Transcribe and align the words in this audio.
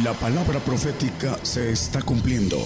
La 0.00 0.14
palabra 0.14 0.58
profética 0.58 1.38
se 1.44 1.70
está 1.70 2.00
cumpliendo. 2.00 2.56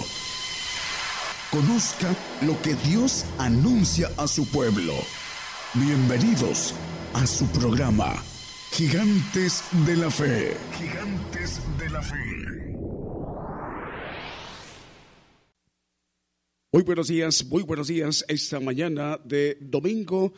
Conozca 1.50 2.14
lo 2.42 2.62
que 2.62 2.74
Dios 2.88 3.26
anuncia 3.36 4.08
a 4.16 4.28
su 4.28 4.48
pueblo. 4.48 4.94
Bienvenidos 5.74 6.72
a 7.14 7.26
su 7.26 7.48
programa, 7.48 8.22
Gigantes 8.70 9.64
de 9.84 9.96
la 9.96 10.08
Fe. 10.08 10.56
Gigantes 10.78 11.60
de 11.76 11.90
la 11.90 12.00
Fe. 12.00 12.16
Muy 16.70 16.82
buenos 16.84 17.08
días, 17.08 17.44
muy 17.46 17.64
buenos 17.64 17.88
días. 17.88 18.24
Esta 18.28 18.60
mañana 18.60 19.18
de 19.24 19.58
domingo 19.60 20.32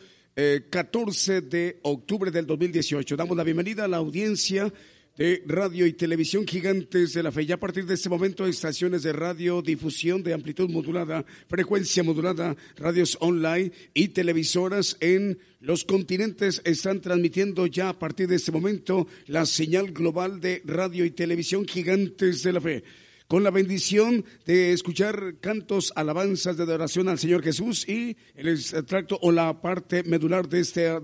14 0.70 1.36
eh, 1.36 1.40
de 1.42 1.80
octubre 1.82 2.30
del 2.30 2.46
2018. 2.46 3.14
Damos 3.14 3.36
la 3.36 3.44
bienvenida 3.44 3.84
a 3.84 3.88
la 3.88 3.98
audiencia 3.98 4.72
de 5.18 5.42
radio 5.46 5.84
y 5.84 5.94
televisión 5.94 6.46
gigantes 6.46 7.12
de 7.12 7.24
la 7.24 7.32
fe. 7.32 7.44
Ya 7.44 7.56
a 7.56 7.60
partir 7.60 7.84
de 7.84 7.94
este 7.94 8.08
momento, 8.08 8.46
estaciones 8.46 9.02
de 9.02 9.12
radio, 9.12 9.60
difusión 9.60 10.22
de 10.22 10.32
amplitud 10.32 10.70
modulada, 10.70 11.24
frecuencia 11.48 12.04
modulada, 12.04 12.56
radios 12.76 13.18
online 13.20 13.72
y 13.94 14.08
televisoras 14.08 14.96
en 15.00 15.40
los 15.60 15.84
continentes 15.84 16.62
están 16.64 17.00
transmitiendo 17.00 17.66
ya 17.66 17.88
a 17.88 17.98
partir 17.98 18.28
de 18.28 18.36
este 18.36 18.52
momento 18.52 19.08
la 19.26 19.44
señal 19.44 19.90
global 19.90 20.40
de 20.40 20.62
radio 20.64 21.04
y 21.04 21.10
televisión 21.10 21.66
gigantes 21.66 22.44
de 22.44 22.52
la 22.52 22.60
fe 22.60 22.84
con 23.26 23.42
la 23.42 23.50
bendición 23.50 24.24
de 24.46 24.72
escuchar 24.72 25.34
cantos, 25.40 25.92
alabanzas 25.94 26.56
de 26.56 26.62
adoración 26.62 27.08
al 27.08 27.18
Señor 27.18 27.42
Jesús 27.42 27.86
y 27.86 28.16
el 28.34 28.48
extracto 28.48 29.18
o 29.20 29.30
la 29.30 29.60
parte 29.60 30.02
medular 30.02 30.48
de 30.48 30.60
este 30.60 30.98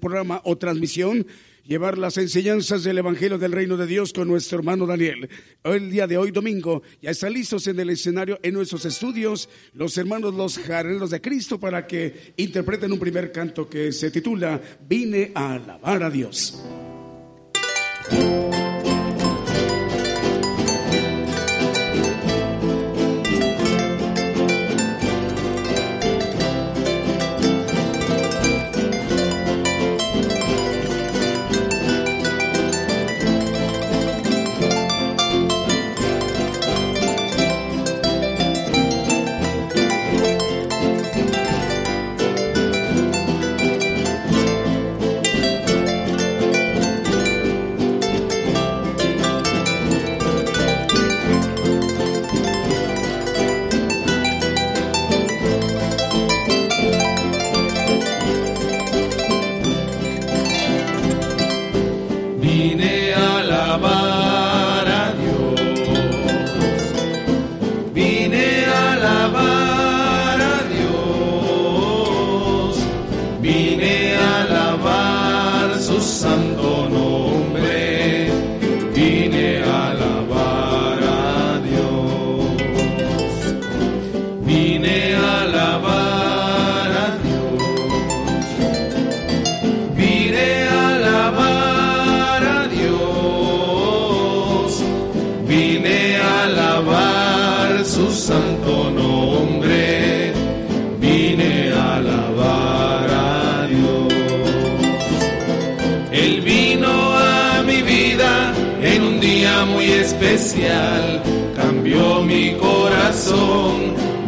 programa 0.00 0.40
o 0.44 0.56
transmisión 0.56 1.26
llevar 1.66 1.98
las 1.98 2.16
enseñanzas 2.16 2.84
del 2.84 2.98
Evangelio 2.98 3.38
del 3.38 3.52
Reino 3.52 3.76
de 3.76 3.86
Dios 3.86 4.12
con 4.12 4.28
nuestro 4.28 4.58
hermano 4.58 4.86
Daniel. 4.86 5.28
El 5.64 5.90
día 5.90 6.06
de 6.06 6.16
hoy, 6.16 6.30
domingo, 6.30 6.82
ya 7.02 7.10
están 7.10 7.32
listos 7.32 7.66
en 7.66 7.78
el 7.80 7.90
escenario, 7.90 8.38
en 8.42 8.54
nuestros 8.54 8.84
estudios, 8.84 9.48
los 9.72 9.96
hermanos 9.98 10.34
los 10.34 10.58
jarreros 10.58 11.10
de 11.10 11.20
Cristo 11.20 11.58
para 11.58 11.86
que 11.86 12.34
interpreten 12.36 12.92
un 12.92 12.98
primer 12.98 13.32
canto 13.32 13.68
que 13.68 13.92
se 13.92 14.10
titula 14.10 14.60
Vine 14.88 15.32
a 15.34 15.54
alabar 15.54 16.02
a 16.02 16.10
Dios. 16.10 16.62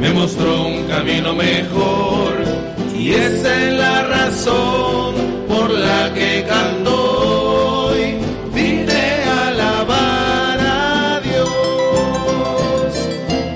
Me 0.00 0.10
mostró 0.12 0.66
un 0.66 0.84
camino 0.84 1.34
mejor 1.34 2.34
y 2.96 3.12
esa 3.12 3.66
es 3.66 3.78
la 3.78 4.02
razón 4.04 5.14
por 5.48 5.70
la 5.70 6.12
que 6.14 6.44
canto 6.48 7.88
hoy. 7.88 8.16
Vine 8.54 9.24
alabar 9.48 10.58
a 10.60 11.20
Dios. 11.20 11.52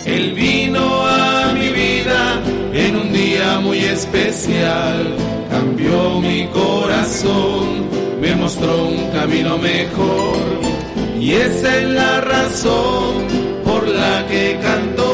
Él 0.05 0.33
vino 0.33 1.07
a 1.07 1.53
mi 1.53 1.69
vida 1.69 2.41
en 2.73 2.97
un 2.97 3.13
día 3.13 3.61
muy 3.61 3.79
especial, 3.79 5.15
cambió 5.51 6.21
mi 6.21 6.47
corazón, 6.49 7.87
me 8.21 8.35
mostró 8.35 8.87
un 8.87 9.11
camino 9.11 9.59
mejor 9.59 10.37
y 11.21 11.33
esa 11.35 11.79
es 11.79 11.89
la 11.91 12.21
razón 12.21 13.27
por 13.65 13.87
la 13.87 14.27
que 14.27 14.59
canto 14.61 15.12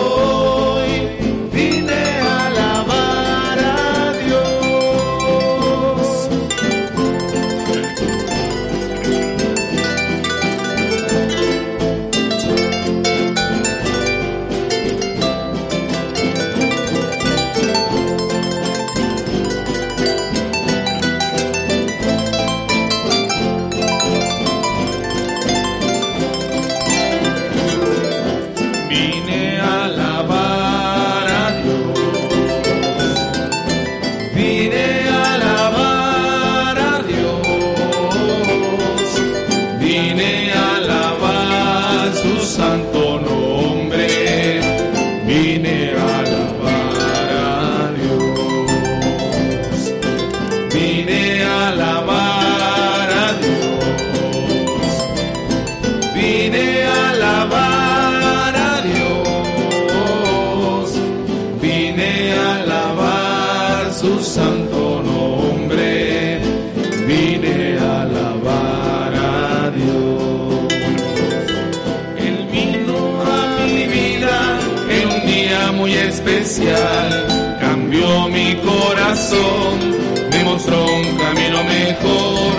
me 79.09 80.45
mostró 80.45 80.85
un 80.85 81.17
camino 81.17 81.65
mejor. 81.65 82.55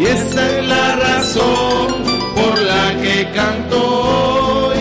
Y 0.00 0.04
esa 0.04 0.58
es 0.58 0.66
la 0.68 0.96
razón 0.96 1.86
por 2.36 2.62
la 2.62 2.94
que 3.02 3.28
canto 3.34 4.68
hoy. 4.68 4.78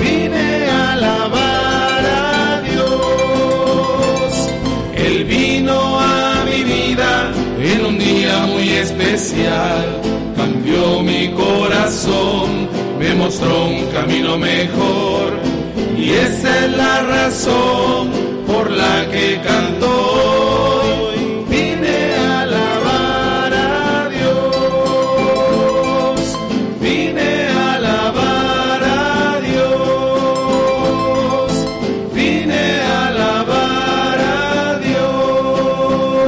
Vine 0.00 0.70
a 0.70 0.92
alabar 0.94 2.04
a 2.06 2.62
Dios, 2.62 4.48
Él 4.94 5.24
vino 5.24 6.00
a 6.00 6.44
mi 6.46 6.64
vida 6.64 7.30
en 7.60 7.84
un 7.84 7.98
día 7.98 8.46
muy 8.46 8.70
especial, 8.70 10.00
cambió 10.34 11.02
mi 11.02 11.30
corazón, 11.32 12.68
me 12.98 13.14
mostró 13.16 13.66
un 13.66 13.86
camino 13.88 14.38
mejor. 14.38 15.38
Y 15.98 16.08
esa 16.08 16.64
es 16.64 16.72
la 16.74 17.02
razón 17.02 18.31
por 18.62 18.70
la 18.70 19.10
que 19.10 19.40
cantó. 19.42 19.96
Vine 21.48 21.96
a 22.14 22.42
alabar 22.42 23.52
a 23.52 24.08
Dios, 24.08 25.58
vine 26.80 27.30
a 27.48 27.74
alabar 27.74 28.82
a 28.84 29.40
Dios, 29.48 30.46
vine 32.14 32.62
a 32.82 33.08
alabar 33.08 34.18
a 34.20 34.78
Dios. 34.86 36.22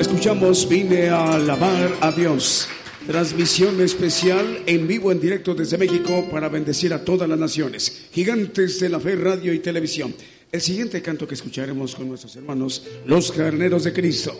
Escuchamos, 0.00 0.68
vine 0.68 1.08
a 1.08 1.32
alabar 1.32 1.88
a 2.02 2.10
Dios. 2.12 2.68
Transmisión 3.06 3.80
especial 3.80 4.64
en 4.66 4.88
vivo, 4.88 5.12
en 5.12 5.20
directo 5.20 5.54
desde 5.54 5.78
México 5.78 6.26
para 6.28 6.48
bendecir 6.48 6.92
a 6.92 7.04
todas 7.04 7.28
las 7.28 7.38
naciones. 7.38 8.08
Gigantes 8.10 8.80
de 8.80 8.88
la 8.88 8.98
fe, 8.98 9.14
radio 9.14 9.52
y 9.52 9.60
televisión. 9.60 10.12
El 10.50 10.60
siguiente 10.60 11.00
canto 11.02 11.26
que 11.26 11.34
escucharemos 11.34 11.94
con 11.94 12.08
nuestros 12.08 12.34
hermanos, 12.34 12.82
los 13.06 13.30
carneros 13.30 13.84
de 13.84 13.92
Cristo. 13.92 14.36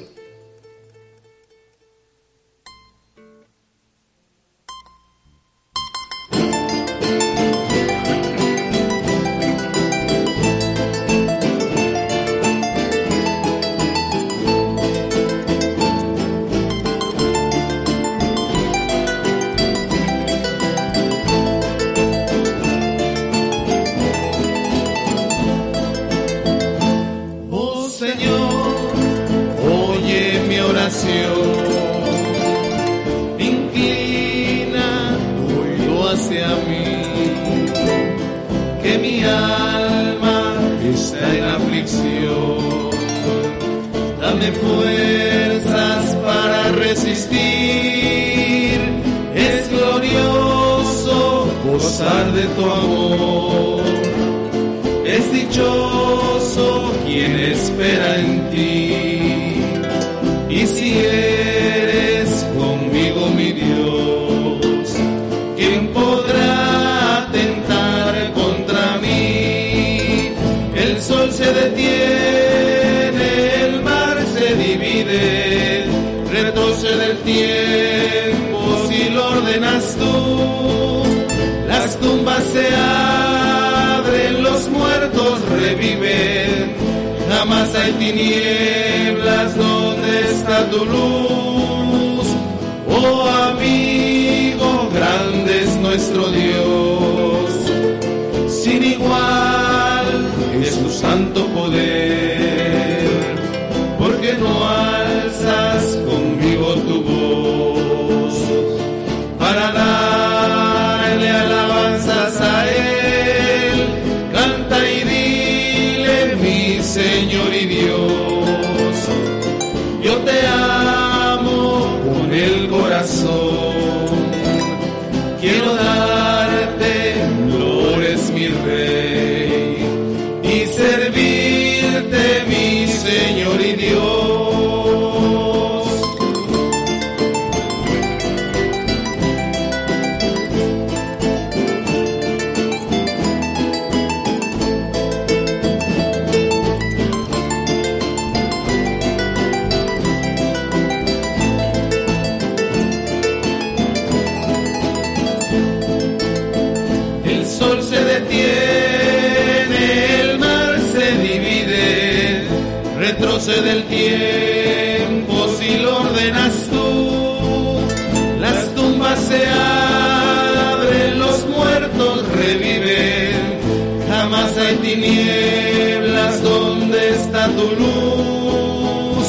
Tinieblas 175.06 176.42
donde 176.42 177.10
está 177.10 177.48
tu 177.48 177.66
luz. 177.82 179.26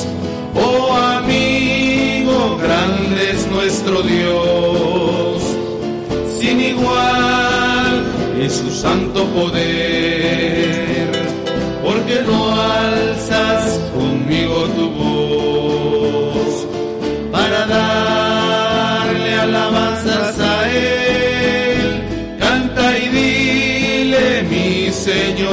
Oh 0.56 0.94
amigo, 0.94 2.58
grande 2.58 3.32
es 3.32 3.48
nuestro 3.48 4.02
Dios 4.02 5.42
sin 6.40 6.60
igual 6.62 8.06
es 8.40 8.54
su 8.54 8.72
santo 8.72 9.26
poder, 9.28 10.17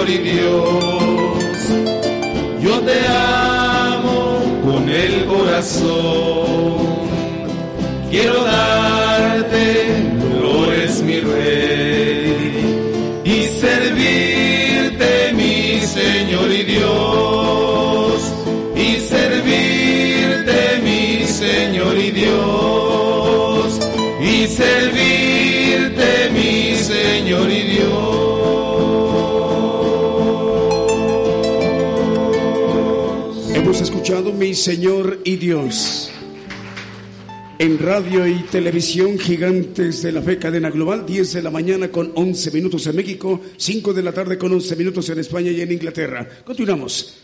Dios, 0.07 0.69
yo 2.61 2.79
te 2.81 3.07
amo 3.09 4.43
con 4.63 4.89
el 4.91 5.25
corazón. 5.25 6.75
Quiero 8.11 8.45
darte, 8.45 8.94
escuchado 34.05 34.35
Mi 34.35 34.53
Señor 34.53 35.21
y 35.25 35.37
Dios. 35.37 36.11
En 37.59 37.79
radio 37.79 38.27
y 38.27 38.43
televisión, 38.51 39.19
gigantes 39.19 40.03
de 40.03 40.13
la 40.13 40.21
fe, 40.21 40.39
cadena 40.39 40.69
global, 40.69 41.07
10 41.07 41.33
de 41.33 41.43
la 41.43 41.51
mañana 41.51 41.89
con 41.89 42.13
11 42.15 42.51
minutos 42.51 42.87
en 42.87 42.97
México, 42.97 43.41
5 43.57 43.95
de 43.95 44.03
la 44.03 44.13
tarde 44.13 44.37
con 44.37 44.53
11 44.53 44.77
minutos 44.77 45.09
en 45.09 45.21
España 45.21 45.51
y 45.51 45.63
en 45.63 45.73
Inglaterra. 45.73 46.29
Continuamos. 46.45 47.24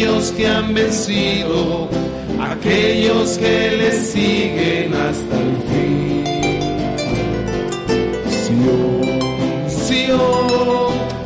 Aquellos 0.00 0.32
que 0.32 0.46
han 0.46 0.72
vencido, 0.72 1.88
aquellos 2.40 3.36
que 3.36 3.76
le 3.76 3.92
siguen 3.92 4.94
hasta 4.94 5.36
el 5.36 5.56
fin. 5.68 6.20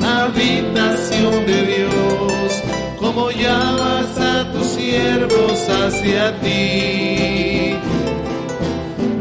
habitación 0.06 1.46
de 1.46 1.66
Dios, 1.76 2.62
como 2.98 3.30
llamas 3.30 4.18
a 4.18 4.52
tus 4.52 4.66
siervos 4.66 5.68
hacia 5.68 6.40
ti. 6.40 7.74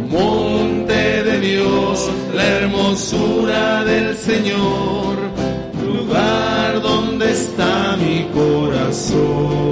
Monte 0.10 1.24
de 1.24 1.40
Dios, 1.40 2.10
la 2.34 2.46
hermosura 2.46 3.84
del 3.84 4.16
Señor, 4.18 5.18
lugar 6.14 6.82
donde 6.82 7.32
está 7.32 7.98
mi 7.98 8.28
corazón. 8.34 9.64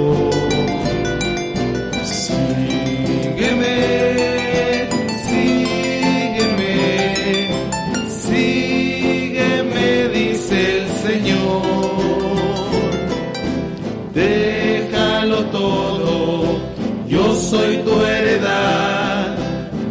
soy 17.52 17.76
tu 17.78 18.00
heredad, 18.00 19.36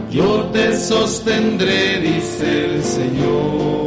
yo 0.09 0.49
te 0.51 0.75
sostendré, 0.75 1.99
dice 2.01 2.65
el 2.65 2.83
Señor. 2.83 3.80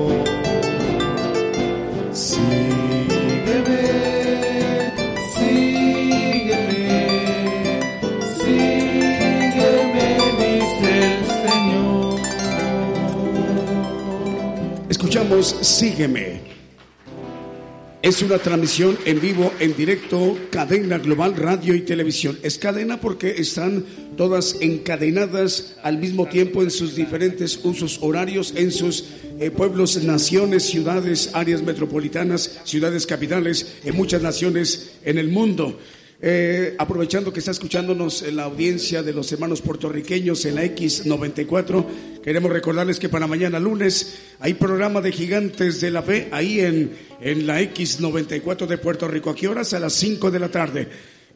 Escuchamos 15.14 15.54
Sígueme 15.60 16.40
es 18.02 18.20
una 18.20 18.38
transmisión 18.38 18.98
en 19.04 19.20
vivo, 19.20 19.52
en 19.60 19.76
directo, 19.76 20.36
cadena 20.50 20.98
global, 20.98 21.36
radio 21.36 21.76
y 21.76 21.82
televisión. 21.82 22.36
Es 22.42 22.58
cadena 22.58 23.00
porque 23.00 23.30
están 23.38 23.84
todas 24.16 24.56
encadenadas 24.60 25.76
al 25.84 25.98
mismo 25.98 26.26
tiempo 26.26 26.62
en 26.62 26.72
sus 26.72 26.96
diferentes 26.96 27.60
usos 27.62 28.00
horarios, 28.02 28.54
en 28.56 28.72
sus 28.72 29.04
eh, 29.38 29.52
pueblos, 29.52 30.02
naciones, 30.02 30.64
ciudades, 30.64 31.30
áreas 31.32 31.62
metropolitanas, 31.62 32.60
ciudades 32.64 33.06
capitales, 33.06 33.76
en 33.84 33.94
muchas 33.94 34.20
naciones 34.20 34.96
en 35.04 35.18
el 35.18 35.28
mundo. 35.28 35.78
Eh, 36.26 36.74
aprovechando 36.78 37.34
que 37.34 37.40
está 37.40 37.50
escuchándonos 37.50 38.22
en 38.22 38.36
la 38.36 38.44
audiencia 38.44 39.02
de 39.02 39.12
los 39.12 39.30
hermanos 39.30 39.60
puertorriqueños 39.60 40.46
en 40.46 40.54
la 40.54 40.64
X94, 40.64 41.84
queremos 42.22 42.50
recordarles 42.50 42.98
que 42.98 43.10
para 43.10 43.26
mañana 43.26 43.60
lunes 43.60 44.20
hay 44.40 44.54
programa 44.54 45.02
de 45.02 45.12
Gigantes 45.12 45.82
de 45.82 45.90
la 45.90 46.02
Fe 46.02 46.28
ahí 46.32 46.60
en, 46.60 46.92
en 47.20 47.46
la 47.46 47.60
X94 47.60 48.66
de 48.66 48.78
Puerto 48.78 49.06
Rico. 49.06 49.28
¿A 49.28 49.34
qué 49.34 49.48
horas? 49.48 49.74
A 49.74 49.78
las 49.78 49.92
5 49.92 50.30
de 50.30 50.38
la 50.38 50.48
tarde. 50.48 50.88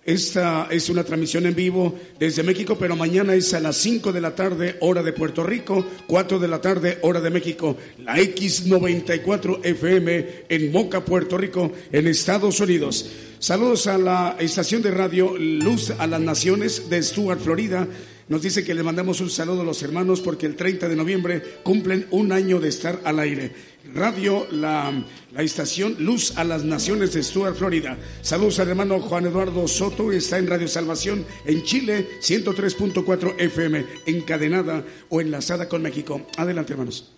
Esta 0.07 0.69
es 0.71 0.89
una 0.89 1.05
transmisión 1.05 1.45
en 1.45 1.55
vivo 1.55 1.95
desde 2.19 2.43
México, 2.43 2.79
pero 2.81 2.97
mañana 2.97 3.35
es 3.35 3.53
a 3.53 3.61
las 3.61 3.77
5 3.77 4.11
de 4.11 4.23
la 4.23 4.35
tarde, 4.35 4.77
hora 4.81 5.03
de 5.03 5.13
Puerto 5.13 5.45
Rico, 5.45 5.85
4 6.07 6.39
de 6.39 6.49
la 6.49 6.63
tarde, 6.63 6.97
hora 7.03 7.21
de 7.21 7.29
México, 7.29 7.77
la 7.99 8.17
X94 8.17 9.67
FM 9.67 10.27
en 10.49 10.73
Moca, 10.73 11.05
Puerto 11.05 11.37
Rico, 11.37 11.73
en 11.93 12.07
Estados 12.07 12.59
Unidos. 12.61 13.11
Saludos 13.41 13.87
a 13.87 13.97
la 13.99 14.37
estación 14.41 14.83
de 14.83 14.91
radio 14.91 15.37
Luz 15.39 15.91
a 15.97 16.09
las 16.09 16.21
Naciones 16.21 16.91
de 16.91 17.01
Stuart, 17.01 17.41
Florida. 17.41 17.87
Nos 18.29 18.43
dice 18.43 18.65
que 18.65 18.75
le 18.75 18.83
mandamos 18.83 19.21
un 19.21 19.31
saludo 19.31 19.61
a 19.61 19.65
los 19.65 19.81
hermanos 19.83 20.21
porque 20.21 20.45
el 20.45 20.57
30 20.57 20.89
de 20.89 20.97
noviembre 20.97 21.43
cumplen 21.63 22.09
un 22.11 22.33
año 22.33 22.59
de 22.59 22.69
estar 22.69 23.01
al 23.05 23.21
aire. 23.21 23.53
Radio, 23.95 24.49
la, 24.51 24.93
la 25.33 25.43
estación 25.43 25.95
Luz 26.01 26.37
a 26.37 26.43
las 26.43 26.65
Naciones 26.65 27.13
de 27.13 27.23
Stuart, 27.23 27.55
Florida. 27.55 27.97
Saludos 28.23 28.59
al 28.59 28.71
hermano 28.71 28.99
Juan 29.01 29.27
Eduardo 29.27 29.69
Soto, 29.69 30.11
está 30.11 30.39
en 30.39 30.49
Radio 30.49 30.67
Salvación 30.67 31.25
en 31.47 31.63
Chile, 31.63 32.09
103.4 32.21 33.37
FM, 33.39 33.87
encadenada 34.07 34.85
o 35.11 35.21
enlazada 35.21 35.69
con 35.69 35.81
México. 35.81 36.27
Adelante, 36.37 36.73
hermanos. 36.73 37.13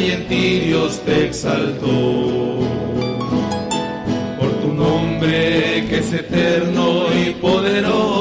Y 0.00 0.10
en 0.12 0.28
ti 0.28 0.60
Dios 0.60 1.00
te 1.04 1.26
exaltó. 1.26 2.58
Por 4.38 4.50
tu 4.62 4.72
nombre 4.72 5.86
que 5.88 5.98
es 5.98 6.12
eterno 6.12 7.06
y 7.14 7.30
poderoso 7.34 8.17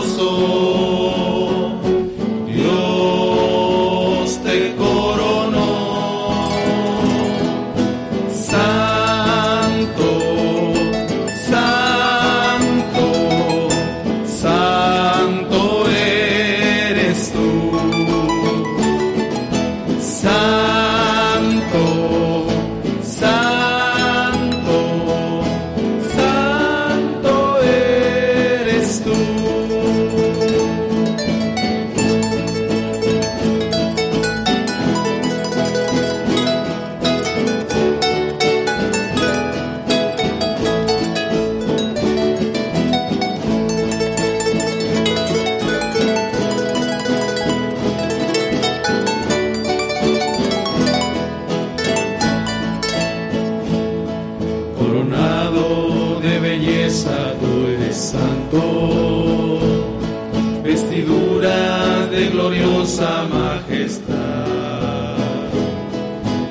majestad. 62.95 64.47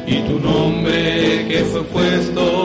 Y 0.06 0.20
tu 0.28 0.38
nombre 0.38 1.46
que 1.48 1.64
fue 1.64 1.82
puesto 1.84 2.55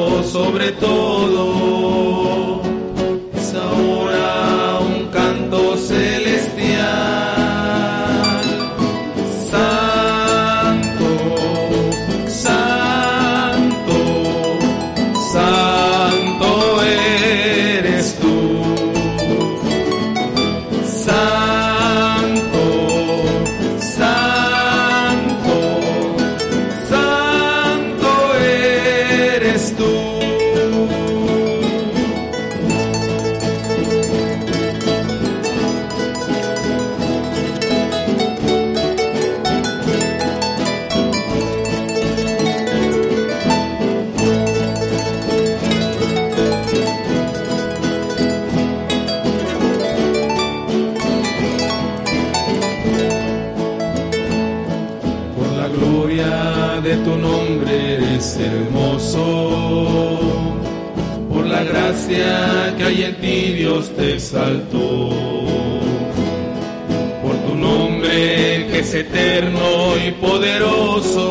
poderoso, 70.09 71.27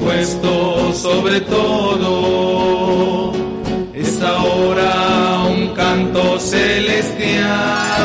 puesto 0.00 0.92
sobre 0.94 1.40
todo, 1.42 3.32
es 3.94 4.22
ahora 4.22 5.44
un 5.48 5.68
canto 5.74 6.38
celestial. 6.40 7.99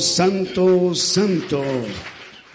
Santo, 0.00 0.94
Santo. 0.94 1.62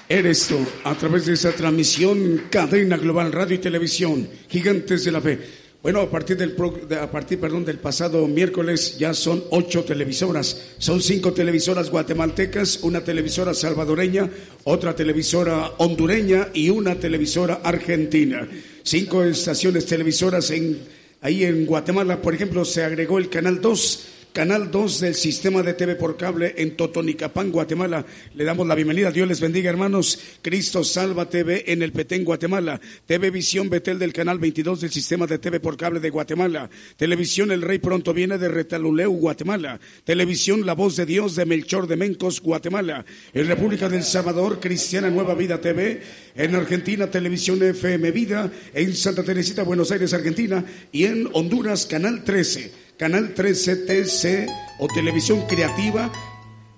Eres 0.09 0.47
tú 0.47 0.57
a 0.83 0.95
través 0.95 1.25
de 1.25 1.33
esa 1.33 1.51
transmisión 1.51 2.43
cadena 2.49 2.97
global 2.97 3.31
radio 3.31 3.55
y 3.55 3.59
televisión 3.59 4.27
gigantes 4.49 5.03
de 5.03 5.11
la 5.11 5.21
fe. 5.21 5.39
Bueno, 5.83 6.01
a 6.01 6.09
partir 6.09 6.35
del 6.35 6.55
a 6.99 7.11
partir 7.11 7.39
perdón 7.39 7.63
del 7.63 7.77
pasado 7.77 8.27
miércoles 8.27 8.97
ya 8.97 9.13
son 9.13 9.43
ocho 9.51 9.83
televisoras. 9.83 10.73
Son 10.79 10.99
cinco 11.01 11.31
televisoras 11.31 11.91
guatemaltecas, 11.91 12.79
una 12.81 13.03
televisora 13.03 13.53
salvadoreña, 13.53 14.29
otra 14.63 14.95
televisora 14.95 15.73
hondureña 15.77 16.47
y 16.53 16.69
una 16.69 16.95
televisora 16.95 17.61
argentina. 17.63 18.47
Cinco 18.83 19.23
estaciones 19.23 19.85
televisoras 19.85 20.49
en 20.49 20.79
ahí 21.21 21.43
en 21.43 21.65
Guatemala, 21.65 22.21
por 22.21 22.33
ejemplo, 22.33 22.65
se 22.65 22.83
agregó 22.83 23.17
el 23.17 23.29
canal 23.29 23.61
2 23.61 24.14
Canal 24.35 24.69
2 24.69 24.99
del 24.99 25.15
sistema 25.15 25.63
de 25.63 25.75
TV 25.75 25.95
por 25.95 26.17
cable 26.17 26.55
en 26.57 26.75
Totonicapán, 26.75 27.53
Guatemala. 27.53 28.05
Le 28.33 28.43
damos 28.43 28.67
la 28.67 28.75
bienvenida. 28.75 29.09
Dios 29.09 29.29
les 29.29 29.39
bendiga, 29.39 29.69
hermanos. 29.69 30.19
Cristo 30.41 30.83
Salva 30.83 31.29
TV 31.29 31.71
en 31.71 31.81
el 31.81 31.93
Petén, 31.93 32.25
Guatemala. 32.25 32.81
TV 33.05 33.29
Visión 33.31 33.69
Betel 33.69 33.97
del 33.97 34.11
Canal 34.11 34.37
22 34.37 34.81
del 34.81 34.91
sistema 34.91 35.25
de 35.25 35.39
TV 35.39 35.61
por 35.61 35.77
cable 35.77 36.01
de 36.01 36.09
Guatemala. 36.09 36.69
Televisión 36.97 37.49
El 37.49 37.61
Rey 37.61 37.79
Pronto 37.79 38.13
Viene 38.13 38.37
de 38.37 38.49
Retaluleu, 38.49 39.09
Guatemala. 39.13 39.79
Televisión 40.03 40.65
La 40.65 40.73
Voz 40.73 40.97
de 40.97 41.05
Dios 41.05 41.37
de 41.37 41.45
Melchor 41.45 41.87
de 41.87 41.95
Mencos, 41.95 42.41
Guatemala. 42.41 43.05
En 43.33 43.47
República 43.47 43.87
del 43.87 44.03
Salvador, 44.03 44.59
Cristiana 44.59 45.09
Nueva 45.09 45.33
Vida 45.33 45.61
TV. 45.61 46.01
En 46.35 46.55
Argentina, 46.55 47.09
Televisión 47.09 47.63
FM 47.63 48.11
Vida. 48.11 48.51
En 48.73 48.93
Santa 48.95 49.23
Teresita, 49.23 49.63
Buenos 49.63 49.93
Aires, 49.93 50.13
Argentina. 50.13 50.65
Y 50.91 51.05
en 51.05 51.29
Honduras, 51.31 51.85
Canal 51.85 52.25
13. 52.25 52.84
Canal 52.97 53.34
13 53.34 53.75
TC 53.75 54.47
o 54.79 54.88
Televisión 54.88 55.41
Creativa 55.47 56.10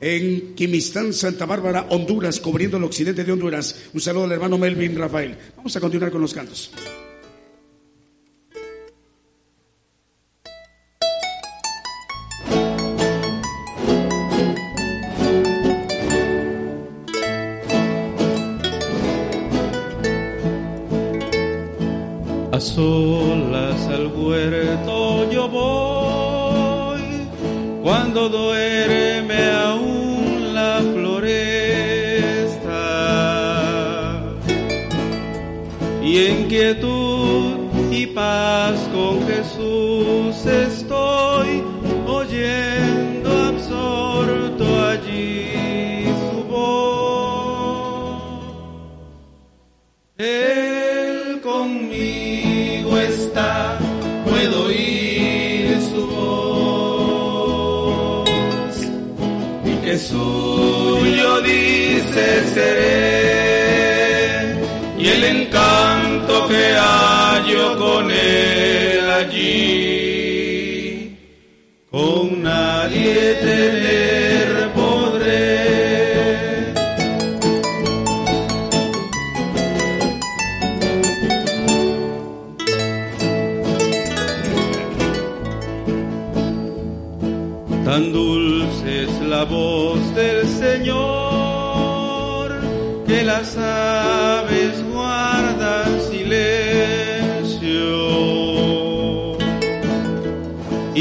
en 0.01 0.56
Quimistán, 0.56 1.13
Santa 1.13 1.45
Bárbara, 1.45 1.88
Honduras, 1.89 2.39
cubriendo 2.39 2.77
el 2.77 2.84
occidente 2.86 3.23
de 3.23 3.32
Honduras. 3.32 3.89
Un 3.93 4.01
saludo 4.01 4.23
al 4.25 4.32
hermano 4.32 4.58
Melvin 4.58 4.97
Rafael. 4.97 5.38
Vamos 5.56 5.75
a 5.75 5.80
continuar 5.80 6.12
con 6.12 6.21
los 6.21 6.34
cantos. 6.34 6.71
A 22.51 22.60
solas 22.60 23.88
al 23.88 24.08
huerto 24.08 24.96
cuando 28.17 28.30
duerme 28.30 29.51
aún 29.51 30.53
la 30.53 30.82
floresta. 30.93 31.34
Y 36.03 36.17
en 36.25 36.47
quietud 36.47 37.58
y 37.91 38.08
paz 38.08 38.87
y 64.97 65.08
el 65.08 65.23
encanto 65.23 66.47
que 66.47 66.73
hallo 66.75 67.16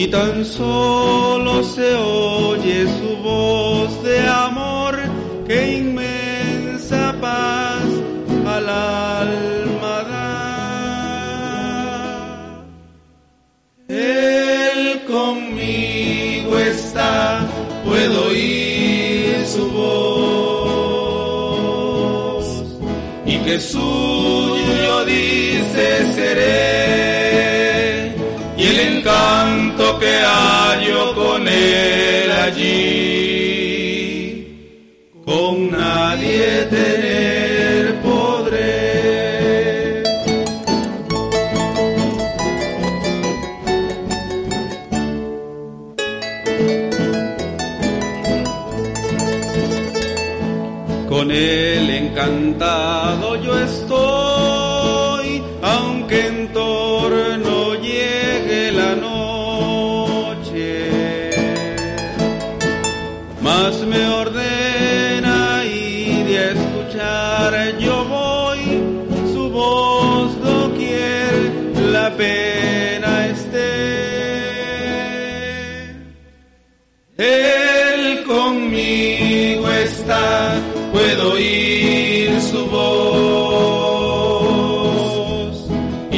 Y 0.06 0.08
tan 0.08 0.44
solo 0.44 1.64
se 1.64 1.96
oye 1.96 2.86
su 2.86 3.16
voz 3.24 4.04
de 4.04 4.20
amor 4.28 4.96
que 5.48 5.78
inmensa 5.78 7.12
paz 7.20 7.82
al 8.46 8.68
alma 8.68 10.04
da. 10.12 10.30
Él 13.88 15.02
conmigo 15.08 16.56
está, 16.56 17.44
puedo 17.84 18.28
oír 18.28 19.44
su 19.44 19.68
voz. 19.72 20.86
Y 23.26 23.38
que 23.38 23.58
suyo 23.58 25.04
dice 25.04 26.12
seré, 26.14 27.05
encanto 29.26 29.98
que 29.98 30.20
hallo 30.22 31.14
con 31.14 31.48
él 31.48 32.30
allí, 32.30 33.45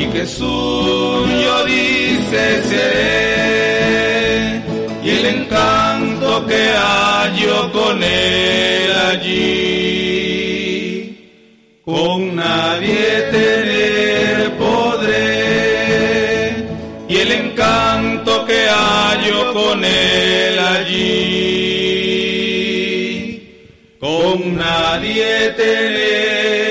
Y 0.01 0.07
que 0.07 0.25
suyo 0.27 1.65
dice 1.65 2.63
seré, 2.71 4.63
y 5.03 5.11
el 5.11 5.27
encanto 5.27 6.47
que 6.47 6.71
hallo 6.77 7.73
con 7.73 8.01
él 8.01 8.93
allí, 9.11 9.89
con 11.85 12.37
nadie 12.37 13.23
tener 13.33 14.57
podré, 14.57 16.55
y 17.09 17.17
el 17.17 17.33
encanto 17.33 18.47
que 18.47 18.69
hallo 18.69 19.53
con 19.53 19.85
él 19.85 20.59
allí, 20.77 21.09
con 23.99 24.57
nadie 24.57 25.55
tener 25.57 26.68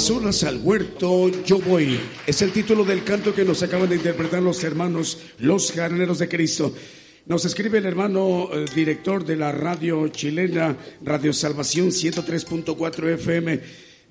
A 0.00 0.02
solas 0.02 0.44
al 0.44 0.62
huerto 0.62 1.28
yo 1.44 1.58
voy. 1.58 2.00
Es 2.26 2.40
el 2.40 2.52
título 2.52 2.84
del 2.84 3.04
canto 3.04 3.34
que 3.34 3.44
nos 3.44 3.62
acaban 3.62 3.90
de 3.90 3.96
interpretar 3.96 4.42
los 4.42 4.64
hermanos, 4.64 5.18
los 5.40 5.72
jardineros 5.72 6.18
de 6.18 6.26
Cristo. 6.26 6.74
Nos 7.26 7.44
escribe 7.44 7.76
el 7.76 7.84
hermano 7.84 8.48
eh, 8.50 8.64
director 8.74 9.26
de 9.26 9.36
la 9.36 9.52
radio 9.52 10.08
chilena, 10.08 10.74
Radio 11.02 11.34
Salvación 11.34 11.88
103.4 11.88 13.12
FM. 13.12 13.60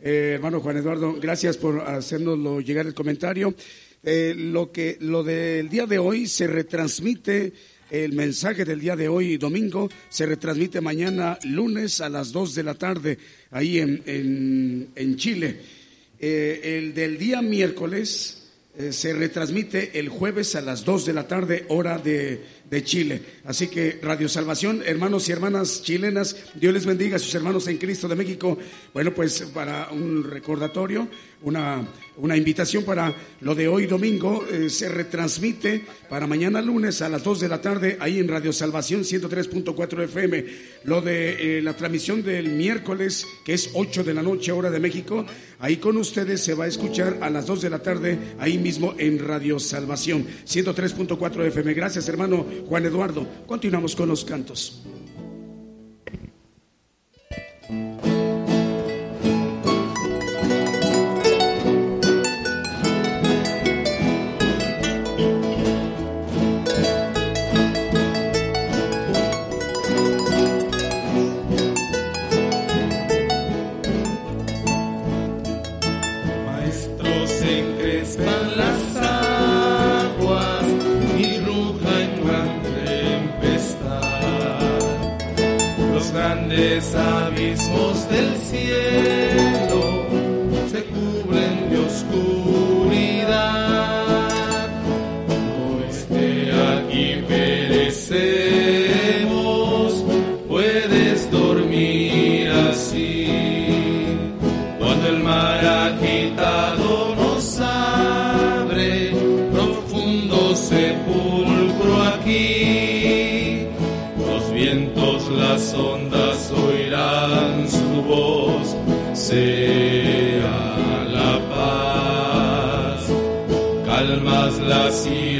Eh, 0.03 0.33
hermano 0.35 0.59
Juan 0.59 0.77
Eduardo, 0.77 1.15
gracias 1.19 1.57
por 1.57 1.81
hacernoslo 1.81 2.61
llegar 2.61 2.85
el 2.85 2.93
comentario. 2.93 3.55
Eh, 4.03 4.35
lo 4.37 4.71
que 4.71 4.95
lo 4.99 5.23
del 5.23 5.69
día 5.69 5.87
de 5.87 5.97
hoy 5.97 6.27
se 6.27 6.45
retransmite 6.45 7.51
el 7.89 8.13
mensaje 8.13 8.63
del 8.63 8.79
día 8.79 8.95
de 8.95 9.09
hoy, 9.09 9.37
domingo, 9.37 9.89
se 10.07 10.27
retransmite 10.27 10.81
mañana, 10.81 11.39
lunes, 11.45 11.99
a 11.99 12.09
las 12.09 12.31
2 12.31 12.53
de 12.53 12.63
la 12.63 12.75
tarde, 12.75 13.17
ahí 13.49 13.79
en, 13.79 14.03
en, 14.05 14.89
en 14.93 15.15
Chile. 15.15 15.78
Eh, 16.19 16.77
el 16.77 16.93
del 16.93 17.17
día 17.17 17.41
miércoles 17.41 18.39
eh, 18.77 18.91
se 18.91 19.13
retransmite 19.13 19.99
el 19.99 20.09
jueves 20.09 20.55
a 20.55 20.61
las 20.61 20.85
2 20.85 21.05
de 21.05 21.13
la 21.13 21.27
tarde, 21.27 21.65
hora 21.69 21.97
de, 21.97 22.43
de 22.69 22.83
Chile. 22.83 23.21
Así 23.45 23.67
que 23.67 23.99
Radio 24.01 24.29
Salvación, 24.29 24.83
hermanos 24.85 25.27
y 25.27 25.31
hermanas 25.31 25.81
chilenas, 25.81 26.35
Dios 26.55 26.73
les 26.73 26.85
bendiga 26.85 27.15
a 27.15 27.19
sus 27.19 27.33
hermanos 27.35 27.67
en 27.67 27.77
Cristo 27.77 28.07
de 28.07 28.15
México. 28.15 28.57
Bueno, 28.93 29.13
pues 29.13 29.41
para 29.53 29.89
un 29.91 30.23
recordatorio, 30.23 31.07
una, 31.41 31.87
una 32.17 32.35
invitación 32.35 32.83
para 32.83 33.13
lo 33.41 33.55
de 33.55 33.67
hoy 33.67 33.85
domingo, 33.85 34.45
eh, 34.51 34.69
se 34.69 34.89
retransmite 34.89 35.85
para 36.09 36.27
mañana 36.27 36.61
lunes 36.61 37.01
a 37.01 37.09
las 37.09 37.23
2 37.23 37.39
de 37.39 37.47
la 37.47 37.61
tarde 37.61 37.97
ahí 37.99 38.19
en 38.19 38.27
Radio 38.27 38.51
Salvación 38.51 39.01
103.4 39.01 40.03
FM. 40.03 40.45
Lo 40.83 41.01
de 41.01 41.59
eh, 41.59 41.61
la 41.61 41.75
transmisión 41.75 42.23
del 42.23 42.49
miércoles, 42.49 43.25
que 43.45 43.53
es 43.53 43.69
8 43.73 44.03
de 44.03 44.13
la 44.13 44.21
noche 44.21 44.51
hora 44.51 44.69
de 44.69 44.79
México, 44.79 45.25
ahí 45.59 45.77
con 45.77 45.97
ustedes 45.97 46.41
se 46.41 46.53
va 46.53 46.65
a 46.65 46.67
escuchar 46.67 47.17
a 47.21 47.29
las 47.29 47.45
2 47.45 47.61
de 47.61 47.69
la 47.69 47.79
tarde 47.79 48.17
ahí 48.39 48.57
mismo 48.57 48.95
en 48.97 49.19
Radio 49.19 49.59
Salvación 49.59 50.25
103.4 50.45 51.45
FM. 51.47 51.73
Gracias 51.73 52.09
hermano 52.09 52.45
Juan 52.67 52.85
Eduardo. 52.85 53.27
Continuamos 53.47 53.95
con 53.95 54.09
los 54.09 54.25
cantos. 54.25 54.83
Abismos 86.95 88.09
del 88.09 88.35
cielo 88.37 89.18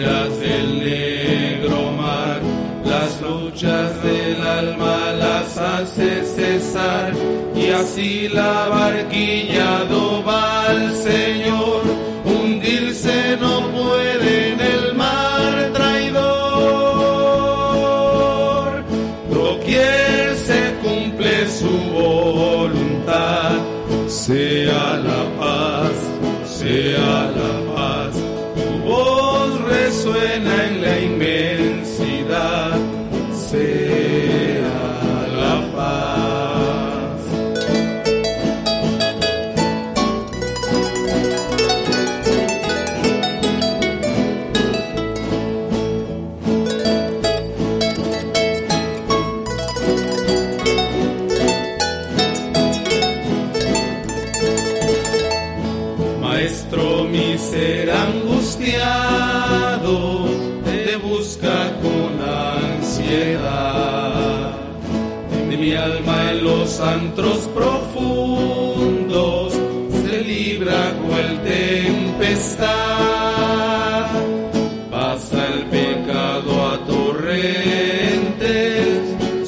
las 0.09 0.29
iras 0.29 0.39
del 0.39 0.79
negro 0.79 1.91
mar, 1.91 2.41
las 2.85 3.21
luchas 3.21 4.03
del 4.03 4.41
alma 4.41 5.11
las 5.11 5.57
hace 5.57 6.23
cesar 6.23 7.13
y 7.55 7.67
así 7.69 8.27
la 8.29 8.69
barquilla 8.69 9.83
va 10.27 10.65
al 10.67 10.95
Señor, 10.95 11.81
los 67.09 67.17
antros 67.17 67.47
profundos 67.55 69.53
se 70.03 70.21
libra 70.21 70.93
cual 71.07 71.41
tempestad. 71.43 72.67
Pasa 74.91 75.47
el 75.47 75.65
pecado 75.67 76.67
a 76.67 76.85
torrentes 76.85 78.29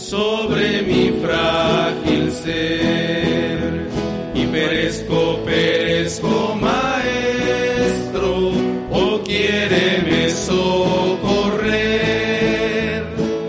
sobre 0.01 0.81
mi 0.83 1.11
frágil 1.21 2.31
ser 2.31 3.87
y 4.33 4.45
perezco, 4.47 5.39
perezco, 5.45 6.55
maestro, 6.59 8.51
o 8.91 9.21
quiéreme 9.23 10.29
socorrer. 10.29 11.91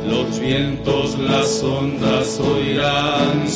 Los 0.06 0.38
vientos, 0.38 1.18
las 1.18 1.62
ondas 1.62 2.40
oirán 2.40 3.48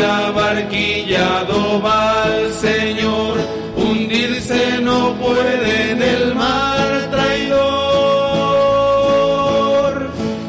la 0.00 0.30
barquilla 0.30 1.44
va 1.84 2.24
al 2.24 2.52
Señor, 2.52 3.34
hundirse 3.76 4.80
no 4.80 5.14
puede 5.14 5.92
en 5.92 6.02
el 6.02 6.34
mar 6.34 7.08
traidor. 7.10 7.60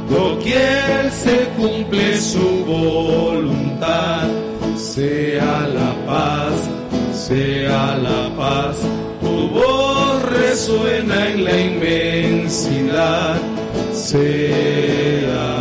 Doquier 0.09 1.11
se 1.11 1.37
cumple 1.57 2.17
su 2.17 2.65
voluntad, 2.65 4.27
sea 4.75 5.67
la 5.77 5.91
paz, 6.05 6.55
sea 7.27 7.97
la 7.97 8.29
paz. 8.35 8.77
Tu 9.21 9.35
voz 9.49 10.23
resuena 10.23 11.29
en 11.29 11.43
la 11.43 11.59
inmensidad, 11.59 13.35
sea 13.93 15.60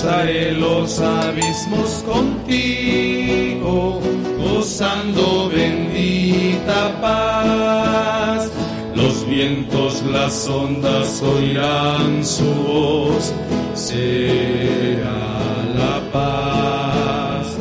Cruzaré 0.00 0.52
los 0.52 1.00
abismos 1.00 2.04
contigo, 2.06 4.00
gozando 4.38 5.50
bendita 5.52 7.00
paz. 7.00 8.48
Los 8.94 9.26
vientos, 9.26 10.00
las 10.04 10.46
ondas 10.46 11.20
oirán 11.20 12.24
su 12.24 12.44
voz, 12.44 13.34
será 13.74 15.18
la 15.74 16.00
paz. 16.12 17.56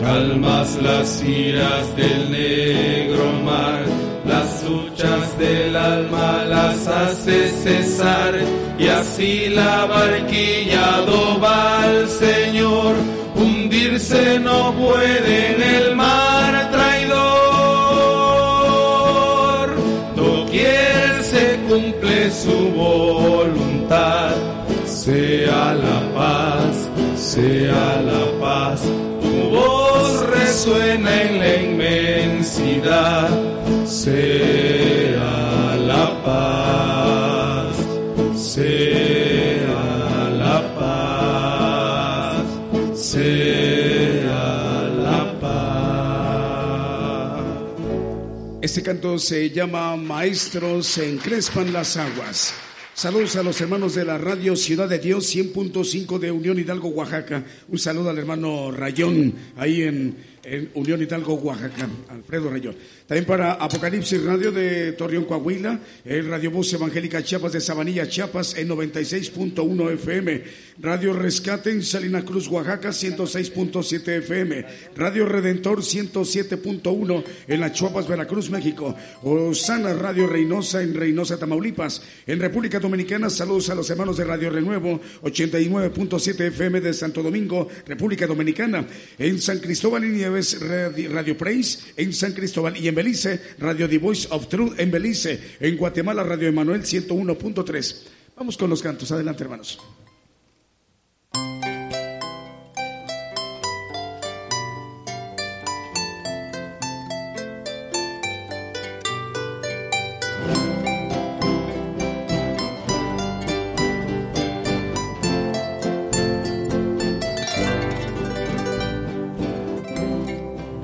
Calmas 0.00 0.76
las 0.82 1.22
iras 1.22 1.94
del 1.94 2.32
negro 2.32 3.32
mar, 3.44 3.84
las 4.26 4.64
luchas 4.68 5.38
del 5.38 5.76
alma 5.76 6.44
las 6.44 6.88
hace 6.88 7.48
cesar, 7.50 8.34
y 8.78 8.88
así 8.88 9.48
la 9.48 9.86
barquilla 9.86 11.00
va 11.42 11.82
al 11.82 12.08
Señor, 12.08 12.94
hundirse 13.34 14.38
no 14.38 14.72
puede 14.72 15.54
en 15.54 15.62
el 15.62 15.96
mar 15.96 16.32
su 22.32 22.70
voluntad. 22.70 24.34
Sea 24.86 25.74
la 25.74 26.00
paz, 26.14 26.74
sea 27.16 28.02
la 28.10 28.24
paz. 28.40 28.80
Tu 29.22 29.50
voz 29.50 30.26
resuena 30.28 31.22
en 31.22 31.38
la 31.38 31.54
inmensidad. 31.68 33.28
Sea 33.84 35.76
la 35.90 36.06
paz, 36.24 36.61
Este 48.72 48.82
canto 48.82 49.18
se 49.18 49.50
llama 49.50 49.94
Maestros 49.96 50.86
se 50.86 51.06
encrespan 51.06 51.74
las 51.74 51.98
aguas. 51.98 52.54
Saludos 52.94 53.36
a 53.36 53.42
los 53.42 53.60
hermanos 53.60 53.94
de 53.94 54.02
la 54.02 54.16
radio 54.16 54.56
Ciudad 54.56 54.88
de 54.88 54.98
Dios 54.98 55.36
100.5 55.36 56.18
de 56.18 56.30
Unión 56.30 56.58
Hidalgo, 56.58 56.88
Oaxaca. 56.88 57.44
Un 57.68 57.78
saludo 57.78 58.08
al 58.08 58.16
hermano 58.16 58.70
Rayón 58.70 59.34
ahí 59.58 59.82
en, 59.82 60.16
en 60.42 60.70
Unión 60.72 61.02
Hidalgo, 61.02 61.34
Oaxaca. 61.34 61.86
Alfredo 62.08 62.48
Rayón. 62.48 62.74
También 63.06 63.26
para 63.26 63.54
Apocalipsis 63.54 64.22
Radio 64.22 64.52
de 64.52 64.92
Torreón, 64.92 65.24
Coahuila, 65.24 65.80
el 66.04 66.28
Radio 66.28 66.50
Voz 66.52 66.72
Evangélica 66.72 67.22
Chiapas 67.22 67.52
de 67.52 67.60
Sabanilla, 67.60 68.08
Chiapas 68.08 68.56
en 68.56 68.68
96.1 68.68 69.92
FM, 69.94 70.44
Radio 70.80 71.12
Rescate 71.12 71.70
en 71.70 71.82
Salina 71.82 72.24
Cruz, 72.24 72.48
Oaxaca 72.48 72.90
106.7 72.90 74.08
FM, 74.18 74.64
Radio 74.96 75.26
Redentor 75.26 75.80
107.1 75.80 77.24
en 77.48 77.60
la 77.60 77.72
Chiapas, 77.72 78.06
Veracruz, 78.06 78.50
México, 78.50 78.94
Osana 79.22 79.92
Radio 79.94 80.26
Reynosa 80.28 80.82
en 80.82 80.94
Reynosa, 80.94 81.38
Tamaulipas, 81.38 82.02
en 82.26 82.38
República 82.38 82.78
Dominicana, 82.78 83.28
saludos 83.30 83.68
a 83.70 83.74
los 83.74 83.90
hermanos 83.90 84.16
de 84.16 84.24
Radio 84.24 84.48
Renuevo 84.48 85.00
89.7 85.22 86.40
FM 86.48 86.80
de 86.80 86.94
Santo 86.94 87.22
Domingo, 87.22 87.68
República 87.86 88.26
Dominicana, 88.26 88.86
en 89.18 89.40
San 89.40 89.58
Cristóbal 89.58 90.04
y 90.04 90.08
Nieves 90.08 90.58
Radio 90.60 91.36
Praise, 91.36 91.80
en 91.96 92.12
San 92.12 92.32
Cristóbal 92.32 92.76
y 92.76 92.88
en 92.88 92.91
Belice, 92.94 93.40
Radio 93.58 93.88
The 93.88 93.98
Voice 93.98 94.28
of 94.30 94.48
Truth 94.48 94.78
en 94.78 94.90
Belice, 94.90 95.56
en 95.60 95.76
Guatemala, 95.76 96.22
Radio 96.22 96.48
Emanuel 96.48 96.82
101.3. 96.82 97.96
Vamos 98.36 98.56
con 98.56 98.70
los 98.70 98.82
cantos, 98.82 99.12
adelante 99.12 99.44
hermanos. 99.44 99.78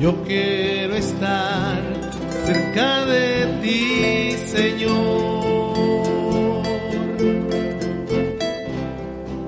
Yo 0.01 0.23
quiero 0.25 0.95
estar 0.95 1.98
de 2.79 3.47
ti, 3.61 4.37
Señor. 4.47 5.39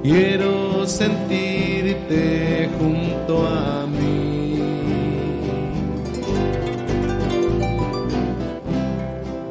Quiero 0.02 0.86
sentirte 0.86 2.68
junto 2.78 3.46
a 3.46 3.86
mí. 3.86 4.58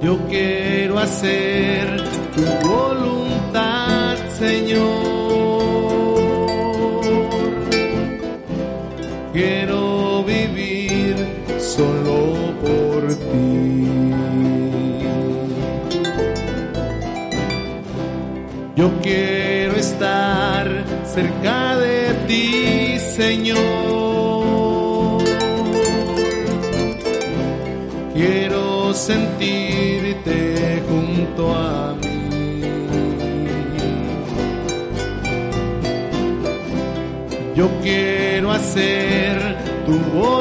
Yo 0.02 0.18
quiero 0.30 1.00
hacer 1.00 1.88
Yo 18.80 18.89
quiero 19.02 19.76
estar 19.76 20.65
cerca 21.04 21.76
de 21.76 22.13
ti, 22.30 22.98
Señor. 22.98 23.60
Quiero 28.13 28.94
sentirte 28.94 30.82
junto 30.88 31.54
a 31.54 31.94
mí. 31.96 32.32
Yo 37.58 37.68
quiero 37.84 38.54
hacer 38.54 39.58
tu 39.86 40.00
voluntad, 40.18 40.38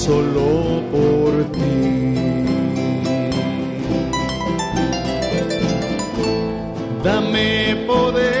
solo 0.00 0.82
por 0.90 1.44
ti. 1.52 2.14
Dame 7.04 7.76
poder 7.86 8.39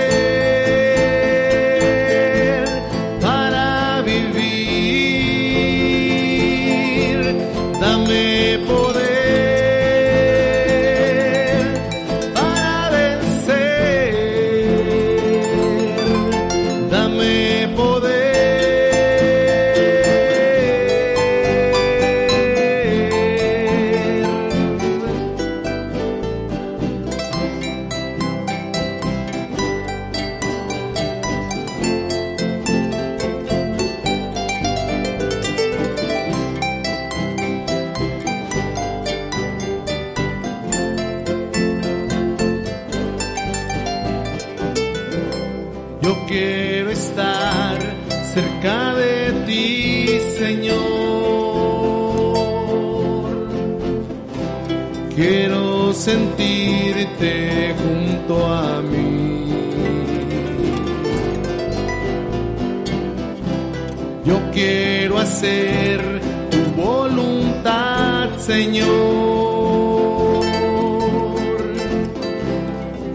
hacer 65.40 66.20
tu 66.50 66.82
voluntad, 66.82 68.28
Señor. 68.36 68.90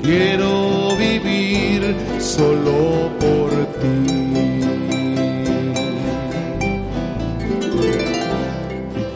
Quiero 0.02 0.96
vivir 0.98 1.96
solo 2.20 3.12
por 3.20 3.50
ti. 3.80 4.62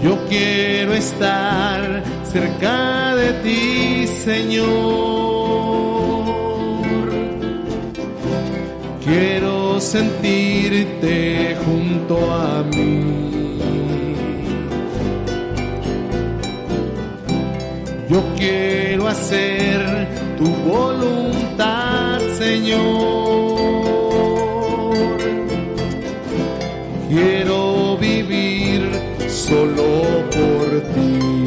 Yo 0.04 0.18
quiero 0.30 0.94
estar 0.94 2.04
cerca 2.32 3.16
de 3.16 3.34
ti, 3.44 4.08
Señor. 4.24 5.50
Quiero 9.04 9.80
sentirte 9.80 11.58
junto 11.66 12.32
a 12.32 12.59
quiero 18.40 19.08
hacer 19.08 20.08
tu 20.38 20.48
voluntad, 20.72 22.20
Señor. 22.38 23.60
Quiero 27.10 27.98
vivir 27.98 28.82
solo 29.28 30.24
por 30.32 30.82
ti. 30.94 31.39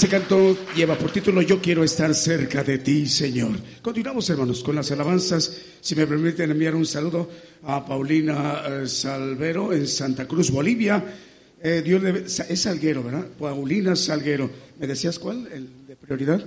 Canto 0.00 0.56
lleva 0.74 0.96
por 0.96 1.12
título 1.12 1.42
Yo 1.42 1.60
quiero 1.60 1.84
estar 1.84 2.14
cerca 2.14 2.64
de 2.64 2.78
ti, 2.78 3.06
Señor. 3.06 3.52
Continuamos, 3.82 4.28
hermanos, 4.30 4.62
con 4.62 4.74
las 4.74 4.90
alabanzas. 4.90 5.54
Si 5.80 5.94
me 5.94 6.06
permiten 6.06 6.50
enviar 6.50 6.74
un 6.74 6.86
saludo 6.86 7.28
a 7.64 7.84
Paulina 7.84 8.62
eh, 8.66 8.88
Salvero 8.88 9.72
en 9.72 9.86
Santa 9.86 10.26
Cruz, 10.26 10.50
Bolivia. 10.50 11.04
Eh, 11.62 11.82
Dios 11.84 12.02
es 12.48 12.60
Salguero, 12.60 13.02
¿verdad? 13.02 13.26
Paulina 13.38 13.94
Salguero. 13.94 14.50
¿Me 14.80 14.86
decías 14.86 15.18
cuál? 15.18 15.46
El 15.52 15.68
de 15.86 15.94
prioridad. 15.96 16.42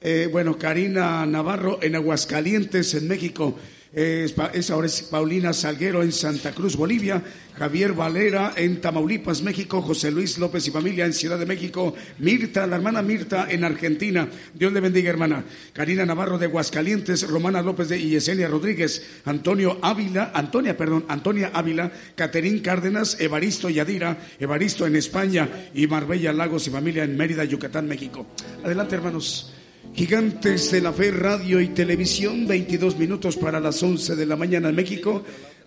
Eh, 0.00 0.28
bueno, 0.30 0.58
Karina 0.58 1.24
Navarro 1.24 1.78
en 1.82 1.94
Aguascalientes, 1.96 2.92
en 2.94 3.08
México. 3.08 3.56
Es, 3.94 4.70
ahora 4.70 4.88
es 4.88 5.02
Paulina 5.02 5.52
Salguero 5.52 6.02
en 6.02 6.10
Santa 6.10 6.50
Cruz, 6.50 6.74
Bolivia, 6.74 7.22
Javier 7.56 7.92
Valera 7.92 8.52
en 8.56 8.80
Tamaulipas, 8.80 9.42
México, 9.42 9.80
José 9.82 10.10
Luis 10.10 10.36
López 10.38 10.66
y 10.66 10.72
familia 10.72 11.06
en 11.06 11.12
Ciudad 11.12 11.38
de 11.38 11.46
México, 11.46 11.94
Mirta, 12.18 12.66
la 12.66 12.74
hermana 12.74 13.02
Mirta 13.02 13.46
en 13.48 13.62
Argentina. 13.62 14.28
Dios 14.52 14.72
le 14.72 14.80
bendiga, 14.80 15.10
hermana. 15.10 15.44
Karina 15.72 16.04
Navarro 16.04 16.38
de 16.38 16.46
Aguascalientes, 16.46 17.28
Romana 17.28 17.62
López 17.62 17.88
de 17.88 18.02
Yesenia 18.02 18.48
Rodríguez, 18.48 19.20
Antonio 19.26 19.78
Ávila, 19.80 20.32
Antonia, 20.34 20.76
perdón, 20.76 21.04
Antonia 21.06 21.52
Ávila, 21.54 21.92
Caterín 22.16 22.58
Cárdenas, 22.58 23.20
Evaristo 23.20 23.70
Yadira, 23.70 24.18
Evaristo 24.40 24.86
en 24.86 24.96
España 24.96 25.48
y 25.72 25.86
Marbella 25.86 26.32
Lagos 26.32 26.66
y 26.66 26.70
familia 26.70 27.04
en 27.04 27.16
Mérida, 27.16 27.44
Yucatán, 27.44 27.86
México. 27.86 28.26
Adelante, 28.64 28.96
hermanos. 28.96 29.53
Gigantes 29.94 30.72
de 30.72 30.80
la 30.80 30.92
Fe, 30.92 31.12
Radio 31.12 31.60
y 31.60 31.68
Televisión, 31.68 32.48
22 32.48 32.98
minutos 32.98 33.36
para 33.36 33.60
las 33.60 33.80
11 33.80 34.16
de 34.16 34.26
la 34.26 34.34
mañana 34.34 34.68
en 34.68 34.74
México, 34.74 35.22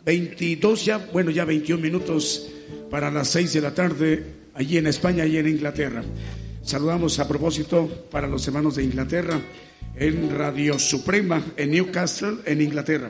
22 0.05 0.83
ya, 0.83 0.97
bueno, 0.97 1.31
ya 1.31 1.45
21 1.45 1.81
minutos 1.81 2.49
para 2.91 3.09
las 3.09 3.29
6 3.29 3.53
de 3.53 3.61
la 3.61 3.73
tarde 3.73 4.25
allí 4.53 4.77
en 4.77 4.87
España 4.87 5.25
y 5.25 5.37
en 5.37 5.47
Inglaterra. 5.47 6.03
Saludamos 6.61 7.17
a 7.19 7.27
propósito 7.27 8.07
para 8.11 8.27
los 8.27 8.45
hermanos 8.45 8.75
de 8.75 8.83
Inglaterra 8.83 9.39
en 9.95 10.37
Radio 10.37 10.77
Suprema 10.77 11.41
en 11.55 11.71
Newcastle, 11.71 12.39
en 12.45 12.61
Inglaterra. 12.61 13.09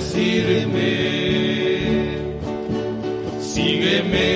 Decirme, 0.00 0.92
sígueme, 3.38 4.28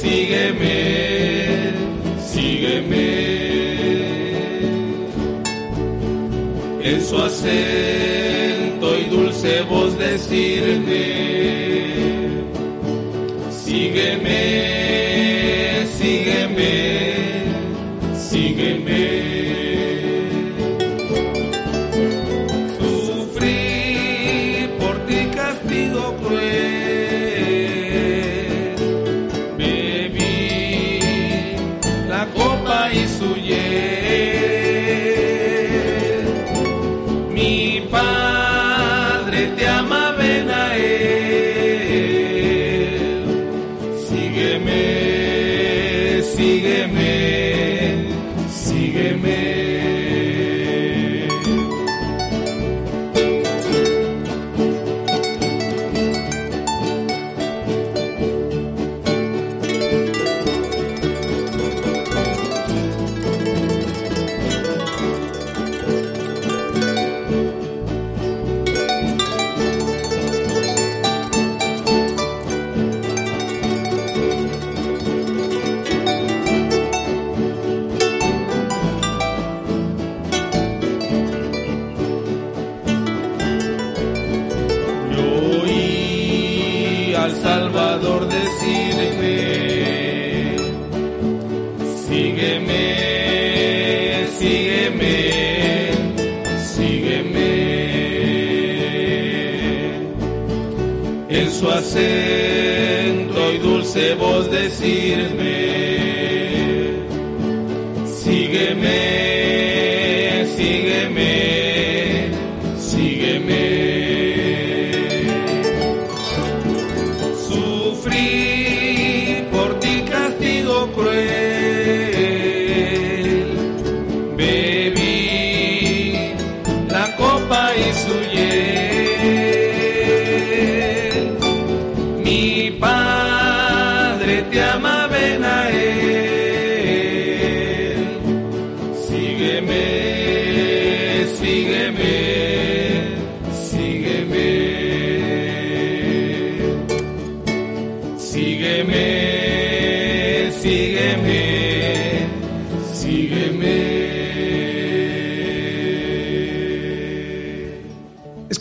sígueme, 0.00 0.78
sígueme. 2.32 3.08
En 6.82 7.00
su 7.00 7.16
acento 7.16 8.98
y 8.98 9.04
dulce 9.04 9.62
voz 9.62 9.98
decirme, 9.98 11.09
dulce 104.10 104.14
voz 104.14 104.48
decirme, 104.48 105.49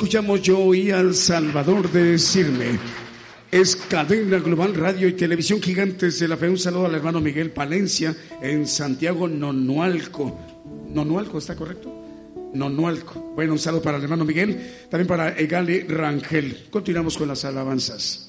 escuchamos 0.09 0.41
Yo 0.41 0.57
oí 0.57 0.89
al 0.89 1.13
Salvador 1.13 1.91
decirme. 1.91 2.79
Es 3.51 3.75
cadena 3.75 4.39
global 4.39 4.73
radio 4.73 5.07
y 5.07 5.13
televisión 5.13 5.61
gigantes 5.61 6.17
de 6.17 6.27
la 6.27 6.35
fe. 6.35 6.49
Un 6.49 6.57
saludo 6.57 6.87
al 6.87 6.95
hermano 6.95 7.21
Miguel 7.21 7.51
Palencia 7.51 8.15
en 8.41 8.65
Santiago 8.65 9.27
Nonualco. 9.27 10.35
Nonualco, 10.89 11.37
¿está 11.37 11.55
correcto? 11.55 11.93
Nonualco. 12.55 13.33
Bueno, 13.35 13.53
un 13.53 13.59
saludo 13.59 13.83
para 13.83 13.97
el 13.97 14.03
hermano 14.03 14.25
Miguel, 14.25 14.87
también 14.89 15.07
para 15.07 15.37
Egali 15.37 15.81
Rangel. 15.81 16.65
Continuamos 16.71 17.15
con 17.15 17.27
las 17.27 17.45
alabanzas. 17.45 18.28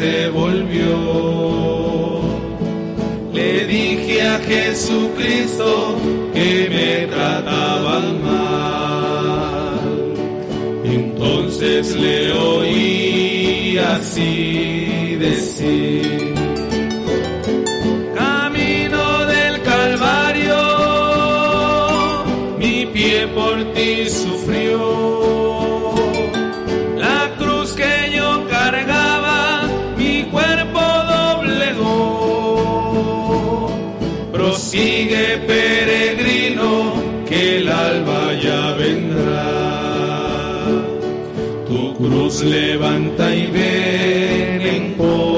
se 0.00 0.30
volvió. 0.30 0.96
Le 3.34 3.66
dije 3.66 4.22
a 4.22 4.38
Jesucristo 4.38 5.96
que 6.32 6.50
me 6.74 7.06
trataban 7.14 8.06
mal. 8.22 9.80
Entonces 10.84 11.94
le 11.96 12.32
oí 12.32 13.78
así 13.94 15.16
decir. 15.26 16.34
Camino 18.14 19.04
del 19.34 19.54
Calvario, 19.70 20.60
mi 22.58 22.86
pie 22.86 23.26
por 23.34 23.56
ti 23.74 24.08
sufrió. 24.08 24.89
cruz 42.10 42.42
levanta 42.42 43.32
y 43.34 43.46
ven 43.46 44.62
en. 44.62 45.29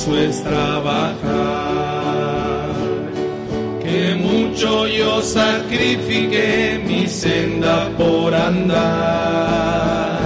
gozo 0.00 0.16
es 0.18 0.42
trabajar. 0.42 1.20
Que 3.82 4.14
mucho 4.14 4.86
yo 4.86 5.20
sacrifiqué 5.22 6.80
mi 6.86 7.06
senda 7.06 7.90
por 7.98 8.34
andar. 8.34 10.20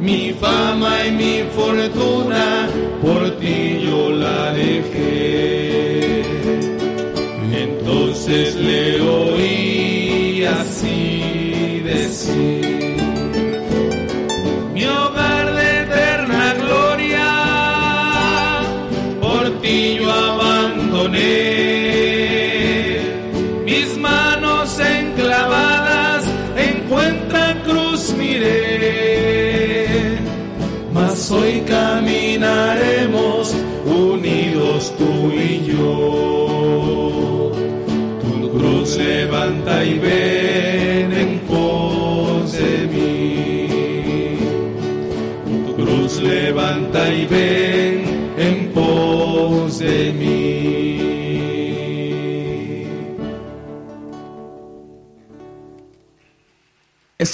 Mi 0.00 0.32
fama 0.32 1.06
y 1.06 1.10
mi 1.12 1.42
fortuna 1.54 2.68
por 3.02 3.30
ti 3.38 3.80
yo 3.84 4.10
la 4.10 4.52
dejé. 4.52 6.22
Entonces 7.52 8.54
le 8.56 9.00
oí 9.00 9.67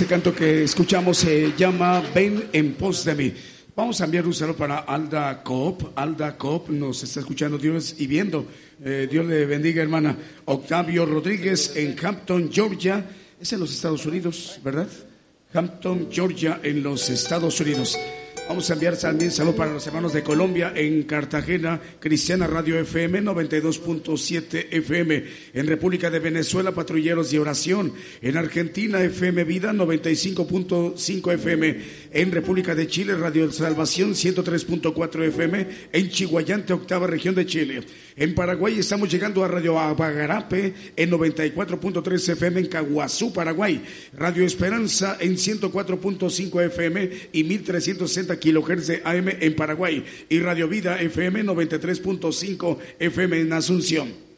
escuchamos 0.00 1.18
se 1.18 1.52
llama 1.56 2.02
Ven 2.14 2.44
en 2.52 2.74
pos 2.74 3.04
de 3.04 3.14
mí. 3.14 3.32
Vamos 3.76 4.00
a 4.00 4.04
enviar 4.04 4.26
un 4.26 4.34
saludo 4.34 4.56
para 4.56 4.78
Alda 4.78 5.42
Coop. 5.42 5.92
Alda 5.94 6.36
Coop 6.36 6.68
nos 6.70 7.02
está 7.02 7.20
escuchando 7.20 7.58
Dios 7.58 7.94
y 7.98 8.06
viendo. 8.06 8.46
Eh, 8.84 9.06
Dios 9.10 9.24
le 9.26 9.46
bendiga, 9.46 9.82
hermana. 9.82 10.16
Octavio 10.46 11.06
Rodríguez 11.06 11.76
en 11.76 11.96
Hampton, 12.02 12.50
Georgia. 12.52 13.04
Es 13.40 13.52
en 13.52 13.60
los 13.60 13.72
Estados 13.72 14.04
Unidos, 14.06 14.58
¿verdad? 14.64 14.88
Hampton, 15.52 16.08
Georgia, 16.10 16.60
en 16.62 16.82
los 16.82 17.08
Estados 17.10 17.60
Unidos. 17.60 17.96
Vamos 18.46 18.68
a 18.68 18.74
enviar 18.74 18.94
también 18.98 19.30
saludo 19.30 19.56
para 19.56 19.72
los 19.72 19.86
hermanos 19.86 20.12
de 20.12 20.22
Colombia 20.22 20.70
en 20.76 21.04
Cartagena, 21.04 21.80
Cristiana 21.98 22.46
Radio 22.46 22.78
FM 22.78 23.22
92.7 23.22 24.66
FM. 24.70 25.24
En 25.54 25.66
República 25.66 26.10
de 26.10 26.18
Venezuela, 26.18 26.72
Patrulleros 26.72 27.30
de 27.30 27.38
Oración. 27.38 27.94
En 28.20 28.36
Argentina, 28.36 29.00
FM 29.00 29.44
Vida 29.44 29.72
95.5 29.72 31.32
FM. 31.32 31.80
En 32.14 32.30
República 32.30 32.76
de 32.76 32.86
Chile, 32.86 33.16
Radio 33.16 33.50
Salvación 33.50 34.12
103.4 34.12 35.24
FM. 35.24 35.66
En 35.92 36.08
Chihuayante, 36.10 36.72
octava 36.72 37.08
región 37.08 37.34
de 37.34 37.44
Chile. 37.44 37.82
En 38.14 38.36
Paraguay 38.36 38.78
estamos 38.78 39.12
llegando 39.12 39.42
a 39.42 39.48
Radio 39.48 39.80
Abagarape 39.80 40.74
en 40.94 41.10
94.3 41.10 42.28
FM 42.34 42.60
en 42.60 42.66
Caguazú, 42.68 43.32
Paraguay. 43.32 43.82
Radio 44.12 44.46
Esperanza 44.46 45.16
en 45.18 45.34
104.5 45.34 46.62
FM 46.66 47.10
y 47.32 47.42
1360 47.42 48.38
kilohertz 48.38 48.86
de 48.86 49.02
AM 49.04 49.30
en 49.40 49.56
Paraguay 49.56 50.04
y 50.28 50.38
Radio 50.38 50.68
Vida 50.68 51.00
FM 51.00 51.42
93.5 51.42 52.78
FM 53.00 53.40
en 53.40 53.52
Asunción. 53.52 54.33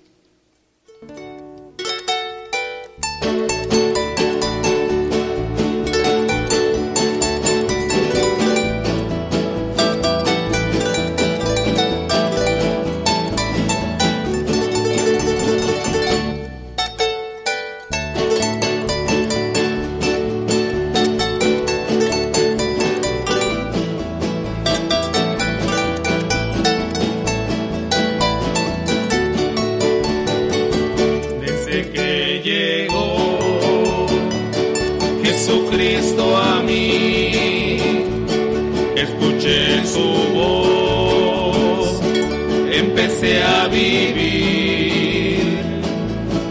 Vivir, 43.76 45.44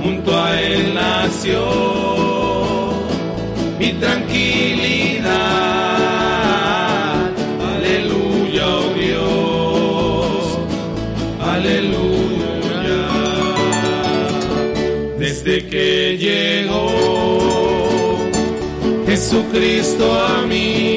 junto 0.04 0.30
a 0.38 0.62
él 0.62 0.94
nació 0.94 1.60
mi 3.80 3.90
tranquilidad. 3.94 5.34
Aleluya, 7.74 8.66
oh 8.82 8.90
Dios, 9.02 10.44
aleluya. 11.54 13.04
Desde 15.24 15.54
que 15.70 15.90
llegó 16.26 16.86
Jesucristo 19.08 20.06
a 20.14 20.42
mí, 20.52 20.95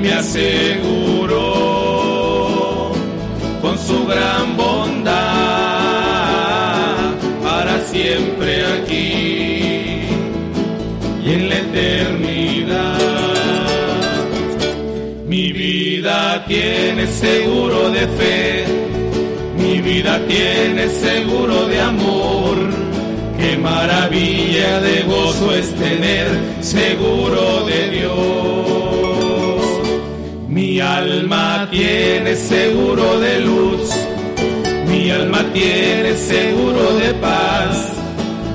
me 0.00 0.12
aseguró 0.14 1.40
con 3.60 3.78
su 3.78 4.06
gran 4.06 4.56
bondad 4.56 5.10
para 7.42 7.80
siempre 7.86 8.64
aquí 8.66 10.00
y 11.24 11.32
en 11.32 11.48
la 11.48 11.58
eternidad. 11.58 12.98
Mi 15.26 15.52
vida 15.52 16.44
tiene 16.46 17.06
seguro 17.06 17.90
de 17.90 18.08
fe, 18.08 18.64
mi 19.58 19.80
vida 19.80 20.18
tiene 20.26 20.88
seguro 20.88 21.66
de 21.66 21.80
amor. 21.80 22.56
Qué 23.38 23.56
maravilla 23.56 24.80
de 24.80 25.02
gozo 25.02 25.54
es 25.54 25.74
tener 25.74 26.26
seguro 26.60 27.64
de 27.66 27.90
Dios. 27.90 28.79
Mi 30.70 30.78
alma 30.78 31.66
tiene 31.68 32.36
seguro 32.36 33.18
de 33.18 33.40
luz, 33.40 33.90
mi 34.86 35.10
alma 35.10 35.44
tiene 35.52 36.14
seguro 36.14 36.94
de 36.94 37.12
paz. 37.14 37.92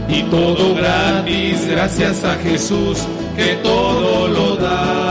Y 0.08 0.24
todo 0.24 0.76
gratis, 0.76 1.68
gracias 1.68 2.24
a 2.24 2.36
Jesús 2.36 3.00
que 3.36 3.56
todo 3.62 4.30
lo 4.30 4.56
da. 4.56 5.05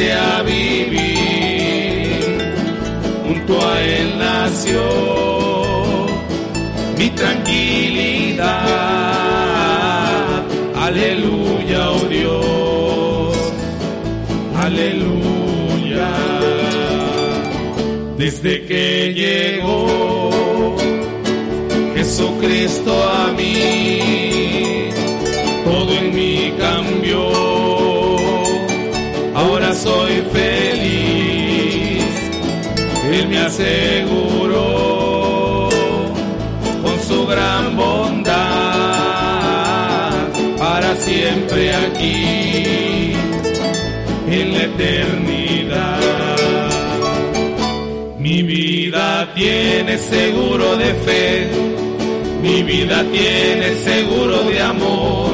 A 0.00 0.42
vivir, 0.42 1.02
junto 3.26 3.66
a 3.66 3.80
él 3.80 4.18
nació 4.18 4.80
mi 6.98 7.10
tranquilidad. 7.10 8.48
Aleluya, 10.76 11.90
oh 11.90 12.06
Dios, 12.08 13.36
aleluya. 14.56 16.10
Desde 18.16 18.64
que 18.66 19.12
llegó 19.14 20.76
Jesucristo 21.94 22.92
a 23.04 23.32
mí, 23.32 24.21
me 33.32 33.38
aseguró 33.38 34.60
con 36.82 37.00
su 37.08 37.26
gran 37.26 37.74
bondad 37.74 38.32
para 40.58 40.94
siempre 40.96 41.74
aquí 41.74 43.14
en 44.28 44.52
la 44.52 44.64
eternidad. 44.64 46.00
Mi 48.18 48.42
vida 48.42 49.32
tiene 49.34 49.96
seguro 49.96 50.76
de 50.76 50.92
fe, 51.06 51.48
mi 52.42 52.62
vida 52.62 53.02
tiene 53.10 53.76
seguro 53.76 54.42
de 54.44 54.60
amor. 54.60 55.32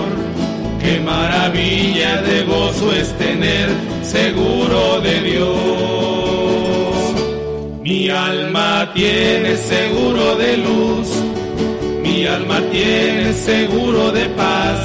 Qué 0.81 1.01
maravilla 1.01 2.23
de 2.23 2.45
gozo 2.45 2.93
es 2.93 3.13
tener 3.19 3.69
seguro 4.03 5.01
de 5.01 5.21
Dios. 5.21 6.48
Mi 7.89 8.11
alma 8.11 8.91
tiene 8.93 9.57
seguro 9.57 10.37
de 10.37 10.59
luz, 10.59 11.09
mi 12.03 12.27
alma 12.27 12.61
tiene 12.71 13.33
seguro 13.33 14.13
de 14.13 14.27
paz. 14.27 14.79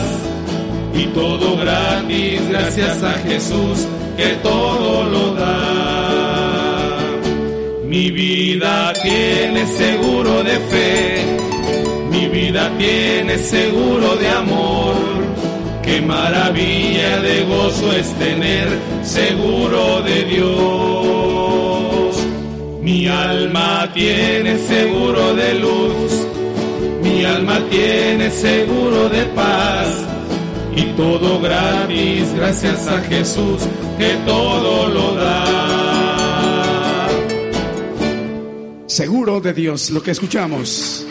Y 0.96 1.08
todo 1.08 1.58
gratis 1.58 2.40
gracias 2.50 3.04
a 3.04 3.12
Jesús 3.28 3.86
que 4.16 4.28
todo 4.42 5.04
lo 5.04 5.34
da. 5.34 6.98
Mi 7.84 8.10
vida 8.10 8.94
tiene 9.04 9.68
seguro 9.68 10.42
de 10.42 10.58
fe, 10.72 11.26
mi 12.10 12.28
vida 12.30 12.72
tiene 12.78 13.38
seguro 13.38 14.16
de 14.16 14.30
amor. 14.30 14.96
Qué 15.82 16.00
maravilla 16.00 17.20
de 17.20 17.44
gozo 17.44 17.92
es 17.92 18.14
tener 18.14 18.70
seguro 19.04 20.02
de 20.04 20.24
Dios. 20.24 21.33
Mi 22.84 23.08
alma 23.08 23.90
tiene 23.94 24.58
seguro 24.58 25.34
de 25.34 25.54
luz, 25.56 26.28
mi 27.02 27.24
alma 27.24 27.62
tiene 27.70 28.30
seguro 28.30 29.08
de 29.08 29.24
paz. 29.28 29.88
Y 30.76 30.84
todo 30.98 31.40
gratis 31.40 32.34
gracias 32.36 32.88
a 32.88 33.00
Jesús 33.04 33.62
que 33.98 34.18
todo 34.26 34.90
lo 34.90 35.16
da. 35.16 35.64
Seguro 38.88 39.40
de 39.40 39.54
Dios, 39.54 39.90
lo 39.90 40.04
que 40.04 40.12
escuchamos. 40.12 41.03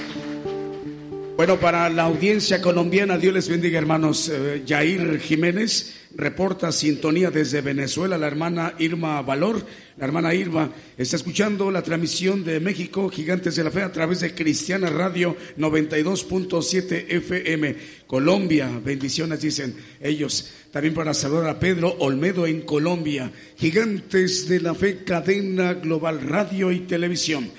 Bueno, 1.35 1.59
para 1.59 1.89
la 1.89 2.03
audiencia 2.03 2.61
colombiana, 2.61 3.17
Dios 3.17 3.33
les 3.33 3.49
bendiga, 3.49 3.79
hermanos. 3.79 4.29
Eh, 4.29 4.65
Jair 4.69 5.19
Jiménez 5.19 5.95
reporta 6.15 6.71
sintonía 6.71 7.31
desde 7.31 7.63
Venezuela. 7.63 8.19
La 8.19 8.27
hermana 8.27 8.75
Irma 8.79 9.23
Valor, 9.23 9.65
la 9.97 10.05
hermana 10.05 10.35
Irma, 10.35 10.71
está 10.97 11.17
escuchando 11.17 11.71
la 11.71 11.83
transmisión 11.83 12.45
de 12.45 12.61
México, 12.61 13.09
Gigantes 13.09 13.57
de 13.57 13.65
la 13.65 13.71
Fe, 13.71 13.81
a 13.81 13.91
través 13.91 14.21
de 14.21 14.35
Cristiana 14.35 14.91
Radio 14.91 15.35
92.7 15.57 17.07
FM. 17.09 17.77
Colombia, 18.07 18.71
bendiciones, 18.85 19.41
dicen 19.41 19.75
ellos. 20.03 20.51
También 20.71 20.93
para 20.93 21.15
saludar 21.15 21.49
a 21.49 21.59
Pedro 21.59 21.97
Olmedo 22.01 22.47
en 22.47 22.61
Colombia. 22.61 23.33
Gigantes 23.57 24.49
de 24.49 24.61
la 24.61 24.75
Fe, 24.75 25.03
cadena 25.03 25.73
global, 25.73 26.21
radio 26.21 26.71
y 26.71 26.81
televisión. 26.81 27.51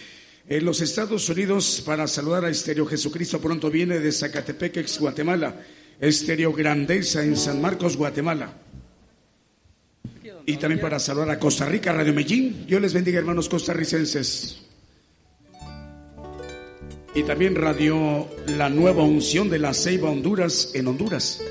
En 0.47 0.65
los 0.65 0.81
Estados 0.81 1.29
Unidos, 1.29 1.81
para 1.85 2.05
saludar 2.07 2.43
a 2.43 2.49
Estéreo 2.49 2.85
Jesucristo, 2.85 3.39
pronto 3.39 3.71
viene 3.71 3.99
de 3.99 4.11
Zacatepec, 4.11 4.77
ex 4.77 4.99
Guatemala. 4.99 5.55
Estéreo 5.99 6.51
Grandeza 6.51 7.23
en 7.23 7.37
San 7.37 7.61
Marcos, 7.61 7.95
Guatemala. 7.95 8.53
Y 10.45 10.57
también 10.57 10.81
para 10.81 10.99
saludar 10.99 11.29
a 11.29 11.39
Costa 11.39 11.65
Rica, 11.65 11.93
Radio 11.93 12.13
Medellín. 12.13 12.65
Dios 12.67 12.81
les 12.81 12.93
bendiga, 12.93 13.19
hermanos 13.19 13.47
costarricenses. 13.47 14.59
Y 17.15 17.23
también 17.23 17.55
Radio 17.55 18.27
La 18.47 18.67
Nueva 18.69 19.03
Unción 19.03 19.49
de 19.49 19.59
la 19.59 19.73
Ceiba, 19.73 20.09
Honduras, 20.09 20.71
en 20.73 20.87
Honduras. 20.87 21.41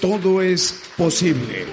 Todo 0.00 0.42
es 0.42 0.82
posible. 0.96 1.64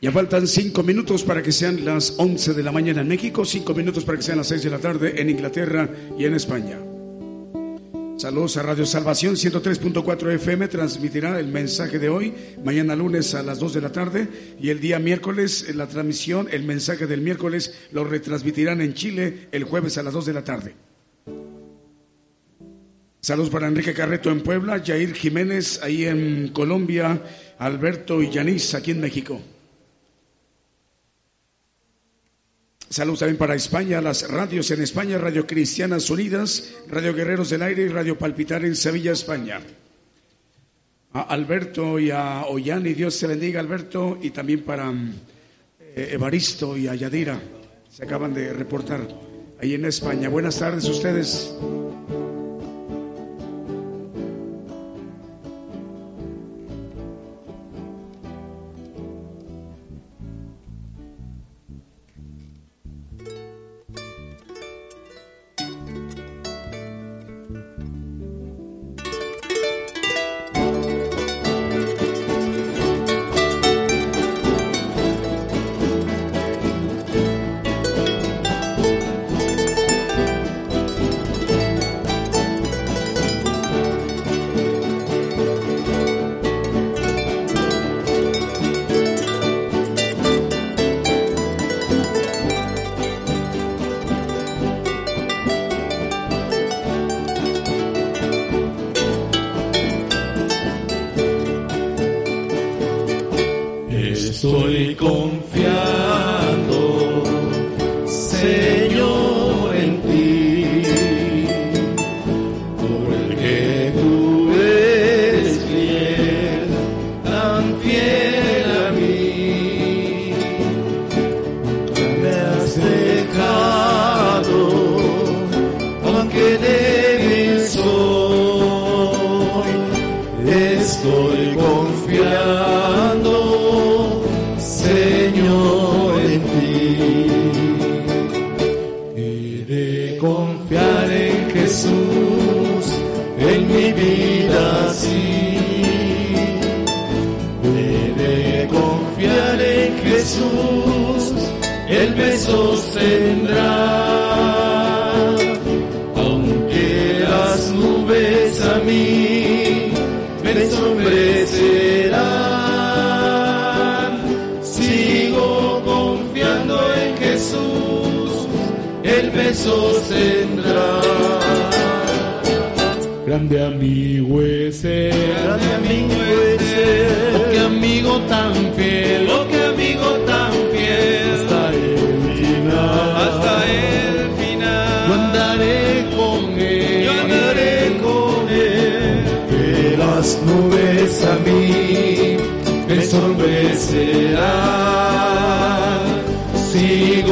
Ya 0.00 0.10
faltan 0.10 0.46
cinco 0.46 0.82
minutos 0.82 1.22
para 1.24 1.42
que 1.42 1.52
sean 1.52 1.84
las 1.84 2.14
11 2.16 2.54
de 2.54 2.62
la 2.62 2.72
mañana 2.72 3.02
en 3.02 3.08
México, 3.08 3.44
cinco 3.44 3.74
minutos 3.74 4.04
para 4.04 4.16
que 4.16 4.24
sean 4.24 4.38
las 4.38 4.48
6 4.48 4.62
de 4.62 4.70
la 4.70 4.78
tarde 4.78 5.20
en 5.20 5.28
Inglaterra 5.28 5.90
y 6.18 6.24
en 6.24 6.34
España. 6.34 6.78
Saludos 8.16 8.56
a 8.56 8.62
Radio 8.62 8.86
Salvación 8.86 9.34
103.4 9.34 10.34
FM, 10.36 10.68
transmitirá 10.68 11.38
el 11.38 11.48
mensaje 11.48 11.98
de 11.98 12.08
hoy, 12.08 12.34
mañana 12.64 12.96
lunes 12.96 13.34
a 13.34 13.42
las 13.42 13.58
2 13.58 13.74
de 13.74 13.80
la 13.82 13.92
tarde 13.92 14.28
y 14.58 14.70
el 14.70 14.80
día 14.80 14.98
miércoles 14.98 15.74
la 15.74 15.86
transmisión, 15.86 16.48
el 16.50 16.64
mensaje 16.64 17.06
del 17.06 17.20
miércoles 17.20 17.74
lo 17.92 18.04
retransmitirán 18.04 18.80
en 18.80 18.94
Chile 18.94 19.48
el 19.52 19.64
jueves 19.64 19.98
a 19.98 20.02
las 20.02 20.14
2 20.14 20.26
de 20.26 20.32
la 20.32 20.44
tarde. 20.44 20.74
Saludos 23.20 23.50
para 23.50 23.68
Enrique 23.68 23.92
Carreto 23.92 24.30
en 24.30 24.42
Puebla, 24.42 24.82
Jair 24.84 25.14
Jiménez 25.14 25.80
ahí 25.82 26.06
en 26.06 26.48
Colombia, 26.54 27.20
Alberto 27.58 28.22
y 28.22 28.30
Yanis 28.30 28.74
aquí 28.74 28.92
en 28.92 29.00
México. 29.00 29.40
Saludos 32.88 33.20
también 33.20 33.36
para 33.36 33.54
España, 33.54 34.00
las 34.00 34.28
radios 34.28 34.70
en 34.70 34.82
España, 34.82 35.18
Radio 35.18 35.46
Cristianas 35.46 36.08
Unidas, 36.08 36.72
Radio 36.88 37.14
Guerreros 37.14 37.50
del 37.50 37.62
Aire 37.62 37.82
y 37.82 37.88
Radio 37.88 38.16
Palpitar 38.16 38.64
en 38.64 38.74
Sevilla, 38.74 39.12
España. 39.12 39.60
A 41.12 41.20
Alberto 41.20 41.98
y 41.98 42.10
a 42.10 42.46
Ollani, 42.46 42.94
Dios 42.94 43.18
te 43.18 43.26
bendiga 43.26 43.60
Alberto, 43.60 44.18
y 44.20 44.30
también 44.30 44.62
para 44.62 44.90
eh, 44.90 46.08
Evaristo 46.12 46.76
y 46.76 46.88
a 46.88 46.94
Yadira, 46.94 47.38
se 47.90 48.04
acaban 48.04 48.32
de 48.32 48.52
reportar 48.54 49.06
ahí 49.60 49.74
en 49.74 49.84
España. 49.84 50.28
Buenas 50.30 50.58
tardes 50.58 50.88
ustedes. 50.88 51.54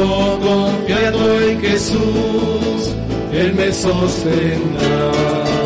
Sigo 0.09 0.39
confiando 0.39 1.41
en 1.41 1.61
Jesús, 1.61 2.95
Él 3.31 3.53
me 3.53 3.71
sostendrá. 3.71 5.58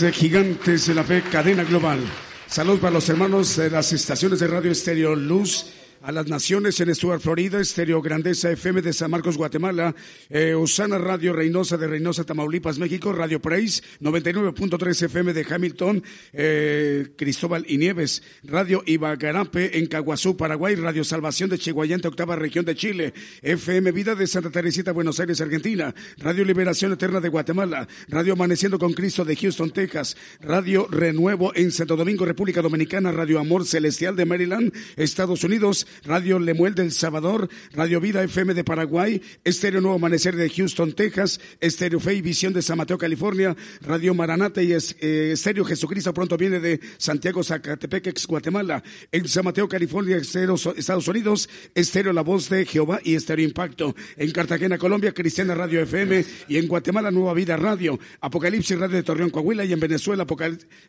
De 0.00 0.12
Gigantes 0.12 0.86
de 0.86 0.94
la 0.94 1.02
Fe, 1.02 1.22
cadena 1.22 1.64
global. 1.64 1.98
Saludos 2.46 2.80
para 2.80 2.92
los 2.94 3.08
hermanos 3.08 3.56
de 3.56 3.68
las 3.68 3.92
estaciones 3.92 4.38
de 4.38 4.46
radio 4.46 4.70
Estéreo 4.70 5.16
Luz 5.16 5.66
a 6.08 6.12
las 6.12 6.26
naciones 6.26 6.80
en 6.80 6.94
Stuart, 6.94 7.20
Florida, 7.20 7.60
Estéreo 7.60 8.00
Grandeza 8.00 8.50
FM 8.50 8.80
de 8.80 8.94
San 8.94 9.10
Marcos, 9.10 9.36
Guatemala, 9.36 9.94
eh, 10.30 10.54
Radio 10.98 11.34
Reynosa 11.34 11.76
de 11.76 11.86
Reynosa, 11.86 12.24
Tamaulipas, 12.24 12.78
México, 12.78 13.12
Radio 13.12 13.42
Praise 13.42 13.82
99.3 14.00 15.02
FM 15.02 15.34
de 15.34 15.46
Hamilton, 15.50 16.02
eh, 16.32 17.08
Cristóbal 17.14 17.66
y 17.68 17.76
Nieves, 17.76 18.22
Radio 18.42 18.82
Ibagarape 18.86 19.76
en 19.78 19.84
Caguazú, 19.84 20.34
Paraguay, 20.34 20.76
Radio 20.76 21.04
Salvación 21.04 21.50
de 21.50 21.58
Chihuayante, 21.58 22.08
octava 22.08 22.36
región 22.36 22.64
de 22.64 22.74
Chile, 22.74 23.12
FM 23.42 23.92
Vida 23.92 24.14
de 24.14 24.26
Santa 24.26 24.48
Teresita, 24.48 24.92
Buenos 24.92 25.20
Aires, 25.20 25.42
Argentina, 25.42 25.94
Radio 26.16 26.42
Liberación 26.46 26.90
Eterna 26.90 27.20
de 27.20 27.28
Guatemala, 27.28 27.86
Radio 28.08 28.32
Amaneciendo 28.32 28.78
con 28.78 28.94
Cristo 28.94 29.26
de 29.26 29.36
Houston, 29.36 29.72
Texas, 29.72 30.16
Radio 30.40 30.88
Renuevo 30.90 31.54
en 31.54 31.70
Santo 31.70 31.96
Domingo, 31.96 32.24
República 32.24 32.62
Dominicana, 32.62 33.12
Radio 33.12 33.38
Amor 33.40 33.66
Celestial 33.66 34.16
de 34.16 34.24
Maryland, 34.24 34.72
Estados 34.96 35.44
Unidos, 35.44 35.86
Radio 36.04 36.38
Lemuel 36.38 36.74
del 36.74 36.92
Salvador, 36.92 37.48
Radio 37.72 38.00
Vida 38.00 38.22
FM 38.22 38.54
de 38.54 38.64
Paraguay, 38.64 39.20
Estéreo 39.44 39.80
Nuevo 39.80 39.96
Amanecer 39.96 40.36
de 40.36 40.48
Houston, 40.50 40.92
Texas, 40.92 41.40
Estéreo 41.60 42.00
Fe 42.00 42.14
y 42.14 42.22
Visión 42.22 42.52
de 42.52 42.62
San 42.62 42.78
Mateo, 42.78 42.98
California, 42.98 43.56
Radio 43.80 44.14
Maranata 44.14 44.62
y 44.62 44.72
eh, 44.72 45.32
Estéreo 45.32 45.64
Jesucristo 45.64 46.14
pronto 46.14 46.36
viene 46.36 46.60
de 46.60 46.80
Santiago, 46.98 47.42
Zacatepec, 47.42 48.26
Guatemala, 48.26 48.82
en 49.12 49.28
San 49.28 49.44
Mateo, 49.44 49.68
California, 49.68 50.16
Estéreo 50.16 50.56
Estados 50.76 51.08
Unidos, 51.08 51.48
Estéreo 51.74 52.12
La 52.12 52.22
Voz 52.22 52.48
de 52.48 52.64
Jehová 52.64 53.00
y 53.02 53.14
Estéreo 53.14 53.44
Impacto, 53.44 53.94
en 54.16 54.30
Cartagena, 54.32 54.78
Colombia, 54.78 55.12
Cristiana 55.12 55.54
Radio 55.54 55.82
FM 55.82 56.24
y 56.48 56.56
en 56.56 56.68
Guatemala, 56.68 57.10
Nueva 57.10 57.34
Vida 57.34 57.56
Radio, 57.56 57.98
Apocalipsis 58.20 58.78
Radio 58.78 58.96
de 58.96 59.02
Torreón, 59.02 59.30
Coahuila 59.30 59.64
y 59.64 59.72
en 59.72 59.80
Venezuela, 59.80 60.26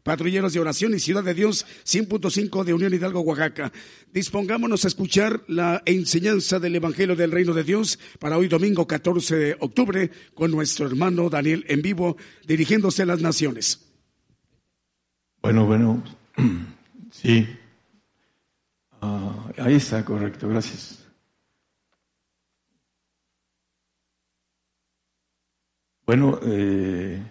Patrulleros 0.03 0.53
de 0.53 0.59
Oración 0.59 0.93
y 0.93 0.99
Ciudad 0.99 1.23
de 1.23 1.33
Dios, 1.33 1.65
100.5 1.85 2.63
de 2.63 2.73
Unión 2.73 2.93
Hidalgo, 2.93 3.21
Oaxaca. 3.21 3.71
Dispongámonos 4.11 4.85
a 4.85 4.87
escuchar 4.99 5.43
la 5.47 5.81
enseñanza 5.85 6.59
del 6.59 6.75
Evangelio 6.75 7.15
del 7.15 7.31
Reino 7.31 7.53
de 7.53 7.63
Dios 7.63 7.97
para 8.19 8.37
hoy 8.37 8.49
domingo 8.49 8.85
14 8.85 9.35
de 9.37 9.57
octubre 9.61 10.11
con 10.33 10.51
nuestro 10.51 10.87
hermano 10.87 11.29
Daniel 11.29 11.63
en 11.69 11.81
vivo 11.81 12.17
dirigiéndose 12.45 13.03
a 13.03 13.05
las 13.05 13.21
naciones. 13.21 13.93
Bueno, 15.41 15.65
bueno, 15.65 16.03
sí. 17.11 17.47
Ah, 18.99 19.49
ahí 19.59 19.75
está, 19.75 20.03
correcto, 20.03 20.49
gracias. 20.49 21.07
Bueno, 26.05 26.41
eh, 26.43 27.23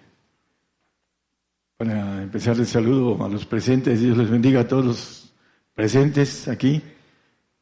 para 1.77 2.23
empezar 2.23 2.57
el 2.57 2.67
saludo 2.67 3.23
a 3.23 3.29
los 3.29 3.45
presentes, 3.45 4.01
Dios 4.01 4.17
les 4.17 4.31
bendiga 4.31 4.61
a 4.61 4.69
todos 4.69 4.87
los 4.87 5.35
presentes 5.75 6.49
aquí 6.49 6.83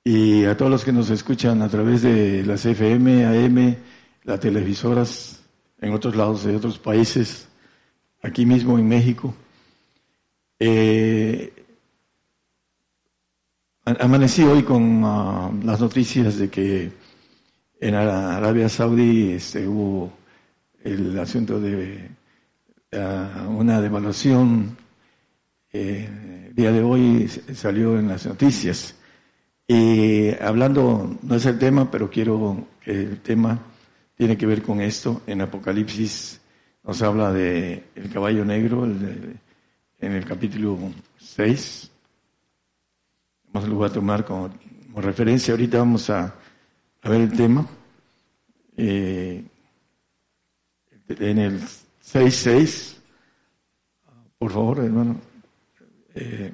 y 0.09 0.45
a 0.45 0.57
todos 0.57 0.71
los 0.71 0.85
que 0.85 0.93
nos 0.93 1.11
escuchan 1.11 1.63
a 1.63 1.69
través 1.69 2.03
de 2.03 2.45
las 2.47 2.65
FM, 2.65 3.27
AM, 3.27 3.75
las 4.23 4.39
televisoras 4.39 5.41
en 5.81 5.93
otros 5.93 6.15
lados 6.15 6.45
de 6.45 6.55
otros 6.55 6.79
países, 6.79 7.49
aquí 8.23 8.47
mismo 8.47 8.79
en 8.79 8.87
México. 8.87 9.35
Eh, 10.61 11.53
amanecí 13.85 14.45
hoy 14.45 14.63
con 14.63 15.03
ah, 15.05 15.51
las 15.65 15.81
noticias 15.81 16.39
de 16.39 16.51
que 16.51 16.93
en 17.81 17.95
Arabia 17.97 18.69
Saudí 18.69 19.33
este, 19.33 19.67
hubo 19.67 20.13
el 20.85 21.19
asunto 21.19 21.59
de 21.59 22.11
ah, 22.93 23.49
una 23.49 23.81
devaluación. 23.81 24.77
Eh, 25.73 26.47
el 26.47 26.55
día 26.55 26.71
de 26.71 26.81
hoy 26.81 27.27
salió 27.27 27.99
en 27.99 28.07
las 28.07 28.25
noticias. 28.25 28.95
Y 29.69 30.31
hablando, 30.41 31.17
no 31.23 31.35
es 31.35 31.47
el 31.47 31.59
tema, 31.59 31.91
pero 31.91 32.09
quiero 32.09 32.67
que 32.85 32.93
el 32.93 33.21
tema 33.21 33.59
tiene 34.17 34.37
que 34.37 34.47
ver 34.47 34.63
con 34.63 34.81
esto. 34.81 35.23
En 35.27 35.41
Apocalipsis 35.41 36.41
nos 36.85 37.03
habla 37.03 37.33
de 37.33 37.85
el 37.95 38.11
caballo 38.11 38.45
negro 38.45 38.85
en 38.85 40.13
el 40.13 40.25
capítulo 40.25 40.79
6 41.19 41.91
lo 43.65 43.77
voy 43.77 43.89
a 43.89 43.93
tomar 43.93 44.25
como, 44.25 44.51
referencia. 44.97 45.53
Ahorita 45.53 45.79
vamos 45.79 46.11
a, 46.11 46.35
ver 47.03 47.21
el 47.21 47.33
tema. 47.33 47.67
Eh, 48.77 49.45
en 51.09 51.39
el 51.39 51.61
6.6, 51.61 52.97
por 54.39 54.51
favor, 54.51 54.79
hermano. 54.81 55.21
Eh, 56.15 56.53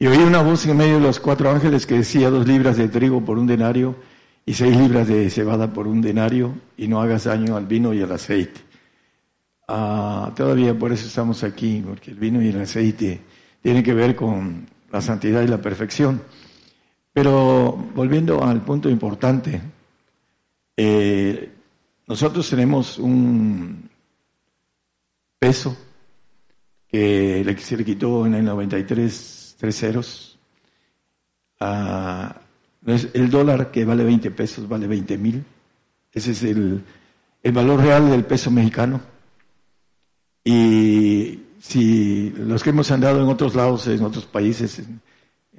y 0.00 0.06
oí 0.06 0.18
una 0.18 0.42
voz 0.42 0.64
en 0.66 0.76
medio 0.76 0.94
de 0.94 1.00
los 1.00 1.18
cuatro 1.18 1.50
ángeles 1.50 1.84
que 1.84 1.96
decía 1.96 2.30
dos 2.30 2.46
libras 2.46 2.76
de 2.76 2.88
trigo 2.88 3.24
por 3.24 3.36
un 3.36 3.48
denario 3.48 3.96
y 4.46 4.54
seis 4.54 4.76
libras 4.76 5.08
de 5.08 5.28
cebada 5.28 5.72
por 5.72 5.88
un 5.88 6.00
denario 6.00 6.54
y 6.76 6.86
no 6.86 7.00
hagas 7.02 7.24
daño 7.24 7.56
al 7.56 7.66
vino 7.66 7.92
y 7.92 8.00
al 8.00 8.12
aceite. 8.12 8.60
Ah, 9.66 10.32
todavía 10.36 10.78
por 10.78 10.92
eso 10.92 11.06
estamos 11.06 11.42
aquí, 11.42 11.82
porque 11.84 12.12
el 12.12 12.16
vino 12.16 12.40
y 12.40 12.48
el 12.48 12.60
aceite 12.60 13.20
tienen 13.60 13.82
que 13.82 13.92
ver 13.92 14.14
con 14.14 14.68
la 14.92 15.00
santidad 15.00 15.42
y 15.42 15.48
la 15.48 15.60
perfección. 15.60 16.22
Pero 17.12 17.72
volviendo 17.94 18.44
al 18.44 18.62
punto 18.62 18.88
importante, 18.88 19.60
eh, 20.76 21.52
nosotros 22.06 22.48
tenemos 22.48 22.98
un 22.98 23.90
peso 25.40 25.76
que 26.88 27.56
se 27.58 27.76
le 27.76 27.84
quitó 27.84 28.24
en 28.24 28.34
el 28.34 28.44
93 28.44 29.37
tres 29.58 29.76
ceros. 29.76 30.38
el 33.12 33.30
dólar 33.30 33.70
que 33.70 33.84
vale 33.84 34.04
20 34.04 34.30
pesos 34.30 34.66
vale 34.66 34.86
20 34.86 35.18
mil. 35.18 35.44
Ese 36.12 36.30
es 36.30 36.42
el, 36.44 36.82
el 37.42 37.52
valor 37.52 37.80
real 37.80 38.08
del 38.10 38.24
peso 38.24 38.50
mexicano. 38.50 39.00
Y 40.42 41.42
si 41.60 42.30
los 42.30 42.62
que 42.62 42.70
hemos 42.70 42.90
andado 42.90 43.20
en 43.20 43.28
otros 43.28 43.54
lados, 43.54 43.86
en 43.88 44.02
otros 44.02 44.24
países, 44.24 44.78
en, 44.78 45.02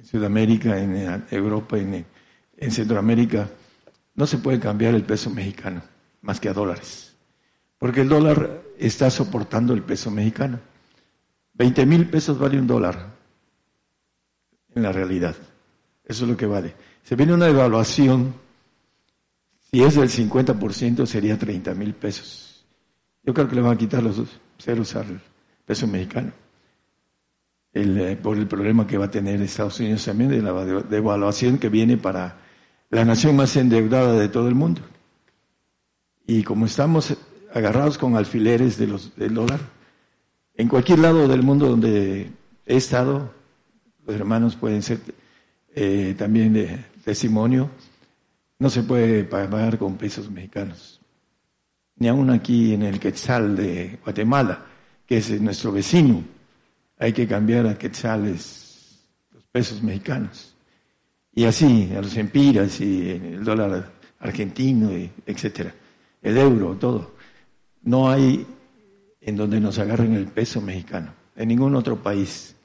Sudamérica, 0.02 0.80
en 0.82 1.26
Europa, 1.30 1.78
en, 1.78 2.06
en 2.58 2.72
Centroamérica, 2.72 3.50
no 4.16 4.26
se 4.26 4.38
puede 4.38 4.58
cambiar 4.58 4.96
el 4.96 5.04
peso 5.04 5.30
mexicano 5.30 5.82
más 6.22 6.40
que 6.40 6.48
a 6.48 6.54
dólares, 6.54 7.14
porque 7.78 8.02
el 8.02 8.10
dólar 8.10 8.62
está 8.78 9.10
soportando 9.10 9.74
el 9.74 9.84
peso 9.84 10.10
mexicano. 10.10 10.60
20 11.54 11.86
mil 11.86 12.10
pesos 12.10 12.40
vale 12.40 12.58
un 12.58 12.66
dólar 12.66 13.19
en 14.80 14.84
la 14.84 14.92
realidad. 14.92 15.36
Eso 16.04 16.24
es 16.24 16.32
lo 16.32 16.36
que 16.36 16.48
vale. 16.48 16.74
Se 17.04 17.16
viene 17.16 17.34
una 17.34 17.48
evaluación, 17.48 18.34
si 19.72 19.84
es 19.84 19.96
del 19.96 20.10
50% 20.10 21.06
sería 21.06 21.38
30 21.38 21.74
mil 21.76 21.94
pesos. 21.94 22.66
Yo 23.24 23.34
creo 23.34 23.48
que 23.48 23.56
le 23.56 23.62
van 23.62 23.74
a 23.74 23.78
quitar 23.78 24.02
los 24.02 24.22
ceros 24.58 24.96
al, 24.96 25.22
peso 25.66 25.86
mexicano. 25.86 26.32
Eh, 27.72 28.18
por 28.22 28.36
el 28.38 28.48
problema 28.48 28.88
que 28.88 28.98
va 28.98 29.06
a 29.06 29.12
tener 29.12 29.40
Estados 29.42 29.80
Unidos 29.80 30.04
también 30.04 30.32
de 30.32 30.42
la 30.42 30.52
devaluación 30.64 31.60
que 31.60 31.70
viene 31.70 31.98
para 31.98 32.40
la 32.90 33.06
nación 33.06 33.36
más 33.36 33.56
endeudada 33.56 34.14
de 34.14 34.30
todo 34.30 34.48
el 34.48 34.56
mundo. 34.56 34.82
Y 36.26 36.42
como 36.44 36.66
estamos 36.66 37.16
agarrados 37.54 38.00
con 38.00 38.16
alfileres 38.16 38.78
de 38.80 38.88
los, 38.88 39.16
del 39.16 39.36
dólar, 39.36 39.60
en 40.56 40.68
cualquier 40.68 41.00
lado 41.00 41.28
del 41.28 41.44
mundo 41.44 41.68
donde 41.68 42.32
he 42.66 42.76
estado, 42.76 43.32
los 44.10 44.20
hermanos 44.20 44.56
pueden 44.56 44.82
ser 44.82 45.00
eh, 45.76 46.16
también 46.18 46.54
de 46.54 46.86
testimonio, 47.04 47.70
no 48.58 48.70
se 48.70 48.84
puede 48.84 49.24
pagar 49.24 49.78
con 49.78 49.98
pesos 49.98 50.30
mexicanos. 50.32 51.00
Ni 51.98 52.08
aún 52.08 52.30
aquí 52.30 52.74
en 52.74 52.84
el 52.84 53.00
Quetzal 53.00 53.56
de 53.56 54.00
Guatemala 54.04 54.66
que 55.06 55.18
es 55.18 55.42
nuestro 55.42 55.72
vecino. 55.72 56.24
Hay 57.00 57.14
que 57.14 57.28
cambiar 57.28 57.66
a 57.66 57.78
quetzales, 57.78 59.00
los 59.32 59.44
pesos 59.46 59.82
mexicanos. 59.82 60.56
Y 61.34 61.46
así, 61.46 61.92
a 61.98 62.02
los 62.02 62.16
empiras 62.16 62.80
y 62.80 63.10
el 63.10 63.44
dólar 63.44 63.92
argentino, 64.20 64.92
etcétera. 65.26 65.74
El 66.22 66.38
euro, 66.38 66.76
todo. 66.76 67.16
No 67.82 68.10
hay 68.10 68.46
en 69.22 69.36
donde 69.36 69.60
nos 69.60 69.80
agarren 69.80 70.14
el 70.14 70.28
peso 70.28 70.62
mexicano, 70.62 71.12
en 71.36 71.48
ningún 71.48 71.76
otro 71.76 71.96
país, 72.04 72.56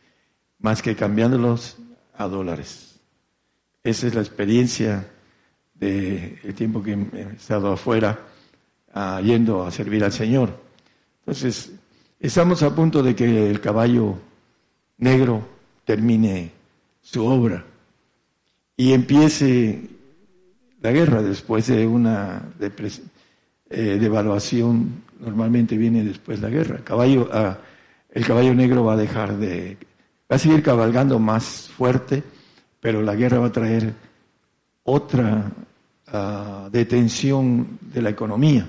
más 0.64 0.80
que 0.80 0.96
cambiándolos 0.96 1.76
a 2.16 2.26
dólares. 2.26 2.98
Esa 3.82 4.06
es 4.06 4.14
la 4.14 4.22
experiencia 4.22 5.06
del 5.74 6.54
tiempo 6.54 6.82
que 6.82 6.92
he 6.94 7.36
estado 7.36 7.72
afuera, 7.72 8.18
ah, 8.94 9.20
yendo 9.22 9.64
a 9.64 9.70
servir 9.70 10.02
al 10.02 10.12
Señor. 10.12 10.58
Entonces, 11.20 11.70
Estamos 12.24 12.62
a 12.62 12.74
punto 12.74 13.02
de 13.02 13.14
que 13.14 13.50
el 13.50 13.60
caballo 13.60 14.16
negro 14.96 15.46
termine 15.84 16.52
su 17.02 17.22
obra 17.22 17.62
y 18.78 18.94
empiece 18.94 19.82
la 20.80 20.90
guerra 20.90 21.20
después 21.20 21.66
de 21.66 21.86
una 21.86 22.48
eh, 23.68 23.98
devaluación. 24.00 25.02
Normalmente 25.20 25.76
viene 25.76 26.02
después 26.02 26.40
la 26.40 26.48
guerra. 26.48 26.78
Caballo, 26.82 27.28
ah, 27.30 27.58
el 28.10 28.24
caballo 28.24 28.54
negro 28.54 28.84
va 28.84 28.94
a 28.94 28.96
dejar 28.96 29.36
de, 29.36 29.76
va 30.34 30.36
a 30.36 30.40
seguir 30.40 30.64
cabalgando 30.64 31.20
más 31.20 31.68
fuerte, 31.68 32.20
pero 32.80 33.02
la 33.02 33.14
guerra 33.14 33.38
va 33.38 33.46
a 33.46 33.52
traer 33.52 33.94
otra 34.82 35.52
ah, 36.08 36.68
detención 36.72 37.78
de 37.80 38.02
la 38.02 38.10
economía, 38.10 38.68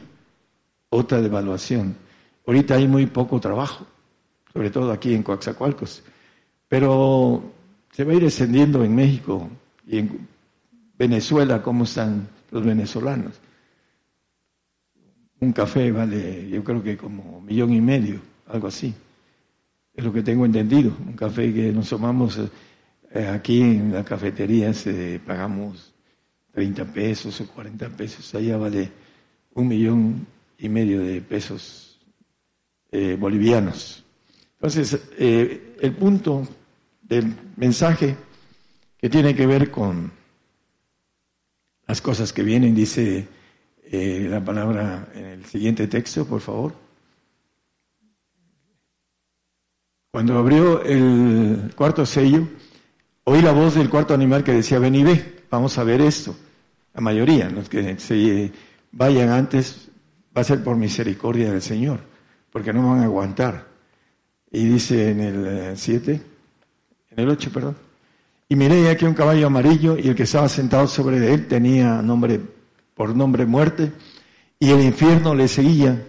otra 0.89 1.19
devaluación. 1.21 1.95
Ahorita 2.45 2.75
hay 2.75 2.87
muy 2.87 3.07
poco 3.07 3.39
trabajo, 3.39 3.87
sobre 4.53 4.69
todo 4.69 4.91
aquí 4.91 5.15
en 5.15 5.23
Coaxacualcos, 5.23 6.03
pero 6.67 7.41
se 7.91 8.03
va 8.03 8.11
a 8.11 8.15
ir 8.15 8.25
extendiendo 8.25 8.83
en 8.83 8.93
México 8.93 9.49
y 9.87 9.97
en 9.97 10.27
Venezuela, 10.99 11.63
cómo 11.63 11.85
están 11.85 12.27
los 12.51 12.63
venezolanos. 12.63 13.41
Un 15.39 15.51
café 15.51 15.91
vale, 15.91 16.47
yo 16.47 16.63
creo 16.63 16.83
que 16.83 16.95
como 16.95 17.41
millón 17.41 17.73
y 17.73 17.81
medio, 17.81 18.21
algo 18.49 18.67
así. 18.67 18.93
Es 19.95 20.03
lo 20.03 20.11
que 20.11 20.23
tengo 20.23 20.45
entendido. 20.45 20.95
Un 21.05 21.13
café 21.13 21.53
que 21.53 21.71
nos 21.71 21.89
tomamos 21.89 22.39
eh, 23.11 23.27
aquí 23.27 23.61
en 23.61 23.93
la 23.93 24.03
cafetería, 24.03 24.73
se 24.73 25.19
pagamos 25.25 25.93
30 26.53 26.85
pesos 26.85 27.39
o 27.41 27.47
40 27.47 27.89
pesos. 27.89 28.35
Allá 28.35 28.57
vale 28.57 28.91
un 29.53 29.67
millón 29.67 30.27
y 30.57 30.69
medio 30.69 31.01
de 31.01 31.21
pesos 31.21 31.99
eh, 32.91 33.17
bolivianos. 33.19 34.03
Entonces, 34.53 34.99
eh, 35.17 35.75
el 35.81 35.93
punto 35.93 36.47
del 37.01 37.33
mensaje 37.57 38.15
que 38.97 39.09
tiene 39.09 39.35
que 39.35 39.45
ver 39.45 39.69
con 39.69 40.11
las 41.87 42.01
cosas 42.01 42.33
que 42.33 42.41
vienen, 42.41 42.73
dice 42.73 43.27
eh, 43.83 44.27
la 44.29 44.43
palabra 44.43 45.09
en 45.13 45.25
el 45.25 45.45
siguiente 45.45 45.87
texto, 45.87 46.25
por 46.25 46.41
favor. 46.41 46.84
Cuando 50.15 50.37
abrió 50.37 50.81
el 50.81 51.73
cuarto 51.75 52.05
sello, 52.05 52.47
oí 53.25 53.41
la 53.41 53.51
voz 53.51 53.75
del 53.75 53.89
cuarto 53.89 54.13
animal 54.13 54.45
que 54.45 54.53
decía, 54.53 54.79
ven 54.79 54.95
y 54.95 55.03
ve, 55.03 55.43
vamos 55.51 55.77
a 55.77 55.83
ver 55.83 55.99
esto. 55.99 56.33
La 56.93 57.01
mayoría, 57.01 57.49
los 57.49 57.67
que 57.67 57.99
se 57.99 58.49
vayan 58.93 59.27
antes, 59.27 59.89
va 60.33 60.39
a 60.39 60.45
ser 60.45 60.63
por 60.63 60.77
misericordia 60.77 61.51
del 61.51 61.61
Señor 61.61 61.99
porque 62.49 62.71
no 62.71 62.91
van 62.91 63.01
a 63.01 63.03
aguantar. 63.03 63.67
Y 64.49 64.63
dice 64.63 65.11
en 65.11 65.19
el 65.19 65.77
7, 65.77 66.13
eh, 66.13 66.21
en 67.11 67.19
el 67.19 67.27
8, 67.27 67.51
perdón. 67.51 67.75
Y 68.47 68.55
miré 68.55 68.89
aquí 68.89 69.03
un 69.03 69.15
caballo 69.15 69.47
amarillo 69.47 69.97
y 69.97 70.07
el 70.07 70.15
que 70.15 70.23
estaba 70.23 70.47
sentado 70.47 70.87
sobre 70.87 71.33
él 71.33 71.45
tenía 71.47 72.01
nombre 72.01 72.39
por 72.93 73.13
nombre 73.13 73.45
muerte 73.45 73.91
y 74.59 74.69
el 74.69 74.79
infierno 74.79 75.35
le 75.35 75.49
seguía 75.49 76.07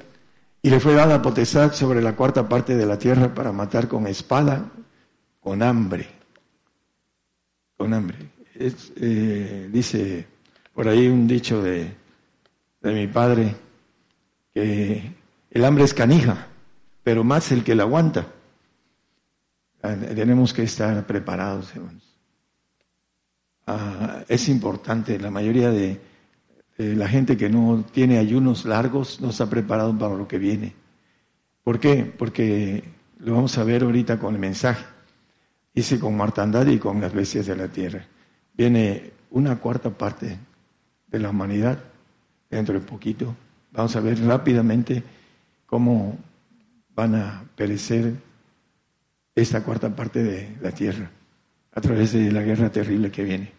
y 0.67 0.71
le 0.71 0.81
fue 0.81 0.95
dada 0.95 1.23
potestad 1.23 1.73
sobre 1.75 2.03
la 2.03 2.17
cuarta 2.17 2.49
parte 2.49 2.75
de 2.75 2.87
la 2.87 2.99
tierra 2.99 3.33
para 3.33 3.53
matar 3.53 3.87
con 3.87 4.05
espada, 4.09 4.69
con 5.39 5.63
hambre. 5.63 6.09
Con 7.77 7.95
hambre. 7.95 8.17
Eh, 8.57 9.69
dice 9.71 10.27
por 10.75 10.89
ahí 10.89 11.07
un 11.07 11.29
dicho 11.29 11.63
de, 11.63 11.95
de 12.81 12.93
mi 12.93 13.07
padre 13.07 13.55
que 14.53 15.15
el 15.53 15.65
hambre 15.65 15.85
es 15.85 15.95
canija, 15.95 16.49
pero 17.05 17.23
más 17.23 17.53
el 17.53 17.63
que 17.63 17.77
la 17.77 17.85
aguanta. 17.85 18.27
Ah, 19.85 19.95
tenemos 19.95 20.53
que 20.53 20.65
estar 20.65 21.07
preparados, 21.07 21.77
hermanos. 21.77 22.19
ah, 23.69 24.25
es 24.27 24.49
importante. 24.49 25.17
La 25.21 25.31
mayoría 25.31 25.71
de, 25.71 26.01
la 26.79 27.09
gente 27.09 27.37
que 27.37 27.49
no 27.49 27.85
tiene 27.91 28.19
ayunos 28.19 28.65
largos 28.65 29.21
no 29.21 29.31
está 29.31 29.49
preparado 29.49 29.97
para 29.97 30.15
lo 30.15 30.29
que 30.29 30.39
viene. 30.39 30.75
¿Por 31.65 31.81
qué? 31.81 32.05
Porque 32.05 32.85
lo 33.19 33.35
vamos 33.35 33.57
a 33.59 33.65
ver 33.65 33.83
ahorita 33.83 34.19
con 34.19 34.35
el 34.35 34.41
mensaje. 34.41 34.85
Dice 35.75 35.99
con 35.99 36.17
mortandad 36.17 36.67
y 36.67 36.79
con 36.79 37.01
las 37.01 37.13
bestias 37.13 37.47
de 37.47 37.57
la 37.57 37.69
tierra. 37.69 38.07
Viene 38.55 39.13
una 39.31 39.57
cuarta 39.57 39.91
parte 39.91 40.39
de 41.07 41.19
la 41.19 41.31
humanidad 41.31 41.79
dentro 42.51 42.75
de 42.75 42.81
poquito. 42.81 43.35
Vamos 43.73 43.97
a 43.97 44.01
ver 44.01 44.21
rápidamente 44.25 45.03
cómo 45.67 46.17
van 46.95 47.15
a 47.15 47.45
perecer 47.55 48.15
esta 49.35 49.63
cuarta 49.63 49.95
parte 49.95 50.23
de 50.23 50.57
la 50.63 50.73
tierra 50.73 51.11
a 51.73 51.81
través 51.81 52.13
de 52.13 52.33
la 52.33 52.43
guerra 52.43 52.71
terrible 52.71 53.11
que 53.11 53.25
viene. 53.25 53.56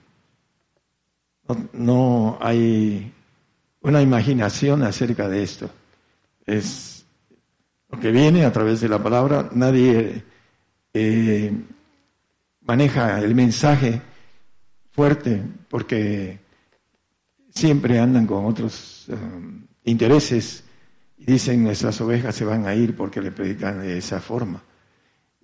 No, 1.74 2.38
hay 2.42 3.14
una 3.82 4.02
imaginación 4.02 4.84
acerca 4.84 5.30
de 5.30 5.44
esto. 5.44 5.70
Es 6.46 7.06
lo 7.90 8.00
que 8.00 8.12
viene 8.12 8.46
a 8.46 8.52
través 8.52 8.82
de 8.82 8.90
la 8.90 9.02
palabra. 9.02 9.50
Nadie 9.54 10.24
eh, 10.94 11.54
maneja 12.62 13.20
el 13.20 13.34
mensaje 13.34 14.02
fuerte 14.92 15.42
porque 15.70 16.40
siempre 17.50 18.00
andan 18.00 18.28
con 18.28 18.46
otros 18.46 19.06
um, 19.10 19.66
intereses 19.84 20.64
y 21.18 21.26
dicen 21.26 21.64
nuestras 21.64 22.00
ovejas 22.02 22.36
se 22.36 22.46
van 22.46 22.68
a 22.68 22.76
ir 22.76 22.96
porque 22.96 23.22
le 23.22 23.32
predican 23.32 23.82
de 23.82 23.98
esa 23.98 24.20
forma. 24.20 24.62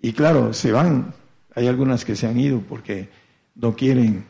Y 0.01 0.11
claro, 0.11 0.53
se 0.53 0.71
van. 0.71 1.13
Hay 1.55 1.67
algunas 1.67 2.03
que 2.03 2.15
se 2.15 2.27
han 2.27 2.39
ido 2.39 2.61
porque 2.61 3.09
no 3.55 3.75
quieren 3.75 4.25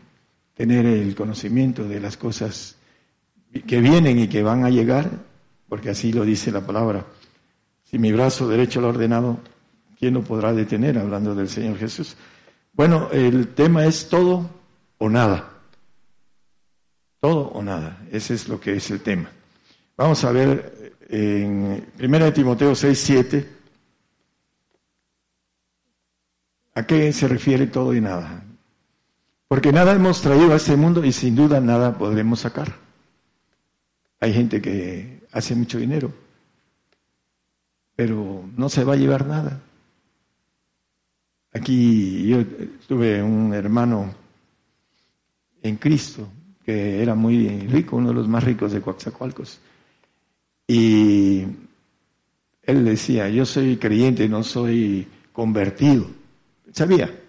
tener 0.54 0.86
el 0.86 1.16
conocimiento 1.16 1.88
de 1.88 2.00
las 2.00 2.18
cosas 2.18 2.76
que 3.68 3.82
vienen 3.82 4.20
y 4.20 4.28
que 4.28 4.44
van 4.44 4.66
a 4.66 4.70
llegar, 4.70 5.10
porque 5.68 5.90
así 5.90 6.12
lo 6.12 6.24
dice 6.24 6.52
la 6.52 6.66
palabra. 6.66 7.06
Si 7.84 7.98
mi 8.00 8.12
brazo 8.12 8.48
derecho 8.48 8.82
lo 8.82 8.88
ha 8.88 8.92
ordenado, 8.92 9.40
¿quién 10.00 10.16
lo 10.16 10.24
podrá 10.24 10.54
detener? 10.54 10.98
Hablando 10.98 11.36
del 11.36 11.50
Señor 11.50 11.78
Jesús. 11.78 12.16
Bueno, 12.74 13.10
el 13.12 13.50
tema 13.50 13.86
es 13.86 14.10
todo 14.10 14.50
o 14.98 15.10
nada. 15.10 15.50
Todo 17.20 17.50
o 17.50 17.62
nada. 17.62 18.02
Ese 18.12 18.34
es 18.34 18.48
lo 18.48 18.60
que 18.60 18.76
es 18.76 18.90
el 18.92 19.02
tema. 19.02 19.30
Vamos 19.96 20.24
a 20.24 20.32
ver 20.32 20.94
en 21.08 21.86
1 22.00 22.34
Timoteo 22.34 22.74
6, 22.74 23.00
7. 23.00 23.50
¿A 26.76 26.84
qué 26.86 27.14
se 27.14 27.28
refiere 27.28 27.68
todo 27.68 27.94
y 27.94 28.02
nada? 28.02 28.44
Porque 29.54 29.72
nada 29.72 29.94
hemos 29.94 30.20
traído 30.20 30.52
a 30.52 30.56
este 30.56 30.76
mundo 30.76 31.06
y 31.06 31.12
sin 31.12 31.36
duda 31.36 31.62
nada 31.62 31.96
podremos 31.96 32.40
sacar. 32.40 32.76
Hay 34.20 34.34
gente 34.34 34.60
que 34.60 35.28
hace 35.32 35.54
mucho 35.54 35.78
dinero, 35.78 36.12
pero 37.96 38.50
no 38.58 38.68
se 38.68 38.84
va 38.84 38.94
a 38.94 38.96
llevar 38.96 39.28
nada. 39.28 39.62
Aquí 41.52 42.26
yo 42.26 42.44
tuve 42.88 43.22
un 43.22 43.54
hermano 43.54 44.12
en 45.62 45.76
Cristo 45.76 46.28
que 46.66 47.04
era 47.04 47.14
muy 47.14 47.48
rico, 47.68 47.98
uno 47.98 48.08
de 48.08 48.16
los 48.16 48.28
más 48.28 48.44
ricos 48.44 48.72
de 48.72 48.82
Coaxacualcos. 48.82 49.60
Y 50.66 51.44
él 52.64 52.86
decía, 52.86 53.30
yo 53.30 53.46
soy 53.46 53.78
creyente, 53.78 54.28
no 54.28 54.42
soy 54.42 55.08
convertido. 55.32 56.08
Sabía 56.72 57.23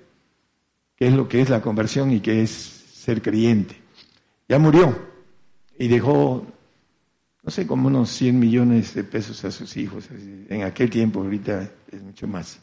qué 0.96 1.08
es 1.08 1.14
lo 1.14 1.28
que 1.28 1.40
es 1.40 1.50
la 1.50 1.60
conversión 1.60 2.12
y 2.12 2.20
qué 2.20 2.42
es 2.42 2.50
ser 2.50 3.22
creyente. 3.22 3.76
Ya 4.48 4.58
murió 4.58 4.96
y 5.78 5.88
dejó, 5.88 6.46
no 7.42 7.50
sé, 7.50 7.66
como 7.66 7.88
unos 7.88 8.10
100 8.10 8.38
millones 8.38 8.94
de 8.94 9.04
pesos 9.04 9.44
a 9.44 9.50
sus 9.50 9.76
hijos. 9.76 10.08
En 10.48 10.62
aquel 10.62 10.90
tiempo, 10.90 11.20
ahorita 11.20 11.70
es 11.90 12.02
mucho 12.02 12.26
más. 12.26 12.60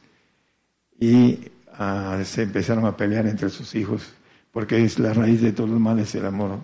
Y 0.99 1.39
ah, 1.73 2.21
se 2.23 2.43
empezaron 2.43 2.85
a 2.85 2.95
pelear 2.95 3.25
entre 3.27 3.49
sus 3.49 3.73
hijos, 3.75 4.03
porque 4.51 4.83
es 4.83 4.99
la 4.99 5.13
raíz 5.13 5.41
de 5.41 5.51
todos 5.51 5.69
los 5.69 5.79
males 5.79 6.13
el 6.15 6.25
amor 6.25 6.59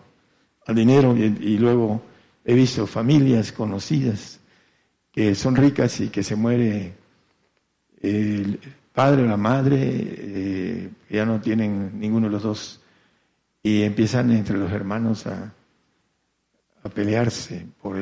al 0.65 0.75
dinero. 0.75 1.15
Y, 1.17 1.57
luego 1.57 2.01
he 2.45 2.53
visto 2.53 2.85
familias 2.87 3.51
conocidas 3.51 4.39
que 5.11 5.33
son 5.33 5.55
ricas 5.55 5.99
y 5.99 6.09
que 6.09 6.23
se 6.23 6.35
muere 6.35 6.93
el 8.01 8.59
padre 8.97 9.27
la 9.27 9.37
madre, 9.37 9.77
eh, 9.79 10.89
ya 11.07 11.23
no 11.23 11.39
tienen 11.39 11.99
ninguno 11.99 12.25
de 12.25 12.31
los 12.33 12.41
dos, 12.41 12.81
y 13.61 13.83
empiezan 13.83 14.31
entre 14.31 14.57
los 14.57 14.71
hermanos 14.71 15.27
a, 15.27 15.53
a 16.83 16.89
pelearse 16.89 17.67
por 17.79 17.95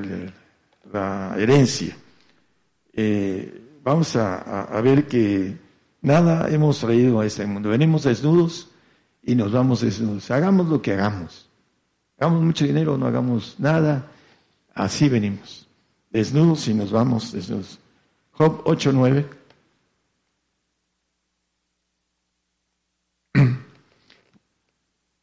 la 0.93 1.35
herencia. 1.37 1.97
Eh, 2.93 3.61
vamos 3.83 4.15
a 4.15 4.81
ver 4.81 5.05
que 5.05 5.65
Nada 6.05 6.47
hemos 6.51 6.81
traído 6.81 7.19
a 7.19 7.25
este 7.25 7.47
mundo. 7.47 7.69
Venimos 7.69 8.03
desnudos 8.03 8.69
y 9.23 9.33
nos 9.33 9.51
vamos 9.51 9.81
desnudos. 9.81 10.29
Hagamos 10.29 10.67
lo 10.67 10.79
que 10.79 10.93
hagamos. 10.93 11.49
Hagamos 12.19 12.43
mucho 12.43 12.63
dinero 12.63 12.93
o 12.93 12.97
no 12.99 13.07
hagamos 13.07 13.55
nada. 13.57 14.05
Así 14.75 15.09
venimos. 15.09 15.67
Desnudos 16.11 16.67
y 16.67 16.75
nos 16.75 16.91
vamos 16.91 17.31
desnudos. 17.31 17.79
Job 18.33 18.63
8.9. 18.65 19.25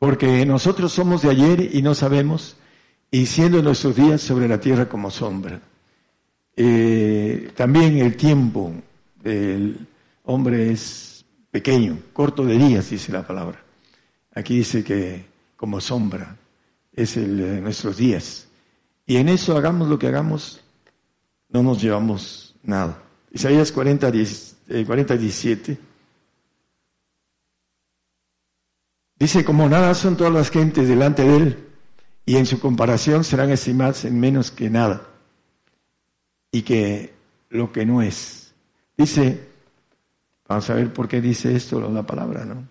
Porque 0.02 0.44
nosotros 0.44 0.92
somos 0.92 1.22
de 1.22 1.30
ayer 1.30 1.76
y 1.76 1.80
no 1.80 1.94
sabemos, 1.94 2.56
y 3.08 3.24
siendo 3.26 3.62
nuestros 3.62 3.94
días 3.94 4.20
sobre 4.20 4.48
la 4.48 4.58
tierra 4.58 4.88
como 4.88 5.12
sombra. 5.12 5.60
Eh, 6.56 7.52
también 7.54 7.98
el 7.98 8.16
tiempo 8.16 8.72
del 9.22 9.86
hombre 10.24 10.72
es 10.72 11.24
pequeño, 11.52 12.00
corto 12.12 12.44
de 12.44 12.58
días, 12.58 12.90
dice 12.90 13.12
la 13.12 13.24
palabra. 13.24 13.62
Aquí 14.34 14.56
dice 14.56 14.82
que 14.82 15.24
como 15.54 15.80
sombra 15.80 16.36
es 16.92 17.16
el 17.16 17.36
de 17.36 17.60
nuestros 17.60 17.96
días. 17.96 18.48
Y 19.06 19.18
en 19.18 19.28
eso 19.28 19.56
hagamos 19.56 19.86
lo 19.86 20.00
que 20.00 20.08
hagamos, 20.08 20.62
no 21.48 21.62
nos 21.62 21.80
llevamos 21.80 22.56
nada. 22.64 23.00
Isaías 23.30 23.70
40, 23.70 24.10
17. 24.10 25.72
Eh, 25.72 25.78
dice, 29.22 29.44
como 29.44 29.68
nada 29.68 29.94
son 29.94 30.16
todas 30.16 30.32
las 30.32 30.50
gentes 30.50 30.88
delante 30.88 31.22
de 31.24 31.36
él, 31.36 31.68
y 32.24 32.36
en 32.36 32.46
su 32.46 32.60
comparación 32.60 33.24
serán 33.24 33.50
estimadas 33.50 34.04
en 34.04 34.20
menos 34.20 34.50
que 34.50 34.70
nada, 34.70 35.02
y 36.50 36.62
que 36.62 37.14
lo 37.50 37.72
que 37.72 37.84
no 37.84 38.02
es. 38.02 38.54
Dice, 38.96 39.52
Vamos 40.52 40.68
a 40.68 40.74
ver 40.74 40.92
por 40.92 41.08
qué 41.08 41.22
dice 41.22 41.56
esto 41.56 41.80
la 41.88 42.02
palabra, 42.02 42.44
¿no? 42.44 42.68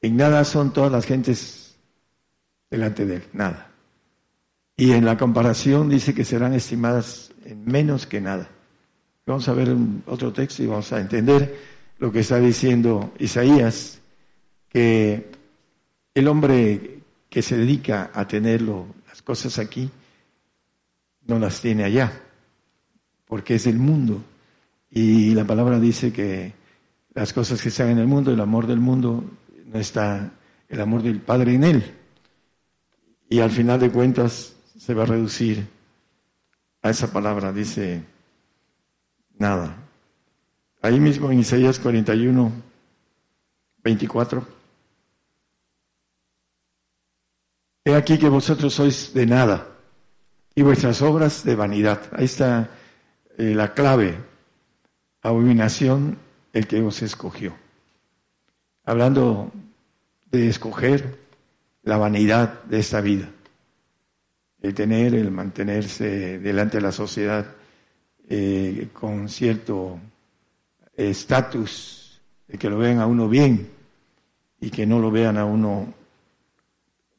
En 0.00 0.16
nada 0.16 0.44
son 0.44 0.72
todas 0.72 0.90
las 0.90 1.06
gentes 1.06 1.76
delante 2.68 3.06
de 3.06 3.16
él, 3.16 3.24
nada. 3.32 3.70
Y 4.76 4.90
en 4.90 5.04
la 5.04 5.16
comparación 5.16 5.88
dice 5.88 6.14
que 6.14 6.24
serán 6.24 6.54
estimadas 6.54 7.30
en 7.44 7.64
menos 7.64 8.06
que 8.06 8.20
nada. 8.20 8.48
Vamos 9.24 9.48
a 9.48 9.52
ver 9.52 9.72
otro 10.06 10.32
texto 10.32 10.64
y 10.64 10.66
vamos 10.66 10.92
a 10.92 11.00
entender 11.00 11.56
lo 12.00 12.10
que 12.10 12.18
está 12.18 12.40
diciendo 12.40 13.12
Isaías, 13.20 14.00
que 14.68 15.30
el 16.14 16.28
hombre 16.28 17.00
que 17.28 17.42
se 17.42 17.56
dedica 17.56 18.10
a 18.12 18.26
tenerlo, 18.26 18.86
las 19.08 19.22
cosas 19.22 19.58
aquí, 19.58 19.90
no 21.26 21.38
las 21.38 21.60
tiene 21.60 21.84
allá, 21.84 22.12
porque 23.26 23.54
es 23.54 23.66
el 23.66 23.78
mundo. 23.78 24.22
Y 24.90 25.34
la 25.34 25.44
palabra 25.44 25.80
dice 25.80 26.12
que 26.12 26.52
las 27.14 27.32
cosas 27.32 27.62
que 27.62 27.70
están 27.70 27.88
en 27.88 27.98
el 27.98 28.06
mundo, 28.06 28.32
el 28.32 28.40
amor 28.40 28.66
del 28.66 28.80
mundo, 28.80 29.24
no 29.66 29.78
está 29.78 30.32
el 30.68 30.80
amor 30.80 31.02
del 31.02 31.20
Padre 31.20 31.54
en 31.54 31.64
él. 31.64 31.94
Y 33.28 33.40
al 33.40 33.50
final 33.50 33.80
de 33.80 33.90
cuentas 33.90 34.54
se 34.78 34.92
va 34.92 35.04
a 35.04 35.06
reducir 35.06 35.66
a 36.82 36.90
esa 36.90 37.10
palabra, 37.10 37.52
dice 37.52 38.02
nada. 39.38 39.76
Ahí 40.82 41.00
mismo 41.00 41.30
en 41.30 41.38
Isaías 41.38 41.78
41, 41.78 42.52
24. 43.82 44.61
He 47.84 47.94
aquí 47.96 48.16
que 48.16 48.28
vosotros 48.28 48.74
sois 48.74 49.12
de 49.12 49.26
nada 49.26 49.66
y 50.54 50.62
vuestras 50.62 51.02
obras 51.02 51.44
de 51.44 51.56
vanidad. 51.56 52.00
Ahí 52.12 52.26
está 52.26 52.70
eh, 53.36 53.54
la 53.54 53.74
clave. 53.74 54.16
Abominación 55.22 56.18
el 56.52 56.66
que 56.68 56.80
os 56.80 57.02
escogió. 57.02 57.54
Hablando 58.84 59.50
de 60.30 60.48
escoger 60.48 61.18
la 61.82 61.96
vanidad 61.96 62.62
de 62.64 62.78
esta 62.78 63.00
vida, 63.00 63.28
el 64.60 64.74
tener, 64.74 65.14
el 65.14 65.32
mantenerse 65.32 66.38
delante 66.38 66.76
de 66.76 66.82
la 66.82 66.92
sociedad 66.92 67.46
eh, 68.28 68.88
con 68.92 69.28
cierto 69.28 69.98
estatus, 70.94 72.20
de 72.46 72.58
que 72.58 72.70
lo 72.70 72.78
vean 72.78 73.00
a 73.00 73.06
uno 73.06 73.28
bien 73.28 73.70
y 74.60 74.70
que 74.70 74.86
no 74.86 75.00
lo 75.00 75.10
vean 75.10 75.36
a 75.36 75.44
uno 75.44 75.94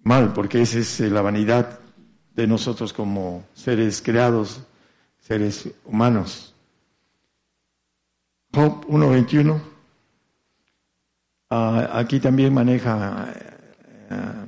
mal, 0.03 0.33
porque 0.33 0.61
esa 0.61 0.79
es 0.79 0.99
la 0.99 1.21
vanidad 1.21 1.79
de 2.35 2.47
nosotros 2.47 2.93
como 2.93 3.45
seres 3.53 4.01
creados, 4.01 4.61
seres 5.19 5.69
humanos. 5.85 6.53
Job 8.53 8.85
1.21, 8.87 9.61
ah, 11.49 11.89
aquí 11.93 12.19
también 12.19 12.53
maneja 12.53 13.33
eh, 13.33 14.45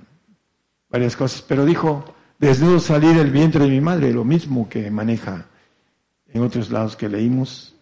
varias 0.89 1.15
cosas, 1.15 1.41
pero 1.41 1.65
dijo, 1.65 2.05
desnudo 2.37 2.79
salí 2.79 3.13
del 3.13 3.31
vientre 3.31 3.63
de 3.63 3.71
mi 3.71 3.81
madre, 3.81 4.13
lo 4.13 4.23
mismo 4.23 4.69
que 4.69 4.91
maneja 4.91 5.47
en 6.27 6.43
otros 6.43 6.69
lados 6.69 6.95
que 6.95 7.09
leímos, 7.09 7.75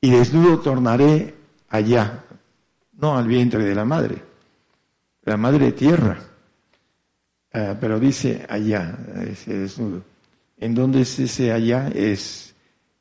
y 0.00 0.10
desnudo 0.10 0.60
tornaré 0.60 1.34
allá, 1.68 2.24
no 2.92 3.16
al 3.16 3.26
vientre 3.26 3.64
de 3.64 3.74
la 3.74 3.84
madre, 3.84 4.22
la 5.22 5.36
madre 5.36 5.72
tierra, 5.72 6.18
ah, 7.56 7.76
pero 7.80 7.98
dice 7.98 8.46
allá, 8.48 8.98
ese 9.28 9.58
desnudo. 9.58 10.02
¿En 10.58 10.74
dónde 10.74 11.02
es 11.02 11.18
ese 11.18 11.52
allá? 11.52 11.88
Es 11.88 12.54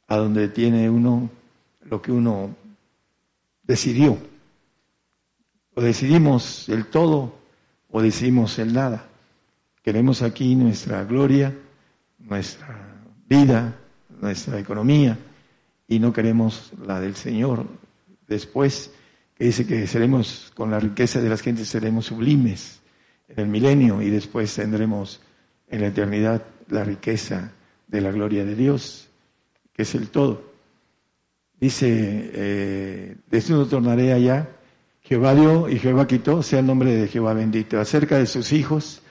a 0.07 0.17
donde 0.17 0.47
tiene 0.47 0.89
uno 0.89 1.29
lo 1.83 2.01
que 2.01 2.11
uno 2.11 2.55
decidió. 3.63 4.17
O 5.73 5.81
decidimos 5.81 6.69
el 6.69 6.87
todo 6.87 7.37
o 7.91 8.01
decidimos 8.01 8.57
el 8.59 8.73
nada. 8.73 9.07
Queremos 9.83 10.21
aquí 10.21 10.55
nuestra 10.55 11.03
gloria, 11.03 11.53
nuestra 12.19 13.03
vida, 13.27 13.75
nuestra 14.21 14.59
economía 14.59 15.17
y 15.87 15.99
no 15.99 16.13
queremos 16.13 16.71
la 16.85 16.99
del 16.99 17.15
Señor 17.15 17.65
después, 18.27 18.91
que 19.35 19.45
dice 19.45 19.67
que 19.67 19.85
seremos, 19.85 20.51
con 20.55 20.71
la 20.71 20.79
riqueza 20.79 21.21
de 21.21 21.29
las 21.29 21.41
gentes, 21.41 21.67
seremos 21.67 22.05
sublimes 22.05 22.81
en 23.27 23.39
el 23.39 23.47
milenio 23.47 24.01
y 24.01 24.09
después 24.09 24.53
tendremos 24.53 25.21
en 25.67 25.81
la 25.81 25.87
eternidad 25.87 26.43
la 26.69 26.83
riqueza 26.83 27.51
de 27.87 28.01
la 28.01 28.11
gloria 28.11 28.45
de 28.45 28.55
Dios, 28.55 29.09
que 29.73 29.83
es 29.83 29.95
el 29.95 30.09
todo. 30.09 30.53
Dice, 31.59 31.87
eh, 32.33 33.15
desnudo 33.29 33.67
tornaré 33.67 34.13
allá, 34.13 34.49
Jehová 35.01 35.35
dio 35.35 35.69
y 35.69 35.79
Jehová 35.79 36.07
quitó, 36.07 36.41
sea 36.41 36.59
el 36.59 36.65
nombre 36.65 36.93
de 36.93 37.07
Jehová 37.07 37.33
bendito. 37.33 37.79
Acerca 37.79 38.17
de 38.17 38.25
sus 38.25 38.51
hijos 38.51 39.01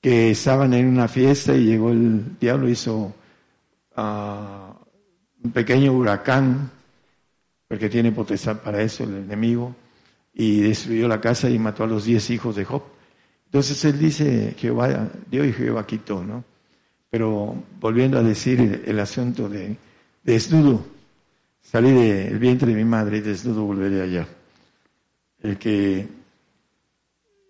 que 0.00 0.30
estaban 0.30 0.74
en 0.74 0.86
una 0.86 1.08
fiesta 1.08 1.54
y 1.54 1.64
llegó 1.64 1.90
el 1.90 2.38
diablo, 2.38 2.68
hizo 2.68 3.14
uh, 3.96 4.02
un 5.44 5.52
pequeño 5.52 5.92
huracán, 5.92 6.70
porque 7.68 7.88
tiene 7.88 8.12
potestad 8.12 8.60
para 8.60 8.82
eso 8.82 9.04
el 9.04 9.16
enemigo, 9.16 9.74
y 10.34 10.60
destruyó 10.60 11.08
la 11.08 11.20
casa 11.20 11.48
y 11.48 11.58
mató 11.58 11.84
a 11.84 11.86
los 11.86 12.04
diez 12.04 12.28
hijos 12.30 12.56
de 12.56 12.64
Job. 12.64 12.82
Entonces 13.52 13.84
él 13.84 13.98
dice, 13.98 14.54
Jehová 14.56 15.10
dio 15.30 15.44
y 15.44 15.52
Jehová 15.52 15.86
quitó, 15.86 16.24
¿no? 16.24 16.42
Pero 17.10 17.54
volviendo 17.78 18.18
a 18.18 18.22
decir 18.22 18.82
el, 18.86 18.98
asunto 18.98 19.46
de, 19.46 19.76
desnudo, 20.24 20.82
salí 21.60 21.92
del 21.92 22.38
vientre 22.38 22.70
de 22.70 22.78
mi 22.78 22.86
madre 22.86 23.18
y 23.18 23.20
desnudo 23.20 23.64
volveré 23.64 24.00
allá. 24.00 24.26
El 25.42 25.58
que 25.58 26.08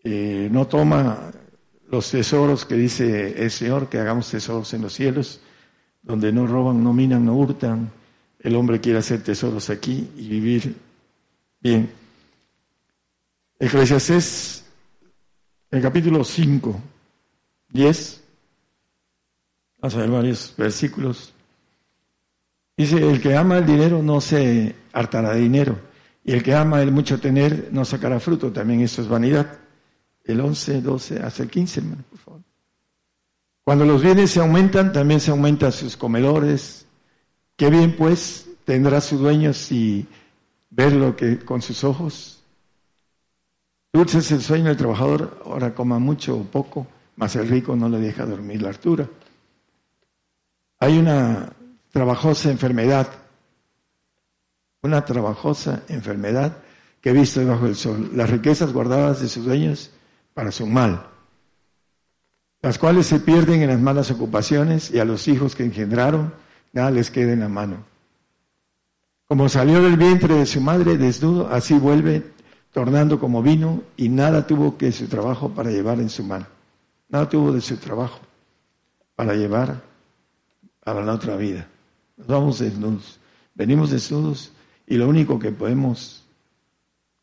eh, 0.03 0.49
no 0.51 0.67
toma 0.67 1.31
los 1.89 2.11
tesoros 2.11 2.65
que 2.65 2.75
dice 2.75 3.41
el 3.41 3.53
Señor, 3.53 3.89
que 3.89 4.01
hagamos 4.01 4.29
tesoros 4.29 4.75
en 4.75 4.83
los 4.83 4.93
cielos, 4.93 5.41
donde 6.03 6.33
no 6.33 6.49
roban, 6.49 6.83
no 6.83 6.93
minan, 6.93 7.25
no 7.25 7.37
hurtan. 7.37 7.93
El 8.41 8.57
hombre 8.57 8.81
quiere 8.81 8.99
hacer 8.99 9.23
tesoros 9.23 9.71
aquí 9.71 10.11
y 10.17 10.29
vivir 10.29 10.75
bien. 11.61 11.93
Eclesiastés, 13.61 14.62
el 15.73 15.81
capítulo 15.81 16.23
5, 16.23 16.81
10, 17.71 18.25
vamos 19.81 19.95
a 19.95 19.99
ver 19.99 20.11
varios 20.11 20.55
versículos. 20.57 21.33
Dice, 22.77 22.97
el 22.99 23.21
que 23.23 23.35
ama 23.35 23.57
el 23.57 23.67
dinero 23.67 24.03
no 24.03 24.21
se 24.21 24.77
hartará 24.93 25.33
de 25.33 25.41
dinero, 25.41 25.81
y 26.25 26.33
el 26.33 26.43
que 26.43 26.55
ama 26.55 26.83
el 26.83 26.93
mucho 26.93 27.19
tener 27.19 27.71
no 27.73 27.87
sacará 27.87 28.21
fruto, 28.21 28.53
también 28.53 28.83
eso 28.83 29.01
es 29.01 29.09
vanidad. 29.09 29.61
El 30.25 30.41
11, 30.41 30.83
12, 30.83 31.21
hasta 31.21 31.43
el 31.43 31.51
15, 31.51 31.81
hermano, 31.81 32.05
por 32.11 32.19
favor. 32.19 32.41
Cuando 33.65 33.87
los 33.87 34.03
bienes 34.03 34.31
se 34.31 34.41
aumentan, 34.41 34.93
también 34.93 35.21
se 35.21 35.31
aumentan 35.31 35.73
sus 35.73 35.97
comedores. 35.97 36.87
Qué 37.57 37.71
bien 37.71 37.97
pues 37.97 38.47
tendrá 38.65 39.01
su 39.01 39.17
dueño 39.17 39.55
si 39.55 40.07
ver 40.69 40.93
lo 40.93 41.17
que 41.17 41.39
con 41.39 41.63
sus 41.63 41.83
ojos. 41.83 42.42
Dulce 43.93 44.19
es 44.19 44.33
el 44.33 44.41
sueño 44.41 44.67
del 44.67 44.77
trabajador, 44.77 45.43
ahora 45.45 45.75
coma 45.75 45.99
mucho 45.99 46.37
o 46.37 46.45
poco, 46.45 46.87
mas 47.17 47.37
el 47.37 47.49
rico 47.49 47.77
no 47.77 47.89
le 47.89 47.99
deja 47.99 48.25
dormir 48.25 48.63
la 48.63 48.71
altura. 48.71 49.09
Hay 50.79 50.99
una 50.99 51.53
trabajosa 51.91 52.51
enfermedad, 52.51 53.09
una 54.83 55.05
trabajosa 55.05 55.83
enfermedad 55.89 56.57
que 57.01 57.11
he 57.11 57.13
visto 57.13 57.41
debajo 57.41 57.67
del 57.67 57.77
sol, 57.77 58.11
las 58.15 58.31
riquezas 58.31 58.73
guardadas 58.73 59.21
de 59.21 59.29
sus 59.29 59.45
dueños 59.45 59.91
para 60.35 60.51
su 60.51 60.67
mal 60.67 61.13
las 62.63 62.79
cuales 62.79 63.09
se 63.09 63.19
pierden 63.19 63.61
en 63.63 63.69
las 63.69 63.81
malas 63.81 64.11
ocupaciones 64.13 64.91
y 64.93 65.01
a 65.01 65.05
los 65.05 65.27
hijos 65.27 65.57
que 65.57 65.65
engendraron 65.65 66.33
nada 66.73 66.93
les 66.93 67.11
queda 67.11 67.33
en 67.33 67.41
la 67.41 67.49
mano. 67.49 67.85
Como 69.27 69.49
salió 69.49 69.83
del 69.83 69.97
vientre 69.97 70.37
de 70.37 70.47
su 70.47 70.61
madre 70.61 70.97
desnudo, 70.97 71.49
así 71.49 71.75
vuelve 71.75 72.23
tornando 72.73 73.21
como 73.21 73.43
vino 73.43 73.83
y 73.97 74.09
nada 74.09 74.47
tuvo 74.47 74.77
que 74.77 74.91
su 74.93 75.07
trabajo 75.07 75.51
para 75.51 75.71
llevar 75.71 76.01
en 76.01 76.09
su 76.09 76.25
mano. 76.25 76.47
Nada 77.09 77.29
tuvo 77.29 77.53
de 77.53 77.61
su 77.61 77.77
trabajo 77.77 78.21
para 79.15 79.35
llevar 79.35 79.83
a 80.85 80.95
la 80.95 81.13
otra 81.13 81.37
vida. 81.37 81.69
Nos 82.17 82.27
vamos 82.27 82.59
desnudos. 82.59 83.21
Venimos 83.55 83.91
desnudos 83.91 84.53
y 84.87 84.97
lo 84.97 85.09
único 85.09 85.39
que 85.39 85.53
podemos 85.53 86.25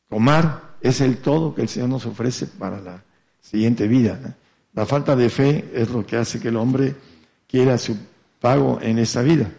tomar 0.07 0.77
es 0.81 1.01
el 1.01 1.17
todo 1.17 1.55
que 1.55 1.63
el 1.63 1.69
Señor 1.69 1.89
nos 1.89 2.05
ofrece 2.05 2.45
para 2.45 2.79
la 2.79 3.03
siguiente 3.41 3.87
vida. 3.87 4.37
La 4.73 4.85
falta 4.85 5.15
de 5.15 5.29
fe 5.29 5.71
es 5.73 5.89
lo 5.89 6.05
que 6.05 6.17
hace 6.17 6.39
que 6.39 6.49
el 6.49 6.57
hombre 6.57 6.95
quiera 7.47 7.77
su 7.79 7.97
pago 8.39 8.79
en 8.81 8.99
esta 8.99 9.23
vida. 9.23 9.51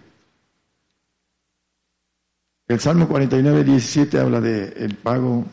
El 2.68 2.78
Salmo 2.78 3.08
49, 3.08 3.64
17 3.64 4.20
habla 4.20 4.40
del 4.40 4.72
el 4.76 4.94
pago 4.94 5.44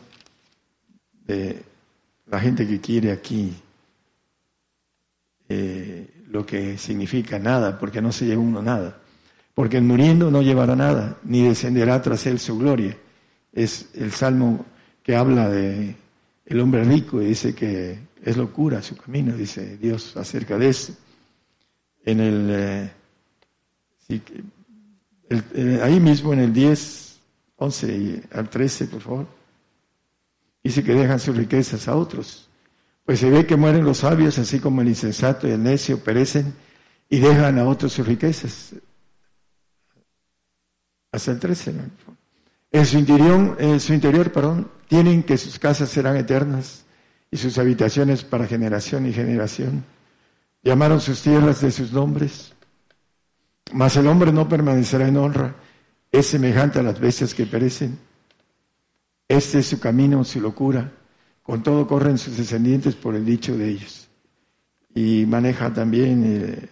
la 1.28 2.40
gente 2.40 2.66
que 2.66 2.80
quiere 2.80 3.12
aquí 3.12 3.54
eh, 5.48 6.06
lo 6.30 6.44
que 6.44 6.76
significa 6.76 7.38
nada, 7.38 7.78
porque 7.78 8.02
no 8.02 8.12
se 8.12 8.26
lleva 8.26 8.42
uno 8.42 8.62
nada. 8.62 8.98
Porque 9.54 9.80
muriendo 9.80 10.30
no 10.30 10.42
llevará 10.42 10.76
nada, 10.76 11.18
ni 11.24 11.42
descenderá 11.42 12.00
tras 12.02 12.26
él 12.26 12.38
su 12.38 12.58
gloria. 12.58 12.96
Es 13.52 13.88
el 13.94 14.12
salmo 14.12 14.66
que 15.02 15.16
habla 15.16 15.48
de 15.48 15.96
el 16.44 16.60
hombre 16.60 16.84
rico 16.84 17.20
y 17.20 17.26
dice 17.26 17.54
que 17.54 17.98
es 18.22 18.36
locura 18.36 18.82
su 18.82 18.96
camino, 18.96 19.34
dice 19.34 19.78
Dios 19.78 20.16
acerca 20.16 20.58
de 20.58 20.68
eso. 20.68 20.94
En 22.04 22.20
el, 22.20 22.50
eh, 22.50 22.90
eh, 25.30 25.80
ahí 25.82 25.98
mismo 25.98 26.32
en 26.32 26.40
el 26.40 26.52
10, 26.52 27.20
11 27.56 27.96
y 27.96 28.22
al 28.32 28.48
13, 28.48 28.86
por 28.86 29.00
favor, 29.00 29.37
dice 30.62 30.82
que 30.82 30.94
dejan 30.94 31.20
sus 31.20 31.36
riquezas 31.36 31.88
a 31.88 31.96
otros. 31.96 32.48
Pues 33.04 33.20
se 33.20 33.30
ve 33.30 33.46
que 33.46 33.56
mueren 33.56 33.84
los 33.84 33.98
sabios, 33.98 34.38
así 34.38 34.60
como 34.60 34.82
el 34.82 34.88
insensato 34.88 35.48
y 35.48 35.52
el 35.52 35.62
necio 35.62 36.02
perecen 36.02 36.54
y 37.08 37.18
dejan 37.20 37.58
a 37.58 37.64
otros 37.66 37.92
sus 37.92 38.06
riquezas. 38.06 38.74
Hasta 41.10 41.30
el 41.32 41.38
13, 41.38 41.74
En 42.70 42.86
su 42.86 42.98
interior, 42.98 43.56
en 43.58 43.80
su 43.80 43.94
interior, 43.94 44.30
tienen 44.88 45.22
que 45.22 45.38
sus 45.38 45.58
casas 45.58 45.88
serán 45.88 46.16
eternas 46.16 46.84
y 47.30 47.36
sus 47.38 47.56
habitaciones 47.58 48.24
para 48.24 48.46
generación 48.46 49.06
y 49.06 49.12
generación. 49.12 49.84
Llamaron 50.62 51.00
sus 51.00 51.22
tierras 51.22 51.60
de 51.62 51.70
sus 51.70 51.92
nombres. 51.92 52.52
Mas 53.72 53.96
el 53.96 54.06
hombre 54.06 54.32
no 54.32 54.48
permanecerá 54.48 55.08
en 55.08 55.16
honra, 55.16 55.54
es 56.10 56.26
semejante 56.26 56.78
a 56.78 56.82
las 56.82 56.98
bestias 57.00 57.34
que 57.34 57.46
perecen. 57.46 57.98
Este 59.28 59.58
es 59.58 59.66
su 59.66 59.78
camino, 59.78 60.24
su 60.24 60.40
locura. 60.40 60.90
Con 61.42 61.62
todo 61.62 61.86
corren 61.86 62.18
sus 62.18 62.36
descendientes 62.36 62.94
por 62.94 63.14
el 63.14 63.24
dicho 63.24 63.56
de 63.56 63.68
ellos. 63.68 64.08
Y 64.94 65.26
maneja 65.26 65.72
también 65.72 66.24
eh, 66.24 66.68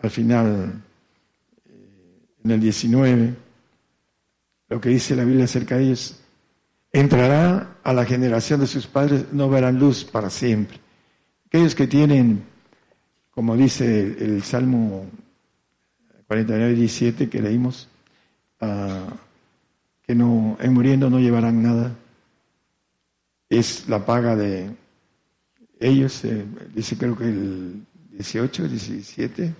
al 0.00 0.10
final, 0.10 0.82
eh, 1.66 2.18
en 2.44 2.50
el 2.50 2.60
19, 2.60 3.34
lo 4.68 4.80
que 4.80 4.88
dice 4.88 5.16
la 5.16 5.24
Biblia 5.24 5.44
acerca 5.44 5.76
de 5.76 5.84
ellos 5.84 6.20
entrará 6.94 7.78
a 7.82 7.92
la 7.92 8.04
generación 8.04 8.60
de 8.60 8.68
sus 8.68 8.86
padres, 8.86 9.26
no 9.32 9.50
verán 9.50 9.78
luz 9.78 10.04
para 10.04 10.30
siempre. 10.30 10.78
Aquellos 11.46 11.74
que 11.74 11.88
tienen, 11.88 12.44
como 13.32 13.56
dice 13.56 14.16
el, 14.18 14.42
Salmo 14.44 15.06
49, 16.28 16.74
17 16.74 17.28
que 17.28 17.42
leímos, 17.42 17.88
ah, 18.60 19.06
que 20.06 20.14
no, 20.14 20.56
en 20.60 20.72
muriendo 20.72 21.08
no 21.08 21.18
llevarán 21.18 21.62
nada, 21.62 21.96
es 23.48 23.88
la 23.88 24.04
paga 24.04 24.36
de 24.36 24.70
ellos, 25.80 26.24
eh, 26.24 26.44
dice 26.74 26.96
creo 26.96 27.16
que 27.16 27.24
el 27.24 27.86
18, 28.12 28.68
17, 28.68 29.54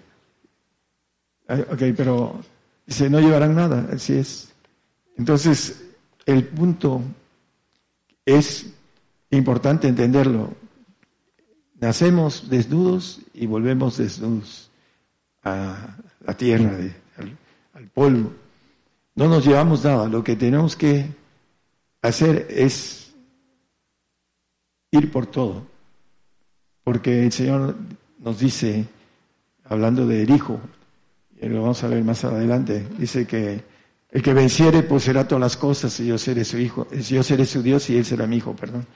ah, 1.49 1.59
ok, 1.71 1.83
pero 1.97 2.41
dice, 2.87 3.11
no 3.11 3.21
llevarán 3.21 3.55
nada, 3.55 3.89
así 3.93 4.15
es. 4.15 4.53
Entonces, 5.17 5.85
el 6.27 6.45
punto 6.45 7.03
es 8.25 8.67
importante 9.31 9.89
entenderlo. 9.89 10.55
Nacemos 11.81 12.49
desnudos 12.49 13.21
y 13.35 13.47
volvemos 13.47 13.99
desnudos 13.99 14.71
a 15.43 15.97
la 16.25 16.37
tierra, 16.37 16.79
al 17.75 17.89
polvo. 17.89 18.44
No 19.15 19.29
nos 19.29 19.47
llevamos 19.47 19.85
nada, 19.85 20.09
lo 20.09 20.25
que 20.25 20.35
tenemos 20.35 20.75
que 20.75 21.07
hacer 22.03 22.49
es 22.51 23.15
ir 24.91 25.11
por 25.11 25.27
todo, 25.27 25.67
porque 26.83 27.25
el 27.25 27.33
Señor 27.33 27.77
nos 28.19 28.39
dice, 28.41 28.87
hablando 29.65 30.07
del 30.07 30.29
Hijo, 30.31 30.59
y 31.41 31.49
lo 31.49 31.63
vamos 31.63 31.83
a 31.85 31.89
ver 31.89 32.03
más 32.03 32.25
adelante, 32.25 32.87
dice 32.99 33.27
que 33.27 33.63
el 34.11 34.23
que 34.23 34.35
venciere 34.35 34.83
poseerá 34.83 35.27
todas 35.27 35.41
las 35.41 35.57
cosas 35.57 35.99
y 36.01 36.07
yo 36.07 36.19
seré 36.19 36.45
su 36.45 36.59
hijo, 36.59 36.87
yo 36.91 37.23
seré 37.23 37.45
su 37.47 37.63
Dios 37.63 37.91
y 37.91 37.97
él 37.97 38.05
será 38.05 38.27
mi 38.27 38.37
hijo, 38.37 38.55
perdón. 38.55 38.87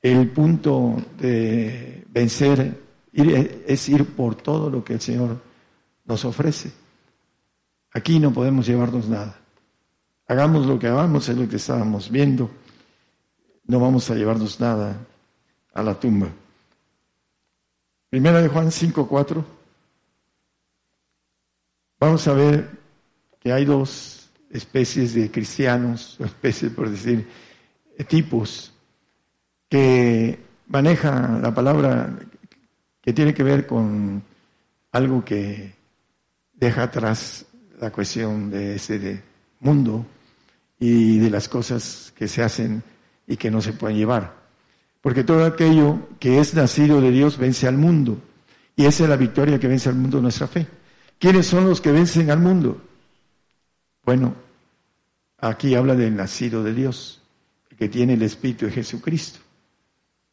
El 0.00 0.28
punto 0.30 0.96
de 1.18 2.04
vencer 2.08 2.78
es 3.12 3.88
ir 3.88 4.06
por 4.06 4.36
todo 4.36 4.70
lo 4.70 4.82
que 4.82 4.94
el 4.94 5.00
Señor 5.00 5.40
nos 6.06 6.24
ofrece. 6.24 6.70
Aquí 7.98 8.20
no 8.20 8.32
podemos 8.32 8.64
llevarnos 8.64 9.08
nada. 9.08 9.36
Hagamos 10.28 10.66
lo 10.66 10.78
que 10.78 10.86
hagamos, 10.86 11.28
es 11.28 11.36
lo 11.36 11.48
que 11.48 11.56
estábamos 11.56 12.08
viendo. 12.08 12.48
No 13.64 13.80
vamos 13.80 14.08
a 14.08 14.14
llevarnos 14.14 14.60
nada 14.60 15.04
a 15.74 15.82
la 15.82 15.98
tumba. 15.98 16.28
Primera 18.08 18.40
de 18.40 18.46
Juan 18.46 18.68
5.4. 18.68 19.44
Vamos 21.98 22.28
a 22.28 22.34
ver 22.34 22.70
que 23.40 23.52
hay 23.52 23.64
dos 23.64 24.30
especies 24.48 25.14
de 25.14 25.32
cristianos, 25.32 26.18
especies 26.24 26.70
por 26.70 26.88
decir, 26.90 27.28
tipos, 28.06 28.72
que 29.68 30.38
manejan 30.68 31.42
la 31.42 31.52
palabra 31.52 32.16
que 33.00 33.12
tiene 33.12 33.34
que 33.34 33.42
ver 33.42 33.66
con 33.66 34.22
algo 34.92 35.24
que 35.24 35.74
deja 36.52 36.84
atrás 36.84 37.44
la 37.80 37.90
cuestión 37.90 38.50
de 38.50 38.76
ese 38.76 39.22
mundo 39.60 40.06
y 40.78 41.18
de 41.18 41.30
las 41.30 41.48
cosas 41.48 42.12
que 42.16 42.28
se 42.28 42.42
hacen 42.42 42.82
y 43.26 43.36
que 43.36 43.50
no 43.50 43.60
se 43.60 43.72
pueden 43.72 43.96
llevar. 43.96 44.34
Porque 45.00 45.24
todo 45.24 45.44
aquello 45.44 46.08
que 46.18 46.40
es 46.40 46.54
nacido 46.54 47.00
de 47.00 47.10
Dios 47.10 47.38
vence 47.38 47.66
al 47.68 47.76
mundo. 47.76 48.20
Y 48.76 48.86
esa 48.86 49.04
es 49.04 49.10
la 49.10 49.16
victoria 49.16 49.58
que 49.58 49.68
vence 49.68 49.88
al 49.88 49.96
mundo 49.96 50.20
nuestra 50.20 50.46
fe. 50.46 50.66
¿Quiénes 51.18 51.46
son 51.46 51.66
los 51.66 51.80
que 51.80 51.92
vencen 51.92 52.30
al 52.30 52.38
mundo? 52.38 52.80
Bueno, 54.04 54.34
aquí 55.38 55.74
habla 55.74 55.94
del 55.94 56.16
nacido 56.16 56.62
de 56.62 56.74
Dios, 56.74 57.20
el 57.70 57.76
que 57.76 57.88
tiene 57.88 58.14
el 58.14 58.22
Espíritu 58.22 58.66
de 58.66 58.72
Jesucristo. 58.72 59.40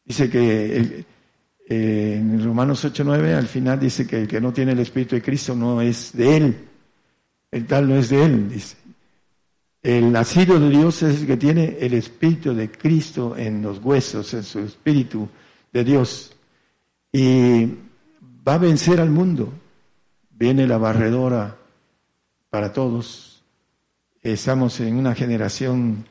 Dice 0.04 0.30
que 0.30 1.04
en 1.68 2.44
Romanos 2.44 2.84
8.9 2.84 3.34
al 3.34 3.48
final 3.48 3.80
dice 3.80 4.06
que 4.06 4.22
el 4.22 4.28
que 4.28 4.40
no 4.40 4.52
tiene 4.52 4.72
el 4.72 4.78
Espíritu 4.78 5.16
de 5.16 5.22
Cristo 5.22 5.54
no 5.56 5.80
es 5.80 6.12
de 6.12 6.36
Él. 6.36 6.68
El 7.56 7.66
tal 7.66 7.88
no 7.88 7.96
es 7.96 8.10
de 8.10 8.22
Él, 8.22 8.50
dice. 8.50 8.76
El 9.82 10.12
nacido 10.12 10.60
de 10.60 10.68
Dios 10.68 11.02
es 11.02 11.22
el 11.22 11.26
que 11.26 11.38
tiene 11.38 11.78
el 11.80 11.94
Espíritu 11.94 12.52
de 12.52 12.70
Cristo 12.70 13.34
en 13.34 13.62
los 13.62 13.82
huesos, 13.82 14.34
en 14.34 14.42
su 14.42 14.58
Espíritu 14.58 15.26
de 15.72 15.82
Dios. 15.82 16.36
Y 17.10 17.64
va 18.46 18.56
a 18.56 18.58
vencer 18.58 19.00
al 19.00 19.08
mundo. 19.08 19.50
Viene 20.32 20.66
la 20.66 20.76
barredora 20.76 21.56
para 22.50 22.74
todos. 22.74 23.42
Estamos 24.20 24.78
en 24.80 24.96
una 24.96 25.14
generación 25.14 26.04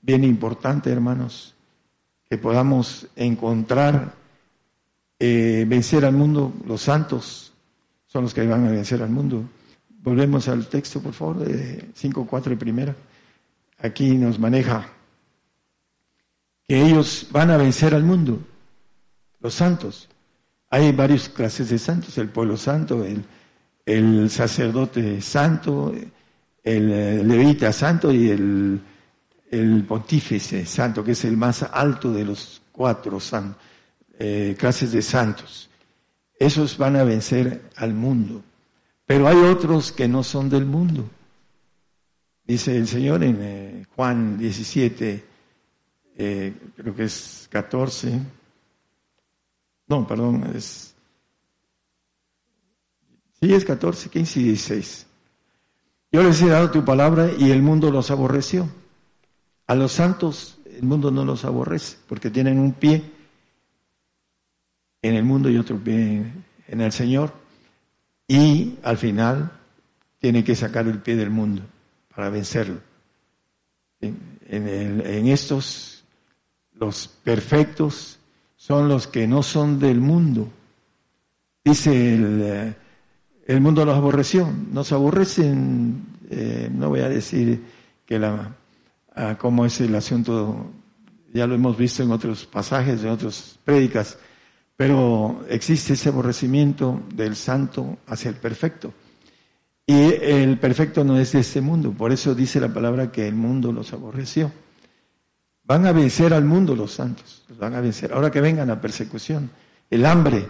bien 0.00 0.24
importante, 0.24 0.90
hermanos, 0.90 1.54
que 2.26 2.38
podamos 2.38 3.06
encontrar, 3.16 4.14
eh, 5.18 5.66
vencer 5.68 6.06
al 6.06 6.14
mundo. 6.14 6.54
Los 6.66 6.80
santos 6.80 7.52
son 8.06 8.22
los 8.22 8.32
que 8.32 8.46
van 8.46 8.66
a 8.66 8.70
vencer 8.70 9.02
al 9.02 9.10
mundo. 9.10 9.44
Volvemos 10.06 10.46
al 10.46 10.68
texto, 10.68 11.00
por 11.00 11.12
favor, 11.12 11.38
de 11.40 11.92
5.4 11.92 12.52
y 12.52 12.54
primera 12.54 12.94
aquí 13.80 14.14
nos 14.14 14.38
maneja, 14.38 14.88
que 16.68 16.80
ellos 16.80 17.26
van 17.32 17.50
a 17.50 17.56
vencer 17.56 17.92
al 17.92 18.04
mundo, 18.04 18.38
los 19.40 19.54
santos. 19.54 20.08
Hay 20.70 20.92
varias 20.92 21.28
clases 21.28 21.70
de 21.70 21.78
santos, 21.80 22.16
el 22.18 22.28
pueblo 22.28 22.56
santo, 22.56 23.04
el, 23.84 24.30
sacerdote 24.30 25.20
santo, 25.20 25.92
el 26.62 27.26
levita 27.26 27.72
santo 27.72 28.12
y 28.12 28.30
el, 28.30 28.80
el, 29.50 29.84
pontífice 29.88 30.66
santo, 30.66 31.02
que 31.02 31.12
es 31.12 31.24
el 31.24 31.36
más 31.36 31.64
alto 31.64 32.12
de 32.12 32.24
los 32.24 32.62
cuatro 32.70 33.18
eh, 34.20 34.54
clases 34.56 34.92
de 34.92 35.02
santos. 35.02 35.68
Esos 36.38 36.78
van 36.78 36.94
a 36.94 37.02
vencer 37.02 37.70
al 37.74 37.92
mundo. 37.92 38.44
Pero 39.06 39.28
hay 39.28 39.36
otros 39.36 39.92
que 39.92 40.08
no 40.08 40.22
son 40.22 40.50
del 40.50 40.66
mundo. 40.66 41.08
Dice 42.44 42.76
el 42.76 42.86
Señor 42.86 43.24
en 43.24 43.38
eh, 43.40 43.86
Juan 43.94 44.36
17, 44.36 45.24
eh, 46.16 46.54
creo 46.76 46.94
que 46.94 47.04
es 47.04 47.48
14, 47.50 48.20
no, 49.88 50.06
perdón, 50.06 50.52
es, 50.54 50.94
sí 53.40 53.54
es 53.54 53.64
14, 53.64 54.10
15 54.10 54.40
y 54.40 54.42
16. 54.44 55.06
Yo 56.12 56.22
les 56.22 56.40
he 56.42 56.48
dado 56.48 56.70
tu 56.70 56.84
palabra 56.84 57.30
y 57.36 57.50
el 57.50 57.62
mundo 57.62 57.90
los 57.90 58.10
aborreció. 58.10 58.68
A 59.66 59.74
los 59.74 59.92
santos 59.92 60.58
el 60.64 60.82
mundo 60.82 61.10
no 61.10 61.24
los 61.24 61.44
aborrece 61.44 61.96
porque 62.08 62.30
tienen 62.30 62.58
un 62.58 62.72
pie 62.72 63.02
en 65.02 65.14
el 65.14 65.24
mundo 65.24 65.50
y 65.50 65.58
otro 65.58 65.78
pie 65.78 66.24
en 66.68 66.80
el 66.80 66.92
Señor. 66.92 67.32
Y 68.28 68.78
al 68.82 68.98
final 68.98 69.52
tiene 70.18 70.42
que 70.42 70.56
sacar 70.56 70.86
el 70.88 70.98
pie 70.98 71.16
del 71.16 71.30
mundo 71.30 71.62
para 72.14 72.30
vencerlo. 72.30 72.80
En, 74.00 75.28
estos, 75.28 76.04
los 76.74 77.08
perfectos 77.08 78.18
son 78.56 78.88
los 78.88 79.06
que 79.06 79.26
no 79.26 79.42
son 79.42 79.78
del 79.78 80.00
mundo. 80.00 80.48
Dice 81.64 82.14
el, 82.14 82.74
eh, 83.46 83.60
mundo 83.60 83.84
los 83.84 83.96
aborreció. 83.96 84.48
Nos 84.72 84.92
aborrecen, 84.92 86.04
eh, 86.30 86.68
no 86.72 86.88
voy 86.88 87.00
a 87.00 87.08
decir 87.08 87.62
que 88.04 88.18
la, 88.18 88.56
ah, 89.14 89.36
cómo 89.38 89.66
es 89.66 89.80
el 89.80 89.94
asunto, 89.94 90.70
ya 91.32 91.46
lo 91.46 91.54
hemos 91.54 91.76
visto 91.76 92.02
en 92.02 92.10
otros 92.10 92.46
pasajes, 92.46 93.02
en 93.02 93.10
otras 93.10 93.58
prédicas, 93.64 94.18
pero 94.76 95.44
existe 95.48 95.94
ese 95.94 96.10
aborrecimiento 96.10 97.02
del 97.14 97.34
santo 97.34 97.98
hacia 98.06 98.28
el 98.28 98.36
perfecto. 98.36 98.92
Y 99.86 99.94
el 99.94 100.58
perfecto 100.58 101.04
no 101.04 101.18
es 101.18 101.32
de 101.32 101.40
este 101.40 101.60
mundo, 101.60 101.92
por 101.92 102.12
eso 102.12 102.34
dice 102.34 102.60
la 102.60 102.72
palabra 102.72 103.10
que 103.10 103.26
el 103.26 103.34
mundo 103.34 103.72
los 103.72 103.92
aborreció. 103.92 104.52
Van 105.64 105.86
a 105.86 105.92
vencer 105.92 106.34
al 106.34 106.44
mundo 106.44 106.76
los 106.76 106.92
santos, 106.92 107.44
van 107.58 107.74
a 107.74 107.80
vencer. 107.80 108.12
Ahora 108.12 108.30
que 108.30 108.40
venga 108.40 108.64
la 108.64 108.80
persecución, 108.80 109.50
el 109.90 110.04
hambre, 110.04 110.48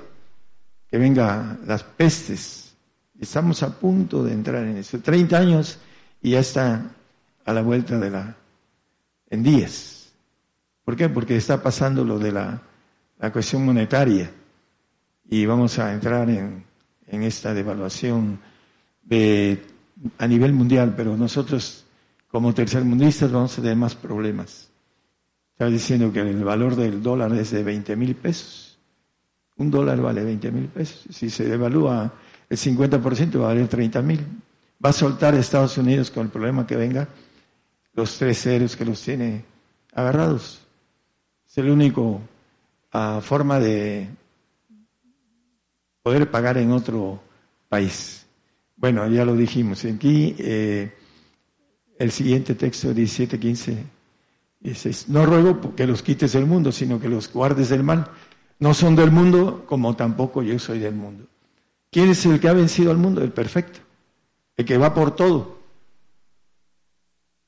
que 0.88 0.98
venga 0.98 1.58
las 1.66 1.82
pestes. 1.82 2.74
Estamos 3.18 3.62
a 3.62 3.78
punto 3.78 4.24
de 4.24 4.32
entrar 4.32 4.64
en 4.64 4.76
eso. 4.76 4.98
30 4.98 5.38
años 5.38 5.78
y 6.20 6.30
ya 6.30 6.40
está 6.40 6.90
a 7.44 7.52
la 7.52 7.62
vuelta 7.62 7.98
de 7.98 8.10
la... 8.10 8.36
en 9.30 9.42
días. 9.42 10.12
¿Por 10.84 10.96
qué? 10.96 11.08
Porque 11.08 11.36
está 11.36 11.62
pasando 11.62 12.04
lo 12.04 12.18
de 12.18 12.32
la, 12.32 12.62
la 13.18 13.32
cuestión 13.32 13.64
monetaria 13.64 14.30
y 15.28 15.46
vamos 15.46 15.78
a 15.78 15.92
entrar 15.92 16.28
en, 16.30 16.64
en 17.06 17.22
esta 17.22 17.54
devaluación 17.54 18.38
a 20.18 20.26
nivel 20.26 20.52
mundial, 20.52 20.94
pero 20.96 21.16
nosotros 21.16 21.84
como 22.28 22.52
tercermundistas 22.52 23.32
vamos 23.32 23.58
a 23.58 23.62
tener 23.62 23.76
más 23.76 23.94
problemas. 23.94 24.68
Estaba 25.52 25.70
diciendo 25.70 26.12
que 26.12 26.20
el 26.20 26.44
valor 26.44 26.76
del 26.76 27.02
dólar 27.02 27.32
es 27.32 27.50
de 27.50 27.62
20 27.62 27.96
mil 27.96 28.14
pesos. 28.14 28.78
Un 29.56 29.70
dólar 29.70 30.00
vale 30.00 30.22
20 30.22 30.50
mil 30.52 30.66
pesos. 30.66 31.06
Si 31.10 31.30
se 31.30 31.44
devalúa 31.44 32.12
el 32.48 32.56
50% 32.56 33.40
va 33.40 33.44
a 33.44 33.48
valer 33.48 33.68
30 33.68 34.02
mil. 34.02 34.20
Va 34.84 34.90
a 34.90 34.92
soltar 34.92 35.34
Estados 35.34 35.78
Unidos 35.78 36.10
con 36.10 36.26
el 36.26 36.30
problema 36.30 36.66
que 36.66 36.76
venga 36.76 37.08
los 37.94 38.18
tres 38.18 38.42
ceros 38.42 38.76
que 38.76 38.84
los 38.84 39.00
tiene 39.02 39.44
agarrados. 39.94 40.60
Es 41.48 41.58
el 41.58 41.70
único 41.70 42.20
ah, 42.96 43.20
forma 43.20 43.58
de 43.58 44.08
poder 46.02 46.30
pagar 46.30 46.56
en 46.58 46.72
otro 46.72 47.20
país. 47.68 48.26
Bueno, 48.76 49.08
ya 49.08 49.24
lo 49.24 49.34
dijimos. 49.34 49.84
Aquí 49.84 50.36
eh, 50.38 50.94
el 51.98 52.10
siguiente 52.10 52.54
texto 52.54 52.94
17, 52.94 53.38
15, 53.38 53.84
dice, 54.60 54.90
no 55.08 55.26
ruego 55.26 55.74
que 55.74 55.86
los 55.86 56.02
quites 56.02 56.32
del 56.32 56.46
mundo, 56.46 56.72
sino 56.72 57.00
que 57.00 57.08
los 57.08 57.32
guardes 57.32 57.70
del 57.70 57.82
mal, 57.82 58.10
No 58.58 58.72
son 58.72 58.96
del 58.96 59.10
mundo 59.10 59.64
como 59.66 59.94
tampoco 59.96 60.42
yo 60.42 60.58
soy 60.58 60.78
del 60.78 60.94
mundo. 60.94 61.26
¿Quién 61.90 62.10
es 62.10 62.24
el 62.24 62.40
que 62.40 62.48
ha 62.48 62.54
vencido 62.54 62.90
al 62.90 62.96
mundo? 62.96 63.20
El 63.20 63.32
perfecto. 63.32 63.80
El 64.56 64.64
que 64.64 64.78
va 64.78 64.94
por 64.94 65.14
todo. 65.14 65.58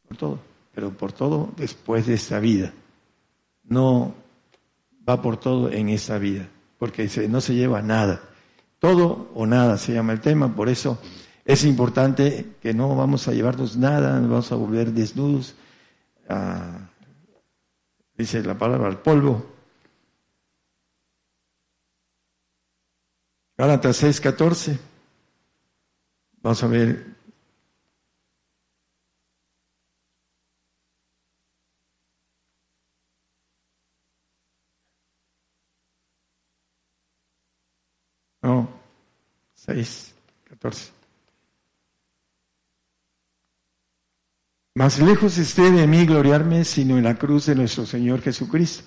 Por 0.06 0.16
todo. 0.16 0.38
Pero 0.74 0.90
por 0.90 1.12
todo 1.12 1.50
después 1.56 2.06
de 2.06 2.14
esta 2.14 2.38
vida. 2.40 2.72
No 3.64 4.14
va 5.08 5.22
por 5.22 5.38
todo 5.38 5.70
en 5.70 5.88
esta 5.88 6.18
vida. 6.18 6.48
Porque 6.78 7.08
no 7.28 7.40
se 7.40 7.54
lleva 7.54 7.82
nada. 7.82 8.20
Todo 8.78 9.30
o 9.34 9.46
nada 9.46 9.78
se 9.78 9.92
llama 9.94 10.12
el 10.12 10.20
tema. 10.20 10.54
Por 10.54 10.68
eso 10.68 10.98
es 11.44 11.64
importante 11.64 12.56
que 12.60 12.74
no 12.74 12.94
vamos 12.94 13.26
a 13.26 13.32
llevarnos 13.32 13.76
nada, 13.76 14.20
no 14.20 14.28
vamos 14.28 14.52
a 14.52 14.56
volver 14.56 14.92
desnudos, 14.92 15.54
dice 18.16 18.42
la 18.42 18.58
palabra, 18.58 18.86
al 18.88 19.00
polvo. 19.00 19.46
Gálatas 23.56 23.96
6, 23.96 24.20
14. 24.20 24.78
Vamos 26.42 26.62
a 26.62 26.66
ver. 26.68 27.06
No, 38.42 38.68
6, 39.68 40.14
14. 40.48 40.92
Más 44.74 44.98
lejos 44.98 45.36
esté 45.36 45.70
de 45.70 45.86
mí 45.86 46.06
gloriarme, 46.06 46.64
sino 46.64 46.96
en 46.96 47.04
la 47.04 47.16
cruz 47.16 47.46
de 47.46 47.54
nuestro 47.54 47.84
Señor 47.84 48.22
Jesucristo, 48.22 48.84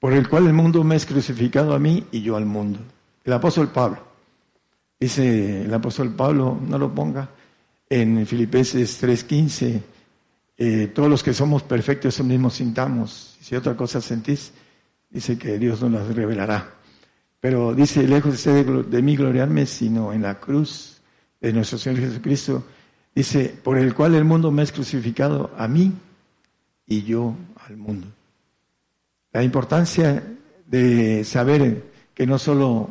por 0.00 0.12
el 0.12 0.28
cual 0.28 0.46
el 0.46 0.52
mundo 0.52 0.82
me 0.82 0.96
es 0.96 1.06
crucificado 1.06 1.74
a 1.74 1.78
mí 1.78 2.04
y 2.10 2.22
yo 2.22 2.36
al 2.36 2.44
mundo. 2.44 2.80
El 3.24 3.34
apóstol 3.34 3.68
Pablo. 3.68 4.04
Dice 4.98 5.62
el 5.62 5.72
apóstol 5.72 6.12
Pablo, 6.14 6.58
no 6.60 6.76
lo 6.76 6.92
ponga, 6.92 7.30
en 7.88 8.26
Filipenses 8.26 8.98
3:15, 9.00 9.80
eh, 10.56 10.90
todos 10.92 11.08
los 11.08 11.22
que 11.22 11.34
somos 11.34 11.62
perfectos 11.62 12.14
eso 12.14 12.24
mismo 12.24 12.50
sintamos. 12.50 13.36
Si 13.40 13.54
otra 13.54 13.76
cosa 13.76 14.00
sentís, 14.00 14.52
dice 15.08 15.38
que 15.38 15.56
Dios 15.56 15.82
nos 15.82 15.92
las 15.92 16.16
revelará. 16.16 16.75
Pero 17.46 17.76
dice, 17.76 18.02
lejos 18.08 18.42
de, 18.42 18.64
de 18.64 19.02
mí 19.02 19.14
gloriarme, 19.14 19.66
sino 19.66 20.12
en 20.12 20.22
la 20.22 20.40
cruz 20.40 21.00
de 21.40 21.52
nuestro 21.52 21.78
Señor 21.78 22.00
Jesucristo, 22.00 22.64
Dice, 23.14 23.54
por 23.62 23.78
el 23.78 23.94
cual 23.94 24.16
el 24.16 24.24
mundo 24.24 24.50
me 24.50 24.62
ha 24.62 24.66
crucificado 24.66 25.52
a 25.56 25.68
mí 25.68 25.92
y 26.88 27.04
yo 27.04 27.36
al 27.64 27.76
mundo. 27.76 28.08
La 29.30 29.44
importancia 29.44 30.24
de 30.66 31.22
saber 31.22 31.84
que 32.12 32.26
no 32.26 32.36
solo 32.36 32.88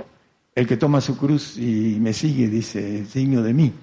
el 0.56 0.66
que 0.66 0.78
toma 0.78 1.02
su 1.02 1.18
cruz 1.18 1.58
y 1.58 1.98
me 2.00 2.14
sigue, 2.14 2.48
dice, 2.48 3.02
es 3.02 3.14
digno 3.14 3.44
de 3.44 3.54
mí, 3.54 3.74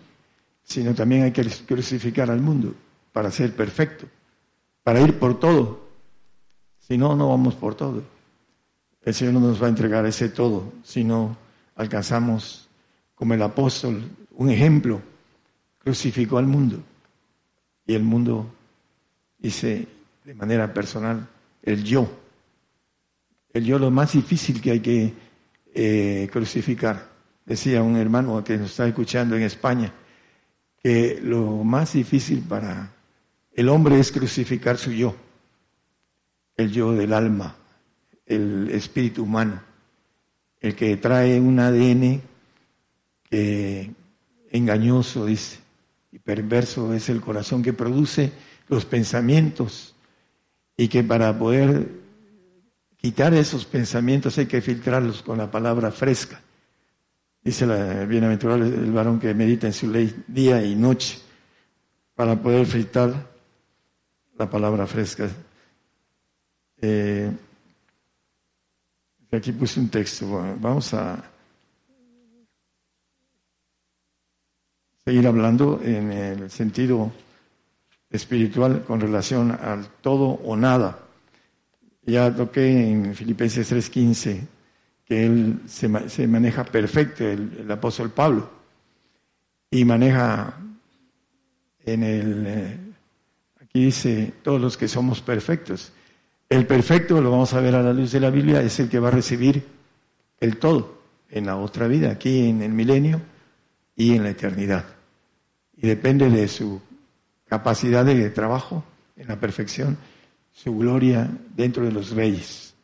sino 0.63 0.95
también 0.95 1.25
hay 1.25 1.33
que 1.33 1.45
crucificar 1.67 2.31
al 2.31 2.41
mundo 2.41 2.75
para 3.13 3.31
ser 3.31 3.55
perfecto, 3.55 4.07
para 4.83 5.03
ir 5.03 5.19
por 5.19 5.39
todo. 5.39 5.87
Si 6.79 6.97
no, 6.97 7.15
no 7.15 7.29
vamos 7.29 7.57
por 7.57 7.75
todo. 7.75 8.12
El 9.05 9.15
Señor 9.15 9.35
no 9.35 9.41
nos 9.41 9.61
va 9.61 9.67
a 9.67 9.71
entregar 9.71 10.07
ese 10.07 10.29
todo 10.29 10.73
si 10.85 11.03
no 11.03 11.37
alcanzamos, 11.75 12.69
como 13.15 13.35
el 13.35 13.43
apóstol, 13.43 14.03
un 14.33 14.51
ejemplo 14.51 15.01
crucificó 15.79 16.39
al 16.39 16.47
mundo. 16.47 16.83
Y 17.87 17.95
el 17.95 18.03
mundo 18.03 18.47
dice 19.39 19.89
de 20.25 20.35
manera 20.35 20.73
personal, 20.73 21.29
el 21.63 21.83
yo. 21.83 22.09
El 23.53 23.65
yo 23.65 23.79
lo 23.79 23.91
más 23.91 24.13
difícil 24.13 24.61
que 24.61 24.71
hay 24.71 24.81
que 24.81 25.13
eh, 25.75 26.29
crucificar. 26.33 27.11
Decía 27.45 27.83
un 27.83 27.97
hermano 27.97 28.43
que 28.45 28.57
nos 28.57 28.71
está 28.71 28.87
escuchando 28.87 29.37
en 29.37 29.43
España, 29.43 29.93
que 30.83 31.21
lo 31.23 31.65
más 31.65 31.93
difícil 31.93 32.41
para 32.41 32.93
el 33.53 33.69
hombre 33.69 33.99
es 33.99 34.13
crucificar 34.13 34.79
su 34.79 34.93
yo, 34.93 35.15
el 36.57 36.71
yo 36.71 36.93
del 36.93 37.13
alma, 37.13 37.57
el 38.35 38.71
espíritu 38.71 39.25
humano, 39.25 39.63
el 40.61 40.75
que 40.75 40.97
trae 40.97 41.41
un 41.41 41.59
ADN 41.59 42.23
engañoso, 44.51 45.27
dice, 45.27 45.59
y 46.13 46.19
perverso 46.19 46.93
es 46.93 47.09
el 47.09 47.21
corazón 47.21 47.63
que 47.63 47.73
produce 47.73 48.33
los 48.69 48.85
pensamientos 48.85 49.95
y 50.77 50.89
que 50.89 51.03
para 51.03 51.37
poder 51.39 51.89
quitar 52.97 53.35
esos 53.35 53.65
pensamientos 53.65 54.39
hay 54.39 54.47
que 54.47 54.61
filtrarlos 54.61 55.23
con 55.23 55.39
la 55.39 55.51
palabra 55.51 55.91
fresca. 55.91 56.41
Dice 57.43 57.67
la 57.67 58.05
bienaventurada 58.05 58.65
el 58.65 58.93
varón 58.93 59.19
que 59.19 59.35
medita 59.35 59.67
en 59.67 59.73
su 59.73 59.91
ley 59.91 60.15
día 60.29 60.63
y 60.65 60.77
noche 60.77 61.19
para 62.15 62.41
poder 62.41 62.67
filtrar 62.67 63.31
la 64.39 64.49
palabra 64.49 64.87
fresca. 64.87 65.29
Eh, 66.81 67.33
aquí 69.37 69.53
puse 69.53 69.81
un 69.81 69.89
texto, 69.89 70.27
vamos 70.61 70.93
a 70.95 71.23
seguir 75.05 75.27
hablando 75.27 75.81
en 75.83 76.13
el 76.13 76.51
sentido 76.51 77.11
espiritual 78.11 78.85
con 78.85 79.01
relación 79.01 79.51
al 79.53 79.87
todo 80.01 80.27
o 80.27 80.57
nada. 80.57 80.99
Ya 82.05 82.35
toqué 82.35 82.91
en 82.91 83.15
Filipenses 83.15 83.73
3:15 83.73 84.47
que 85.05 85.27
él 85.27 85.61
se, 85.67 85.89
maneja 85.89 86.65
perfecto, 86.65 87.27
el, 87.27 87.71
apóstol 87.71 88.11
Pablo, 88.11 88.49
y 89.71 89.85
maneja 89.85 90.57
en 91.85 92.03
el, 92.03 92.45
eh, 92.47 92.79
aquí 93.61 93.87
dice, 93.87 94.33
todos 94.43 94.61
los 94.61 94.77
que 94.77 94.89
somos 94.89 95.21
perfectos. 95.21 95.93
El 96.53 96.67
perfecto, 96.67 97.19
lo 97.23 97.31
vamos 97.31 97.55
a 97.55 97.63
ver 97.63 97.75
a 97.75 97.83
la 97.83 97.95
luz 97.95 98.13
de 98.13 98.21
la 98.21 98.29
Biblia, 98.29 98.61
es 98.61 98.79
el 98.79 98.91
que 98.91 98.99
va 98.99 99.09
a 99.09 99.11
recibir 99.11 99.67
el 100.39 100.59
todo 100.59 100.99
en 101.31 101.47
la 101.47 101.57
otra 101.57 101.89
vida, 101.89 102.11
aquí 102.11 102.47
en 102.47 102.61
el 102.61 102.73
milenio 102.73 103.23
y 103.97 104.15
en 104.15 104.23
la 104.23 104.29
eternidad. 104.29 104.85
Y 105.75 105.87
depende 105.87 106.29
de 106.29 106.47
su 106.49 106.79
capacidad 107.47 108.05
de 108.05 108.29
trabajo 108.29 108.85
en 109.17 109.29
la 109.29 109.41
perfección, 109.41 109.97
su 110.53 110.77
gloria 110.77 111.27
dentro 111.57 111.87
de 111.87 111.93
los 111.93 112.11
reyes. 112.11 112.75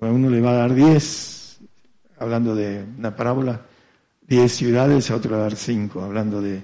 A 0.00 0.06
uno 0.06 0.30
le 0.30 0.40
va 0.40 0.50
a 0.50 0.58
dar 0.58 0.72
diez, 0.72 1.58
hablando 2.16 2.54
de 2.54 2.84
una 2.96 3.16
parábola, 3.16 3.60
diez 4.20 4.52
ciudades, 4.52 5.10
a 5.10 5.16
otro 5.16 5.32
va 5.32 5.38
a 5.38 5.48
dar 5.48 5.56
cinco, 5.56 6.00
hablando 6.00 6.40
de 6.40 6.62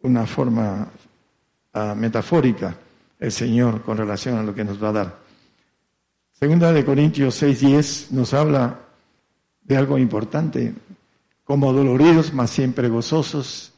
una 0.00 0.26
forma 0.26 0.88
ah, 1.74 1.94
metafórica 1.94 2.74
el 3.18 3.32
Señor 3.32 3.82
con 3.82 3.96
relación 3.96 4.36
a 4.36 4.42
lo 4.42 4.54
que 4.54 4.64
nos 4.64 4.82
va 4.82 4.88
a 4.90 4.92
dar. 4.92 5.18
Segunda 6.32 6.72
de 6.72 6.84
Corintios 6.84 7.42
6:10 7.42 8.12
nos 8.12 8.32
habla 8.32 8.80
de 9.62 9.76
algo 9.76 9.98
importante, 9.98 10.74
como 11.44 11.72
doloridos, 11.72 12.32
mas 12.32 12.50
siempre 12.50 12.88
gozosos, 12.88 13.72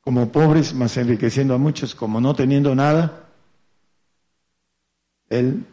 como 0.00 0.30
pobres, 0.30 0.74
mas 0.74 0.96
enriqueciendo 0.96 1.54
a 1.54 1.58
muchos, 1.58 1.94
como 1.94 2.20
no 2.20 2.34
teniendo 2.34 2.74
nada. 2.74 3.28
Él 5.28 5.66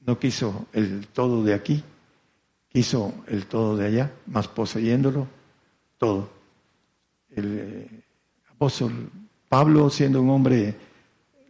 no 0.00 0.18
quiso 0.18 0.66
el 0.72 1.08
todo 1.08 1.42
de 1.42 1.54
aquí, 1.54 1.82
quiso 2.68 3.12
el 3.26 3.46
todo 3.46 3.76
de 3.76 3.86
allá, 3.86 4.12
mas 4.26 4.48
poseyéndolo 4.48 5.26
todo. 5.98 6.30
El 7.30 7.58
eh, 7.58 8.02
apóstol 8.50 9.10
Pablo, 9.48 9.90
siendo 9.90 10.22
un 10.22 10.30
hombre 10.30 10.74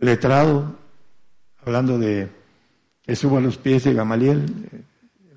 letrado, 0.02 0.74
hablando 1.64 1.96
de 1.96 2.28
que 3.02 3.16
subo 3.16 3.38
a 3.38 3.40
los 3.40 3.56
pies 3.56 3.84
de 3.84 3.94
Gamaliel, 3.94 4.44
eh, 4.72 4.82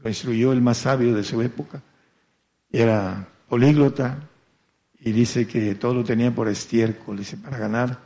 lo 0.04 0.10
instruyó 0.10 0.52
el 0.52 0.62
más 0.62 0.78
sabio 0.78 1.14
de 1.14 1.24
su 1.24 1.42
época, 1.42 1.82
era 2.72 3.28
políglota 3.48 4.18
y 5.00 5.12
dice 5.12 5.48
que 5.48 5.76
todo 5.76 5.94
lo 5.94 6.04
tenía 6.04 6.34
por 6.34 6.48
estiércol, 6.48 7.18
dice, 7.18 7.38
para 7.38 7.60
ganar 7.60 8.00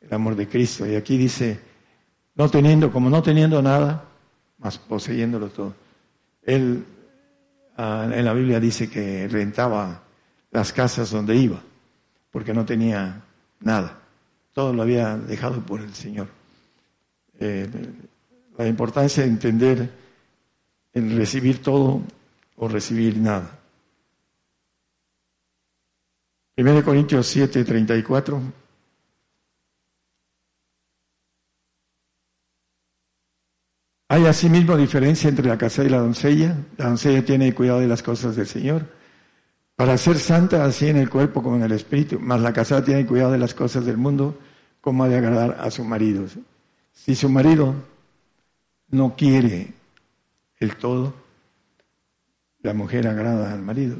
el 0.00 0.12
amor 0.12 0.36
de 0.36 0.48
Cristo. 0.48 0.86
Y 0.86 0.96
aquí 0.96 1.16
dice, 1.16 1.58
no 2.34 2.50
teniendo, 2.50 2.92
como 2.92 3.08
no 3.08 3.22
teniendo 3.22 3.62
nada, 3.62 4.04
más 4.58 4.78
poseyéndolo 4.78 5.48
todo. 5.48 5.74
Él 6.42 6.84
ah, 7.78 8.06
en 8.12 8.24
la 8.24 8.34
Biblia 8.34 8.60
dice 8.60 8.90
que 8.90 9.28
rentaba 9.28 10.02
las 10.50 10.74
casas 10.74 11.10
donde 11.10 11.36
iba, 11.36 11.62
porque 12.30 12.52
no 12.52 12.66
tenía 12.66 13.22
nada. 13.60 14.01
Todo 14.52 14.72
lo 14.72 14.82
había 14.82 15.16
dejado 15.16 15.64
por 15.64 15.80
el 15.80 15.94
Señor. 15.94 16.28
Eh, 17.38 17.68
la 18.58 18.66
importancia 18.66 19.22
de 19.22 19.30
entender 19.30 19.90
en 20.92 21.16
recibir 21.16 21.62
todo 21.62 22.02
o 22.56 22.68
recibir 22.68 23.16
nada. 23.16 23.58
1 26.56 26.84
Corintios 26.84 27.26
7, 27.26 27.64
34. 27.64 28.40
Hay 34.08 34.26
asimismo 34.26 34.76
diferencia 34.76 35.30
entre 35.30 35.46
la 35.46 35.56
casa 35.56 35.82
y 35.82 35.88
la 35.88 35.96
doncella. 35.96 36.54
La 36.76 36.88
doncella 36.88 37.24
tiene 37.24 37.54
cuidado 37.54 37.80
de 37.80 37.88
las 37.88 38.02
cosas 38.02 38.36
del 38.36 38.46
Señor. 38.46 39.01
Para 39.82 39.98
ser 39.98 40.16
santa 40.20 40.64
así 40.64 40.86
en 40.86 40.96
el 40.96 41.10
cuerpo 41.10 41.42
como 41.42 41.56
en 41.56 41.64
el 41.64 41.72
espíritu, 41.72 42.20
más 42.20 42.40
la 42.40 42.52
casada 42.52 42.84
tiene 42.84 43.04
cuidado 43.04 43.32
de 43.32 43.38
las 43.38 43.52
cosas 43.52 43.84
del 43.84 43.96
mundo, 43.96 44.38
como 44.80 45.02
ha 45.02 45.08
de 45.08 45.16
agradar 45.16 45.58
a 45.60 45.72
su 45.72 45.82
marido. 45.82 46.24
Si 46.92 47.16
su 47.16 47.28
marido 47.28 47.74
no 48.90 49.16
quiere 49.16 49.74
el 50.60 50.76
todo, 50.76 51.12
la 52.60 52.74
mujer 52.74 53.08
agrada 53.08 53.52
al 53.52 53.60
marido. 53.60 53.96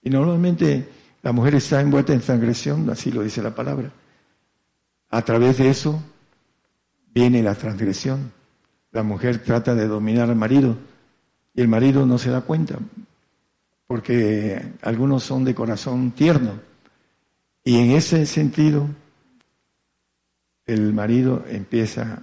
Y 0.00 0.10
normalmente 0.10 0.88
la 1.24 1.32
mujer 1.32 1.56
está 1.56 1.80
envuelta 1.80 2.12
en 2.12 2.20
transgresión, 2.20 2.88
así 2.88 3.10
lo 3.10 3.24
dice 3.24 3.42
la 3.42 3.52
palabra. 3.52 3.90
A 5.08 5.22
través 5.22 5.58
de 5.58 5.70
eso 5.70 6.00
viene 7.12 7.42
la 7.42 7.56
transgresión. 7.56 8.30
La 8.92 9.02
mujer 9.02 9.42
trata 9.42 9.74
de 9.74 9.88
dominar 9.88 10.30
al 10.30 10.36
marido 10.36 10.76
y 11.52 11.62
el 11.62 11.66
marido 11.66 12.06
no 12.06 12.16
se 12.16 12.30
da 12.30 12.42
cuenta, 12.42 12.78
porque 13.90 14.62
algunos 14.82 15.24
son 15.24 15.42
de 15.42 15.52
corazón 15.52 16.12
tierno. 16.12 16.60
Y 17.64 17.76
en 17.76 17.90
ese 17.90 18.24
sentido, 18.24 18.86
el 20.64 20.92
marido 20.92 21.44
empieza 21.48 22.22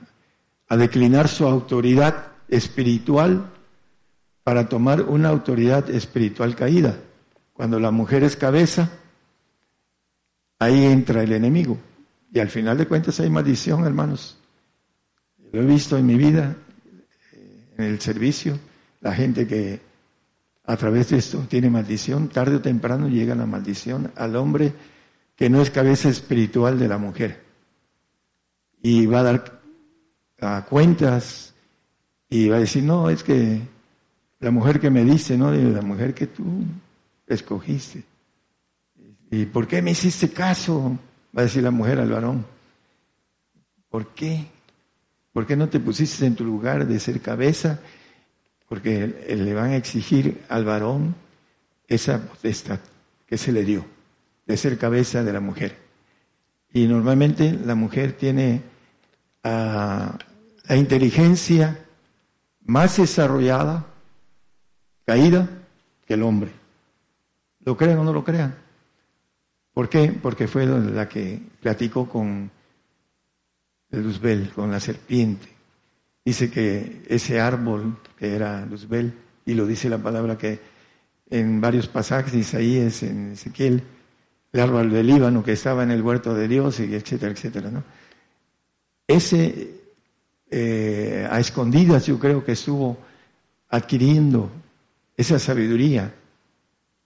a 0.70 0.78
declinar 0.78 1.28
su 1.28 1.46
autoridad 1.46 2.28
espiritual 2.48 3.52
para 4.46 4.70
tomar 4.70 5.02
una 5.02 5.28
autoridad 5.28 5.90
espiritual 5.90 6.56
caída. 6.56 7.00
Cuando 7.52 7.82
la 7.82 7.92
mujer 7.92 8.24
es 8.24 8.38
cabeza, 8.38 8.90
ahí 10.60 10.86
entra 10.86 11.22
el 11.22 11.34
enemigo. 11.34 11.78
Y 12.32 12.40
al 12.40 12.48
final 12.48 12.78
de 12.78 12.88
cuentas 12.88 13.20
hay 13.20 13.30
maldición, 13.30 13.84
hermanos. 13.84 14.38
Lo 15.52 15.62
he 15.62 15.66
visto 15.66 15.98
en 15.98 16.06
mi 16.06 16.16
vida, 16.16 16.56
en 17.78 17.84
el 17.84 18.00
servicio, 18.00 18.58
la 19.02 19.14
gente 19.14 19.46
que 19.46 19.87
a 20.68 20.76
través 20.76 21.10
de 21.10 21.18
esto 21.18 21.46
tiene 21.50 21.70
maldición, 21.70 22.28
tarde 22.28 22.58
o 22.58 22.62
temprano 22.62 23.08
llega 23.08 23.34
la 23.36 23.46
maldición 23.46 24.12
al 24.16 24.36
hombre 24.36 24.74
que 25.36 25.50
no 25.50 25.62
es 25.62 25.72
cabeza 25.72 26.10
espiritual 26.10 26.78
de 26.78 26.90
la 26.90 26.98
mujer. 26.98 27.42
Y 28.82 29.06
va 29.06 29.22
a 29.22 29.24
dar 29.24 29.62
a 30.42 30.66
cuentas 30.66 31.54
y 32.30 32.50
va 32.50 32.58
a 32.58 32.60
decir, 32.60 32.84
no, 32.84 33.10
es 33.10 33.24
que 33.24 33.62
la 34.40 34.52
mujer 34.52 34.82
que 34.82 34.90
me 34.90 35.06
dice, 35.06 35.38
no, 35.38 35.52
la 35.52 35.82
mujer 35.82 36.14
que 36.14 36.28
tú 36.28 36.44
escogiste. 37.26 38.04
¿Y 39.32 39.46
por 39.46 39.68
qué 39.68 39.82
me 39.82 39.92
hiciste 39.92 40.30
caso? 40.30 41.00
Va 41.36 41.42
a 41.42 41.46
decir 41.46 41.64
la 41.64 41.72
mujer 41.72 42.00
al 42.00 42.12
varón. 42.12 42.46
¿Por 43.90 44.14
qué? 44.14 44.46
¿Por 45.32 45.48
qué 45.48 45.56
no 45.56 45.70
te 45.70 45.80
pusiste 45.80 46.26
en 46.26 46.36
tu 46.36 46.44
lugar 46.44 46.86
de 46.86 47.00
ser 47.00 47.22
cabeza? 47.22 47.80
Porque 48.68 49.08
le 49.30 49.54
van 49.54 49.72
a 49.72 49.76
exigir 49.76 50.44
al 50.50 50.66
varón 50.66 51.16
esa 51.88 52.22
potestad 52.22 52.80
que 53.26 53.38
se 53.38 53.52
le 53.52 53.64
dio, 53.64 53.86
de 54.46 54.58
ser 54.58 54.78
cabeza 54.78 55.24
de 55.24 55.34
la 55.34 55.40
mujer. 55.40 55.78
Y 56.72 56.88
normalmente 56.88 57.52
la 57.52 57.76
mujer 57.76 58.14
tiene 58.14 58.62
ah, 59.44 60.18
la 60.68 60.76
inteligencia 60.76 61.80
más 62.66 62.98
desarrollada, 62.98 63.86
caída, 65.06 65.50
que 66.06 66.14
el 66.14 66.24
hombre. 66.24 66.52
¿Lo 67.64 67.76
crean 67.76 68.00
o 68.00 68.04
no 68.04 68.14
lo 68.14 68.24
crean? 68.24 68.56
¿Por 69.74 69.90
qué? 69.90 70.12
Porque 70.22 70.48
fue 70.48 70.66
la 70.66 71.08
que 71.08 71.40
platicó 71.62 72.08
con 72.08 72.50
Luzbel, 73.92 74.52
con 74.54 74.72
la 74.72 74.80
serpiente. 74.80 75.57
Dice 76.28 76.52
que 76.52 77.04
ese 77.08 77.40
árbol 77.40 78.00
que 78.20 78.36
era 78.36 78.66
Luzbel, 78.66 79.14
y 79.46 79.54
lo 79.54 79.66
dice 79.66 79.88
la 79.88 79.98
palabra 79.98 80.38
que 80.38 80.60
en 81.30 81.62
varios 81.62 81.88
pasajes 81.88 82.34
Isaías, 82.34 83.02
en 83.04 83.32
Ezequiel, 83.32 83.82
el 84.52 84.60
árbol 84.60 84.90
del 84.90 85.08
Líbano 85.08 85.42
que 85.42 85.54
estaba 85.54 85.84
en 85.84 85.92
el 85.92 86.02
huerto 86.02 86.36
de 86.36 86.50
Dios, 86.50 86.82
y 86.82 86.94
etcétera, 86.94 87.32
etcétera, 87.32 87.72
¿no? 87.72 87.82
Ese 89.08 89.72
eh, 90.52 91.26
a 91.32 91.40
escondidas 91.40 92.08
yo 92.08 92.20
creo 92.20 92.44
que 92.44 92.52
estuvo 92.52 92.98
adquiriendo 93.70 94.52
esa 95.16 95.40
sabiduría 95.40 96.14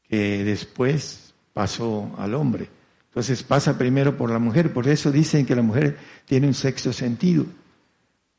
que 0.10 0.44
después 0.44 1.36
pasó 1.54 2.12
al 2.18 2.34
hombre. 2.34 2.70
Entonces 3.10 3.44
pasa 3.44 3.78
primero 3.78 4.18
por 4.18 4.32
la 4.32 4.40
mujer, 4.40 4.74
por 4.74 4.88
eso 4.88 5.12
dicen 5.12 5.46
que 5.46 5.56
la 5.56 5.62
mujer 5.62 5.96
tiene 6.26 6.48
un 6.48 6.56
sexto 6.56 6.92
sentido, 6.92 7.46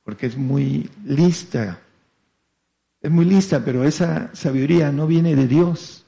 porque 0.04 0.26
es 0.26 0.36
muy 0.36 0.90
lista, 1.04 1.80
es 3.00 3.10
muy 3.10 3.24
lista, 3.24 3.64
pero 3.64 3.84
esa 3.84 4.30
sabiduría 4.34 4.92
no 4.92 5.06
viene 5.06 5.34
de 5.34 5.48
Dios, 5.48 6.04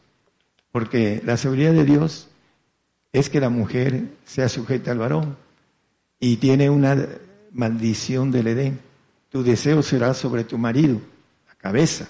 porque 0.70 1.22
la 1.24 1.36
sabiduría 1.36 1.72
de 1.72 1.84
Dios 1.84 2.28
es 3.12 3.30
que 3.30 3.40
la 3.40 3.48
mujer 3.48 4.08
sea 4.24 4.48
sujeta 4.48 4.90
al 4.90 4.98
varón 4.98 5.36
y 6.18 6.36
tiene 6.36 6.70
una 6.70 6.96
maldición 7.52 8.30
del 8.30 8.48
Edén. 8.48 8.80
Tu 9.28 9.42
deseo 9.42 9.82
será 9.82 10.14
sobre 10.14 10.44
tu 10.44 10.58
marido, 10.58 11.00
la 11.48 11.54
cabeza. 11.54 12.08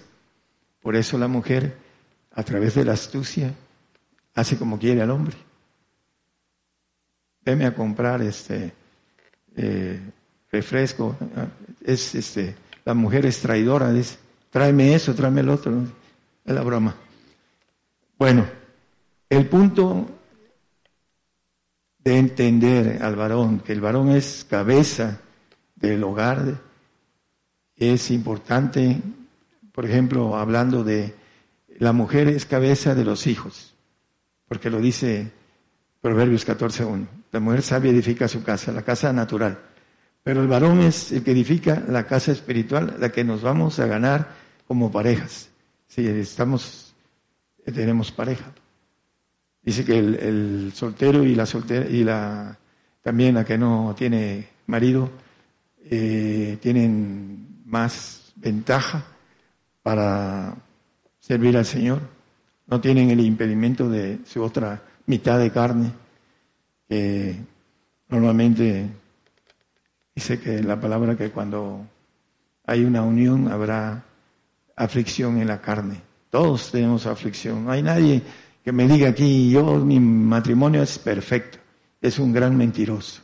Por 0.80 0.96
eso 0.96 1.18
la 1.18 1.28
mujer, 1.28 1.76
a 2.32 2.42
través 2.42 2.74
de 2.74 2.84
la 2.84 2.92
astucia, 2.92 3.54
hace 4.34 4.56
como 4.56 4.78
quiere 4.78 5.02
al 5.02 5.10
hombre. 5.10 5.36
Veme 7.42 7.66
a 7.66 7.74
comprar 7.74 8.22
este 8.22 8.72
eh, 9.56 10.00
refresco. 10.50 11.16
Es 11.84 12.14
este, 12.16 12.56
la 12.84 12.94
mujer 12.94 13.26
es 13.26 13.38
traidora, 13.40 13.92
dice, 13.92 14.16
tráeme 14.50 14.94
eso, 14.94 15.14
tráeme 15.14 15.42
el 15.42 15.50
otro. 15.50 15.84
Es 16.44 16.54
la 16.54 16.62
broma. 16.62 16.96
Bueno, 18.18 18.46
el 19.28 19.46
punto 19.46 20.06
de 21.98 22.18
entender 22.18 23.02
al 23.02 23.16
varón, 23.16 23.60
que 23.60 23.72
el 23.72 23.80
varón 23.80 24.10
es 24.10 24.46
cabeza 24.48 25.20
del 25.76 26.02
hogar, 26.04 26.60
es 27.76 28.10
importante, 28.10 29.00
por 29.72 29.84
ejemplo, 29.84 30.36
hablando 30.36 30.84
de 30.84 31.14
la 31.78 31.92
mujer 31.92 32.28
es 32.28 32.46
cabeza 32.46 32.94
de 32.94 33.04
los 33.04 33.26
hijos, 33.26 33.74
porque 34.46 34.70
lo 34.70 34.78
dice 34.78 35.32
Proverbios 36.00 36.46
14.1. 36.46 37.06
La 37.32 37.40
mujer 37.40 37.62
sabia 37.62 37.90
edifica 37.90 38.28
su 38.28 38.44
casa, 38.44 38.70
la 38.70 38.82
casa 38.82 39.12
natural, 39.12 39.58
pero 40.24 40.40
el 40.40 40.48
varón 40.48 40.80
es 40.80 41.12
el 41.12 41.22
que 41.22 41.32
edifica 41.32 41.84
la 41.86 42.06
casa 42.06 42.32
espiritual, 42.32 42.96
la 42.98 43.12
que 43.12 43.22
nos 43.22 43.42
vamos 43.42 43.78
a 43.78 43.86
ganar 43.86 44.30
como 44.66 44.90
parejas. 44.90 45.50
Si 45.86 46.06
estamos, 46.06 46.94
tenemos 47.62 48.10
pareja. 48.10 48.50
Dice 49.62 49.84
que 49.84 49.98
el, 49.98 50.72
soltero 50.74 51.22
y 51.24 51.34
la 51.34 51.44
soltera 51.44 51.86
y 51.88 52.02
la 52.04 52.58
también 53.02 53.34
la 53.34 53.44
que 53.44 53.58
no 53.58 53.94
tiene 53.96 54.48
marido 54.66 55.10
eh, 55.84 56.56
tienen 56.60 57.62
más 57.66 58.32
ventaja 58.36 59.04
para 59.82 60.56
servir 61.20 61.54
al 61.58 61.66
Señor. 61.66 62.00
No 62.66 62.80
tienen 62.80 63.10
el 63.10 63.20
impedimento 63.20 63.90
de 63.90 64.20
su 64.24 64.42
otra 64.42 64.82
mitad 65.04 65.38
de 65.38 65.50
carne, 65.50 65.92
que 66.88 67.36
normalmente 68.08 68.88
dice 70.14 70.40
que 70.40 70.62
la 70.62 70.80
palabra 70.80 71.16
que 71.16 71.30
cuando 71.30 71.86
hay 72.66 72.84
una 72.84 73.02
unión 73.02 73.50
habrá 73.50 74.04
aflicción 74.76 75.38
en 75.38 75.48
la 75.48 75.60
carne. 75.60 76.00
Todos 76.30 76.70
tenemos 76.70 77.06
aflicción. 77.06 77.64
No 77.64 77.70
hay 77.70 77.82
nadie 77.82 78.22
que 78.64 78.72
me 78.72 78.88
diga 78.88 79.10
aquí, 79.10 79.50
yo, 79.50 79.76
mi 79.76 80.00
matrimonio 80.00 80.82
es 80.82 80.98
perfecto. 80.98 81.58
Es 82.00 82.18
un 82.18 82.32
gran 82.32 82.56
mentiroso. 82.56 83.22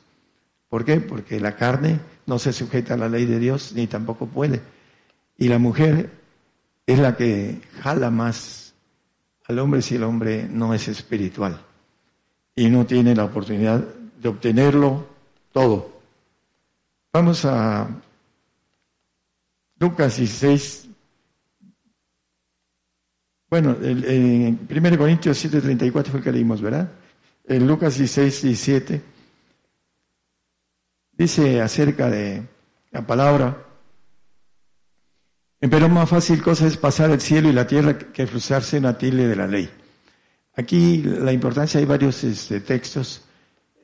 ¿Por 0.68 0.84
qué? 0.84 1.00
Porque 1.00 1.40
la 1.40 1.56
carne 1.56 1.98
no 2.26 2.38
se 2.38 2.52
sujeta 2.52 2.94
a 2.94 2.96
la 2.96 3.08
ley 3.08 3.26
de 3.26 3.38
Dios 3.38 3.72
ni 3.74 3.86
tampoco 3.86 4.26
puede. 4.26 4.60
Y 5.36 5.48
la 5.48 5.58
mujer 5.58 6.10
es 6.86 6.98
la 6.98 7.16
que 7.16 7.60
jala 7.80 8.10
más 8.10 8.74
al 9.48 9.58
hombre 9.58 9.82
si 9.82 9.96
el 9.96 10.04
hombre 10.04 10.46
no 10.48 10.72
es 10.74 10.86
espiritual 10.86 11.60
y 12.54 12.68
no 12.68 12.86
tiene 12.86 13.14
la 13.14 13.24
oportunidad 13.24 13.84
de 14.20 14.28
obtenerlo 14.28 15.06
todo. 15.52 15.99
Vamos 17.12 17.44
a 17.44 17.88
Lucas 19.78 20.16
16. 20.16 20.88
Bueno, 23.48 23.76
en 23.82 24.68
1 24.70 24.98
Corintios 24.98 25.44
7:34 25.44 26.04
fue 26.10 26.18
el 26.18 26.24
que 26.24 26.32
leímos, 26.32 26.62
¿verdad? 26.62 26.88
En 27.44 27.66
Lucas 27.66 27.98
16, 27.98 28.42
17 28.42 29.02
dice 31.20 31.60
acerca 31.60 32.08
de 32.08 32.42
la 32.92 33.06
palabra, 33.06 33.66
pero 35.58 35.88
más 35.90 36.08
fácil 36.08 36.42
cosa 36.42 36.66
es 36.66 36.78
pasar 36.78 37.10
el 37.10 37.20
cielo 37.20 37.50
y 37.50 37.52
la 37.52 37.66
tierra 37.66 37.98
que 37.98 38.26
frustrarse 38.26 38.78
en 38.78 38.84
la 38.84 38.96
tilde 38.96 39.28
de 39.28 39.36
la 39.36 39.46
ley. 39.46 39.68
Aquí 40.56 41.02
la 41.02 41.32
importancia, 41.32 41.78
hay 41.78 41.84
varios 41.84 42.24
este, 42.24 42.60
textos 42.60 43.22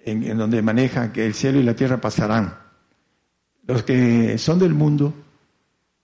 en, 0.02 0.22
en, 0.22 0.38
donde 0.38 0.62
maneja 0.62 1.12
que 1.12 1.26
el 1.26 1.34
cielo 1.34 1.58
y 1.58 1.62
la 1.62 1.74
tierra 1.74 2.00
pasarán. 2.00 2.65
Los 3.66 3.82
que 3.82 4.38
son 4.38 4.58
del 4.58 4.74
mundo 4.74 5.12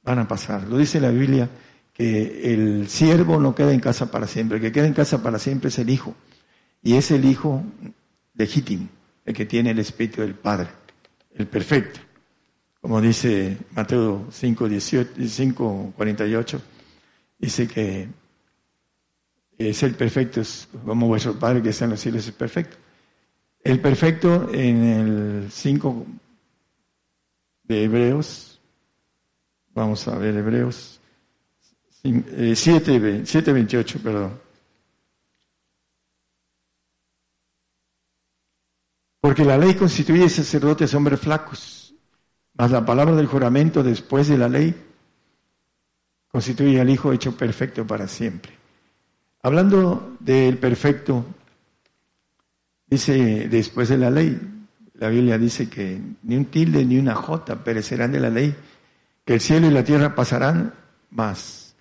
van 0.03 0.19
a 0.19 0.29
pasar. 0.29 0.67
Lo 0.69 0.77
dice 0.77 1.01
la 1.01 1.11
Biblia 1.11 1.49
que 1.93 2.53
el 2.53 2.89
siervo 2.89 3.39
no 3.39 3.55
queda 3.55 3.73
en 3.73 3.81
casa 3.81 4.11
para 4.11 4.27
siempre, 4.27 4.57
el 4.57 4.63
que 4.63 4.73
queda 4.73 4.87
en 4.87 4.95
casa 4.95 5.23
para 5.23 5.39
siempre 5.39 5.69
es 5.69 5.79
el 5.79 5.91
hijo. 5.91 6.15
Y 6.83 6.95
es 6.95 7.11
el 7.13 7.25
hijo 7.25 7.63
legítimo, 8.35 8.89
el 9.25 9.35
que 9.35 9.47
tiene 9.47 9.71
el 9.71 9.79
espíritu 9.79 10.23
del 10.23 10.35
Padre, 10.35 10.69
el 11.35 11.47
perfecto. 11.47 12.01
Como 12.81 13.01
dice 13.01 13.57
Mateo 13.77 14.27
5, 14.33 14.69
18, 14.69 15.93
48, 15.97 16.63
dice 17.39 17.69
que 17.69 18.09
es 19.57 19.83
el 19.85 19.95
perfecto, 19.95 20.41
es 20.41 20.69
como 20.85 21.07
vuestro 21.07 21.39
Padre 21.39 21.63
que 21.63 21.69
está 21.69 21.85
en 21.85 21.93
los 21.93 22.01
cielos 22.01 22.27
es 22.27 22.33
perfecto. 22.33 22.77
El 23.63 23.79
perfecto 23.79 24.51
en 24.53 24.83
el 24.83 25.53
5 25.53 26.07
de 27.65 27.85
Hebreos, 27.85 28.61
vamos 29.75 30.07
a 30.09 30.19
ver 30.19 30.37
Hebreos 30.37 31.01
7, 32.03 32.99
28, 33.53 33.99
eh, 33.99 34.01
perdón. 34.03 34.41
Porque 39.21 39.45
la 39.45 39.57
ley 39.57 39.75
constituye 39.75 40.29
sacerdotes 40.29 40.93
hombres 40.95 41.21
flacos, 41.21 41.95
mas 42.55 42.73
la 42.73 42.85
palabra 42.85 43.15
del 43.15 43.27
juramento 43.29 43.85
después 43.85 44.27
de 44.27 44.37
la 44.37 44.49
ley 44.49 44.75
constituye 46.27 46.81
al 46.81 46.91
Hijo 46.91 47.13
hecho 47.13 47.37
perfecto 47.37 47.87
para 47.87 48.09
siempre. 48.09 48.53
Hablando 49.43 50.17
del 50.19 50.59
perfecto, 50.59 51.25
dice 52.87 53.49
después 53.49 53.89
de 53.89 53.99
la 53.99 54.11
ley, 54.11 54.41
la 55.03 55.09
Biblia 55.09 55.37
dice 55.37 55.69
que 55.69 56.01
ni 56.23 56.37
un 56.37 56.45
tilde 56.45 56.85
ni 56.85 56.97
una 56.97 57.17
jota 57.17 57.65
perecerán 57.65 58.13
de 58.13 58.21
la 58.21 58.31
ley, 58.31 58.55
que 59.25 59.35
el 59.35 59.41
cielo 59.41 59.67
y 59.67 59.73
la 59.73 59.83
tierra 59.83 60.15
pasarán, 60.15 60.75
mas 61.11 61.75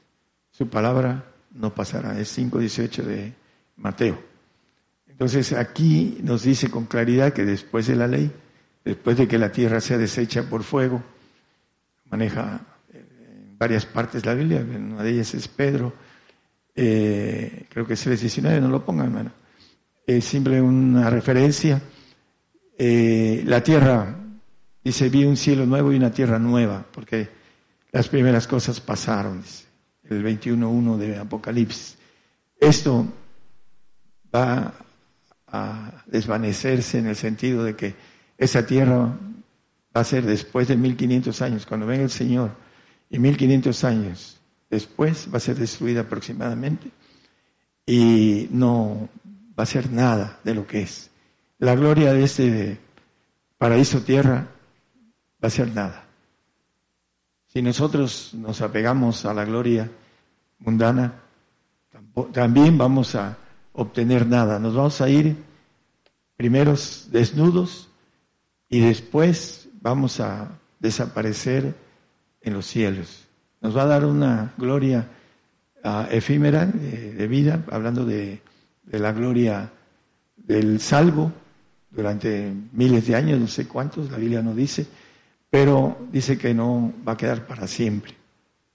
su 0.49 0.67
palabra 0.67 1.25
no 1.51 1.71
pasará. 1.71 2.19
Es 2.19 2.35
5.18 2.35 3.03
de 3.03 3.33
Mateo. 3.77 4.19
Entonces 5.07 5.53
aquí 5.53 6.17
nos 6.23 6.41
dice 6.41 6.71
con 6.71 6.85
claridad 6.85 7.31
que 7.31 7.45
después 7.45 7.85
de 7.85 7.95
la 7.95 8.07
ley, 8.07 8.31
después 8.83 9.17
de 9.17 9.27
que 9.27 9.37
la 9.37 9.51
tierra 9.51 9.81
sea 9.81 9.99
deshecha 9.99 10.49
por 10.49 10.63
fuego, 10.63 11.03
maneja 12.09 12.59
en 12.91 13.55
varias 13.55 13.85
partes 13.85 14.25
la 14.25 14.33
Biblia, 14.33 14.61
una 14.61 15.03
de 15.03 15.11
ellas 15.11 15.35
es 15.35 15.47
Pedro, 15.47 15.93
eh, 16.73 17.67
creo 17.69 17.85
que 17.85 17.93
es 17.93 18.07
el 18.07 18.17
19, 18.17 18.59
no 18.59 18.69
lo 18.69 18.83
pongan, 18.83 19.05
hermano. 19.05 19.31
Es 20.07 20.25
simple 20.25 20.59
una 20.59 21.07
referencia. 21.11 21.79
Eh, 22.83 23.43
la 23.45 23.61
tierra, 23.61 24.17
dice, 24.83 25.07
vi 25.09 25.23
un 25.23 25.37
cielo 25.37 25.67
nuevo 25.67 25.93
y 25.93 25.97
una 25.97 26.11
tierra 26.11 26.39
nueva, 26.39 26.83
porque 26.91 27.29
las 27.91 28.07
primeras 28.07 28.47
cosas 28.47 28.81
pasaron, 28.81 29.43
dice, 29.43 29.65
el 30.09 30.23
21.1 30.23 30.97
de 30.97 31.15
Apocalipsis. 31.19 31.95
Esto 32.59 33.05
va 34.33 34.73
a 35.45 36.03
desvanecerse 36.07 36.97
en 36.97 37.05
el 37.05 37.15
sentido 37.15 37.63
de 37.63 37.75
que 37.75 37.93
esa 38.35 38.65
tierra 38.65 39.15
va 39.95 40.01
a 40.01 40.03
ser 40.03 40.25
después 40.25 40.67
de 40.67 40.75
1500 40.75 41.39
años, 41.43 41.67
cuando 41.67 41.85
venga 41.85 42.05
el 42.05 42.09
Señor, 42.09 42.49
y 43.11 43.19
1500 43.19 43.83
años 43.83 44.41
después 44.71 45.29
va 45.31 45.37
a 45.37 45.39
ser 45.39 45.55
destruida 45.55 46.01
aproximadamente 46.01 46.89
y 47.85 48.47
no 48.49 49.07
va 49.55 49.65
a 49.65 49.67
ser 49.67 49.91
nada 49.91 50.39
de 50.43 50.55
lo 50.55 50.65
que 50.65 50.81
es. 50.81 51.10
La 51.61 51.75
gloria 51.75 52.11
de 52.11 52.23
este 52.23 52.77
paraíso 53.57 54.01
tierra 54.01 54.47
va 55.41 55.47
a 55.47 55.49
ser 55.49 55.73
nada. 55.73 56.03
Si 57.47 57.61
nosotros 57.61 58.33
nos 58.33 58.59
apegamos 58.61 59.25
a 59.25 59.33
la 59.33 59.45
gloria 59.45 59.89
mundana, 60.59 61.13
también 62.33 62.77
vamos 62.77 63.15
a 63.15 63.37
obtener 63.71 64.27
nada. 64.27 64.59
Nos 64.59 64.75
vamos 64.75 64.99
a 64.99 65.09
ir 65.09 65.37
primeros 66.35 67.07
desnudos 67.09 67.89
y 68.67 68.81
después 68.81 69.69
vamos 69.81 70.19
a 70.19 70.59
desaparecer 70.79 71.73
en 72.41 72.53
los 72.53 72.65
cielos 72.65 73.27
nos 73.61 73.77
va 73.77 73.83
a 73.83 73.87
dar 73.87 74.05
una 74.05 74.53
gloria 74.57 75.07
ah, 75.83 76.07
efímera 76.09 76.63
eh, 76.63 77.13
de 77.17 77.27
vida, 77.27 77.63
hablando 77.71 78.05
de, 78.05 78.41
la 78.91 79.13
gloria 79.13 79.71
del 80.35 80.81
salvo 80.81 81.31
durante 81.91 82.53
miles 82.71 83.05
de 83.07 83.15
años, 83.15 83.39
no 83.39 83.47
sé 83.47 83.67
cuántos, 83.67 84.09
la 84.09 84.17
Biblia 84.17 84.41
no 84.41 84.55
dice, 84.55 84.87
pero 85.49 86.07
dice 86.11 86.37
que 86.37 86.53
no 86.53 86.93
va 87.07 87.13
a 87.13 87.17
quedar 87.17 87.45
para 87.45 87.67
siempre, 87.67 88.13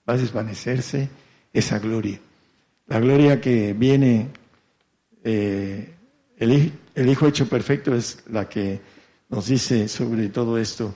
va 0.07 0.13
a 0.13 0.17
desvanecerse 0.17 1.09
esa 1.51 1.79
gloria. 1.79 2.19
La 2.87 2.99
gloria 2.99 3.41
que 3.41 3.73
viene, 3.73 4.29
eh, 5.23 5.93
el, 6.37 6.71
el, 6.93 7.09
Hijo 7.09 7.27
hecho 7.27 7.49
perfecto 7.49 7.93
es 7.95 8.23
la 8.29 8.47
que 8.47 8.79
nos 9.29 9.47
dice 9.47 9.87
sobre 9.87 10.29
todo 10.29 10.57
esto. 10.57 10.93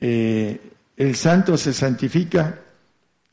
Eh, 0.00 0.58
el 0.96 1.14
santo 1.14 1.56
se 1.56 1.72
santifica 1.72 2.62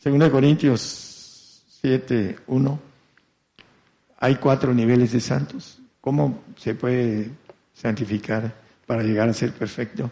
según 0.03 0.30
Corintios 0.30 1.63
7, 1.81 2.39
1, 2.47 2.80
hay 4.17 4.35
cuatro 4.35 4.73
niveles 4.73 5.13
de 5.13 5.21
santos. 5.21 5.80
¿Cómo 6.01 6.43
se 6.57 6.75
puede 6.75 7.30
santificar 7.73 8.53
para 8.85 9.03
llegar 9.03 9.29
a 9.29 9.33
ser 9.33 9.51
perfecto? 9.51 10.09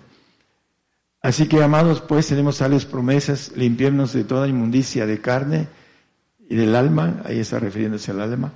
Así 1.22 1.48
que, 1.48 1.62
amados, 1.62 2.02
pues 2.02 2.28
tenemos 2.28 2.58
tales 2.58 2.86
promesas, 2.86 3.52
limpiarnos 3.56 4.14
de 4.14 4.24
toda 4.24 4.48
inmundicia 4.48 5.06
de 5.06 5.22
carne 5.22 5.68
y 6.50 6.56
del 6.56 6.76
alma, 6.76 7.22
ahí 7.26 7.40
está 7.40 7.60
refiriéndose 7.60 8.12
al 8.12 8.22
alma, 8.22 8.52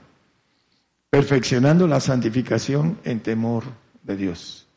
perfeccionando 1.10 1.88
la 1.88 2.00
santificación 2.00 2.98
en 3.04 3.20
temor 3.20 3.64
de 4.04 4.18
Dios. 4.18 4.68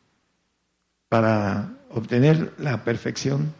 Para 1.09 1.71
obtener 1.91 2.53
la 2.59 2.85
perfección 2.85 3.55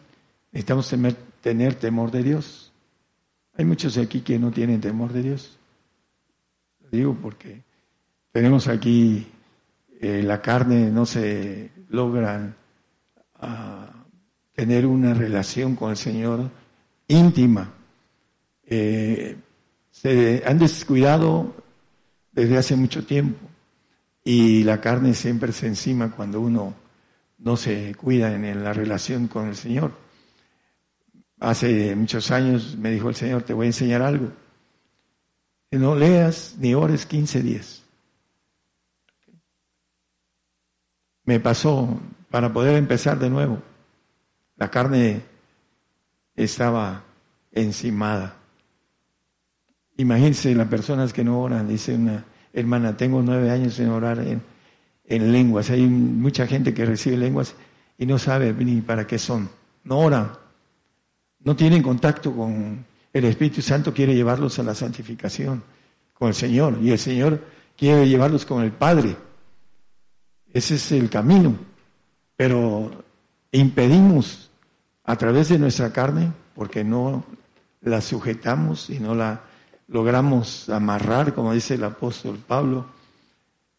necesitamos 0.51 0.93
tener 1.41 1.75
temor 1.75 2.11
de 2.11 2.23
Dios. 2.23 2.71
Hay 3.57 3.65
muchos 3.65 3.97
aquí 3.97 4.21
que 4.21 4.39
no 4.39 4.51
tienen 4.51 4.79
temor 4.81 5.11
de 5.11 5.23
Dios. 5.23 5.57
Lo 6.81 6.89
digo 6.89 7.17
porque 7.21 7.63
tenemos 8.31 8.67
aquí 8.67 9.27
eh, 9.99 10.23
la 10.23 10.41
carne, 10.41 10.89
no 10.89 11.05
se 11.05 11.71
logra 11.89 12.55
ah, 13.35 14.05
tener 14.53 14.85
una 14.85 15.13
relación 15.13 15.75
con 15.75 15.91
el 15.91 15.97
Señor 15.97 16.49
íntima. 17.07 17.73
Eh, 18.65 19.35
se 19.91 20.41
han 20.45 20.57
descuidado 20.57 21.53
desde 22.31 22.57
hace 22.57 22.75
mucho 22.77 23.05
tiempo 23.05 23.45
y 24.23 24.63
la 24.63 24.79
carne 24.79 25.13
siempre 25.13 25.51
se 25.51 25.67
encima 25.67 26.11
cuando 26.11 26.39
uno 26.39 26.75
no 27.39 27.57
se 27.57 27.93
cuida 27.95 28.33
en 28.33 28.63
la 28.63 28.71
relación 28.71 29.27
con 29.27 29.49
el 29.49 29.55
Señor. 29.55 29.91
Hace 31.39 31.95
muchos 31.95 32.31
años 32.31 32.77
me 32.77 32.91
dijo 32.91 33.09
el 33.09 33.15
Señor, 33.15 33.43
te 33.43 33.53
voy 33.53 33.65
a 33.65 33.67
enseñar 33.67 34.01
algo. 34.01 34.31
No 35.71 35.95
leas 35.95 36.55
ni 36.57 36.73
ores 36.73 37.05
15 37.05 37.41
días. 37.41 37.78
Me 41.29 41.39
pasó 41.39 41.87
para 42.31 42.51
poder 42.51 42.75
empezar 42.75 43.19
de 43.19 43.29
nuevo. 43.29 43.61
La 44.57 44.71
carne 44.71 45.21
estaba 46.35 47.03
encimada. 47.51 48.35
Imagínense 49.97 50.55
las 50.55 50.67
personas 50.67 51.13
que 51.13 51.23
no 51.23 51.39
oran. 51.39 51.67
Dice 51.67 51.93
una 51.93 52.25
hermana, 52.51 52.97
tengo 52.97 53.21
nueve 53.21 53.51
años 53.51 53.79
en 53.79 53.89
orar 53.89 54.17
en, 54.19 54.41
en 55.05 55.31
lenguas. 55.31 55.69
Hay 55.69 55.85
mucha 55.85 56.47
gente 56.47 56.73
que 56.73 56.85
recibe 56.85 57.17
lenguas 57.17 57.53
y 57.97 58.07
no 58.07 58.17
sabe 58.17 58.51
ni 58.53 58.81
para 58.81 59.05
qué 59.05 59.19
son. 59.19 59.49
No 59.83 59.99
oran 59.99 60.31
no 61.43 61.55
tienen 61.55 61.81
contacto 61.81 62.35
con 62.35 62.85
el 63.13 63.25
Espíritu 63.25 63.61
Santo, 63.61 63.93
quiere 63.93 64.15
llevarlos 64.15 64.59
a 64.59 64.63
la 64.63 64.75
santificación 64.75 65.63
con 66.13 66.29
el 66.29 66.33
Señor 66.33 66.77
y 66.81 66.91
el 66.91 66.99
Señor 66.99 67.41
quiere 67.77 68.07
llevarlos 68.07 68.45
con 68.45 68.63
el 68.63 68.71
Padre. 68.71 69.15
Ese 70.59 70.75
es 70.75 70.91
el 70.91 71.09
camino, 71.09 71.55
pero 72.35 72.91
impedimos 73.49 74.51
a 75.05 75.15
través 75.15 75.47
de 75.47 75.57
nuestra 75.57 75.93
carne 75.93 76.33
porque 76.53 76.83
no 76.83 77.23
la 77.79 78.01
sujetamos 78.01 78.89
y 78.89 78.99
no 78.99 79.15
la 79.15 79.41
logramos 79.87 80.67
amarrar, 80.67 81.33
como 81.33 81.53
dice 81.53 81.75
el 81.75 81.83
apóstol 81.85 82.43
Pablo, 82.45 82.87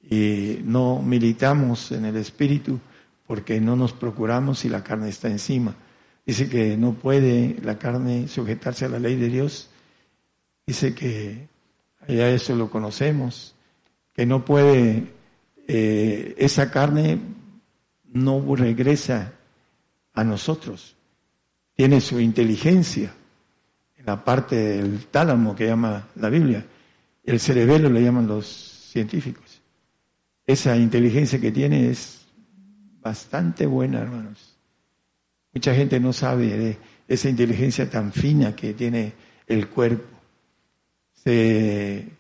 y 0.01 0.61
no 0.65 1.03
militamos 1.03 1.93
en 1.93 2.07
el 2.07 2.17
Espíritu 2.17 2.81
porque 3.27 3.61
no 3.61 3.77
nos 3.77 3.93
procuramos 3.93 4.65
y 4.65 4.71
la 4.71 4.83
carne 4.83 5.11
está 5.11 5.29
encima. 5.29 5.75
Dice 6.25 6.49
que 6.49 6.79
no 6.79 6.95
puede 6.95 7.59
la 7.63 7.79
carne 7.79 8.27
sujetarse 8.27 8.87
a 8.87 8.89
la 8.89 8.99
ley 8.99 9.17
de 9.17 9.29
Dios. 9.29 9.69
Dice 10.67 10.95
que 10.95 11.47
ya 12.09 12.31
eso 12.31 12.57
lo 12.57 12.71
conocemos, 12.71 13.55
que 14.15 14.25
no 14.25 14.47
puede, 14.47 15.13
eh, 15.73 16.35
esa 16.37 16.69
carne 16.69 17.17
no 18.13 18.57
regresa 18.57 19.35
a 20.13 20.25
nosotros. 20.25 20.97
Tiene 21.77 22.01
su 22.01 22.19
inteligencia, 22.19 23.15
en 23.97 24.05
la 24.05 24.25
parte 24.25 24.57
del 24.57 25.07
tálamo 25.07 25.55
que 25.55 25.69
llama 25.69 26.09
la 26.17 26.29
Biblia. 26.29 26.67
El 27.23 27.39
cerebelo 27.39 27.89
le 27.89 28.03
llaman 28.03 28.27
los 28.27 28.47
científicos. 28.47 29.63
Esa 30.45 30.77
inteligencia 30.77 31.41
que 31.41 31.53
tiene 31.53 31.91
es 31.91 32.27
bastante 33.01 33.65
buena, 33.65 34.01
hermanos. 34.01 34.57
Mucha 35.55 35.73
gente 35.73 36.01
no 36.01 36.13
sabe 36.13 36.49
de 36.59 36.79
esa 37.07 37.29
inteligencia 37.29 37.89
tan 37.89 38.11
fina 38.13 38.57
que 38.57 38.75
tiene 38.75 39.13
el 39.47 39.69
cuerpo. 39.69 40.19
Eh, 41.25 42.11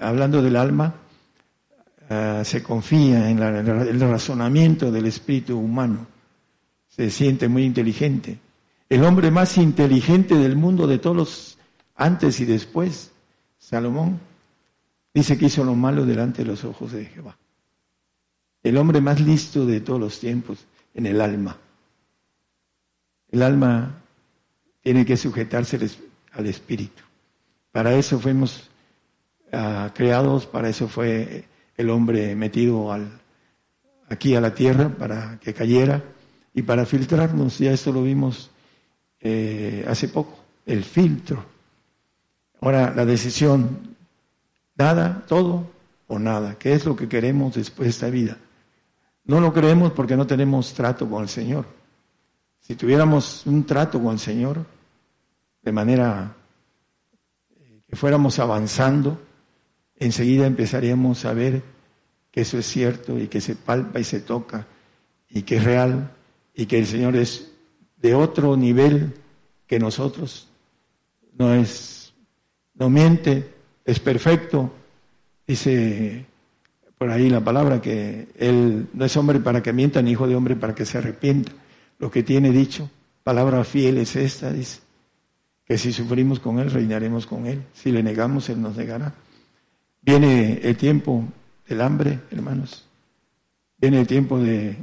hablando 0.00 0.40
del 0.40 0.56
alma, 0.56 1.02
ah, 2.08 2.42
se 2.44 2.62
confía 2.62 3.30
en, 3.30 3.38
el 3.40 4.00
razonamiento 4.00 4.90
del 4.90 5.06
espíritu 5.06 5.58
humano. 5.58 6.06
Se 6.88 7.10
siente 7.10 7.48
muy 7.48 7.64
inteligente. 7.64 8.38
El 8.88 9.04
hombre 9.04 9.30
más 9.30 9.58
inteligente 9.58 10.34
del 10.34 10.56
mundo 10.56 10.86
de 10.86 10.98
todos 10.98 11.16
los 11.16 11.58
antes 11.94 12.40
y 12.40 12.44
después, 12.44 13.10
Salomón, 13.58 14.20
dice 15.12 15.36
que 15.36 15.46
hizo 15.46 15.64
lo 15.64 15.74
malo 15.74 16.06
delante 16.06 16.42
de 16.42 16.48
los 16.48 16.64
ojos 16.64 16.92
de 16.92 17.06
Jehová. 17.06 17.36
El 18.62 18.76
hombre 18.76 19.00
más 19.00 19.20
listo 19.20 19.66
de 19.66 19.80
todos 19.80 20.00
los 20.00 20.20
tiempos 20.20 20.66
en 20.94 21.06
el 21.06 21.20
alma. 21.20 21.56
El 23.30 23.42
alma 23.42 24.02
tiene 24.82 25.04
que 25.04 25.16
sujetarse 25.16 25.78
al 26.32 26.46
espíritu. 26.46 27.02
Para 27.72 27.94
eso 27.94 28.18
fuimos 28.18 28.70
ah, 29.52 29.92
creados, 29.94 30.46
para 30.46 30.68
eso 30.68 30.88
fue 30.88 31.44
el 31.78 31.90
hombre 31.90 32.34
metido 32.34 32.92
al, 32.92 33.08
aquí 34.10 34.34
a 34.34 34.40
la 34.40 34.52
tierra, 34.52 34.88
para 34.90 35.38
que 35.40 35.54
cayera 35.54 36.02
y 36.52 36.62
para 36.62 36.84
filtrarnos. 36.84 37.58
Ya 37.58 37.72
esto 37.72 37.92
lo 37.92 38.02
vimos 38.02 38.50
eh, 39.20 39.86
hace 39.88 40.08
poco, 40.08 40.38
el 40.66 40.84
filtro. 40.84 41.44
Ahora 42.60 42.92
la 42.94 43.06
decisión, 43.06 43.96
nada, 44.76 45.24
todo 45.28 45.70
o 46.08 46.18
nada. 46.18 46.56
¿Qué 46.58 46.72
es 46.72 46.84
lo 46.84 46.96
que 46.96 47.08
queremos 47.08 47.54
después 47.54 47.86
de 47.86 47.90
esta 47.90 48.10
vida? 48.10 48.38
No 49.24 49.40
lo 49.40 49.52
creemos 49.52 49.92
porque 49.92 50.16
no 50.16 50.26
tenemos 50.26 50.74
trato 50.74 51.08
con 51.08 51.22
el 51.22 51.28
Señor. 51.28 51.64
Si 52.60 52.74
tuviéramos 52.74 53.46
un 53.46 53.64
trato 53.64 54.02
con 54.02 54.14
el 54.14 54.18
Señor, 54.18 54.64
de 55.62 55.72
manera 55.72 56.34
eh, 57.56 57.82
que 57.88 57.94
fuéramos 57.94 58.40
avanzando, 58.40 59.27
enseguida 59.98 60.46
empezaríamos 60.46 61.24
a 61.24 61.32
ver 61.32 61.62
que 62.30 62.42
eso 62.42 62.58
es 62.58 62.66
cierto 62.66 63.18
y 63.18 63.28
que 63.28 63.40
se 63.40 63.56
palpa 63.56 64.00
y 64.00 64.04
se 64.04 64.20
toca 64.20 64.66
y 65.30 65.42
que 65.42 65.56
es 65.56 65.64
real 65.64 66.12
y 66.54 66.66
que 66.66 66.78
el 66.78 66.86
Señor 66.86 67.16
es 67.16 67.52
de 67.96 68.14
otro 68.14 68.56
nivel 68.56 69.14
que 69.66 69.78
nosotros. 69.78 70.48
No 71.36 71.54
es, 71.54 72.12
no 72.74 72.90
miente, 72.90 73.54
es 73.84 74.00
perfecto. 74.00 74.72
Dice 75.46 76.26
por 76.98 77.10
ahí 77.10 77.30
la 77.30 77.40
palabra 77.40 77.80
que 77.80 78.28
Él 78.36 78.88
no 78.92 79.04
es 79.04 79.16
hombre 79.16 79.38
para 79.38 79.62
que 79.62 79.72
mienta, 79.72 80.02
ni 80.02 80.10
hijo 80.10 80.26
de 80.26 80.34
hombre 80.34 80.56
para 80.56 80.74
que 80.74 80.84
se 80.84 80.98
arrepienta. 80.98 81.52
Lo 81.98 82.10
que 82.10 82.24
tiene 82.24 82.50
dicho, 82.50 82.90
palabra 83.22 83.62
fiel 83.64 83.98
es 83.98 84.16
esta, 84.16 84.52
dice, 84.52 84.80
que 85.64 85.78
si 85.78 85.92
sufrimos 85.92 86.40
con 86.40 86.58
Él, 86.58 86.70
reinaremos 86.70 87.26
con 87.26 87.46
Él. 87.46 87.62
Si 87.72 87.92
le 87.92 88.02
negamos, 88.02 88.48
Él 88.48 88.60
nos 88.60 88.76
negará. 88.76 89.14
Viene 90.08 90.60
el 90.62 90.74
tiempo 90.78 91.22
del 91.68 91.82
hambre, 91.82 92.20
hermanos. 92.30 92.86
Viene 93.76 94.00
el 94.00 94.06
tiempo 94.06 94.38
de 94.38 94.74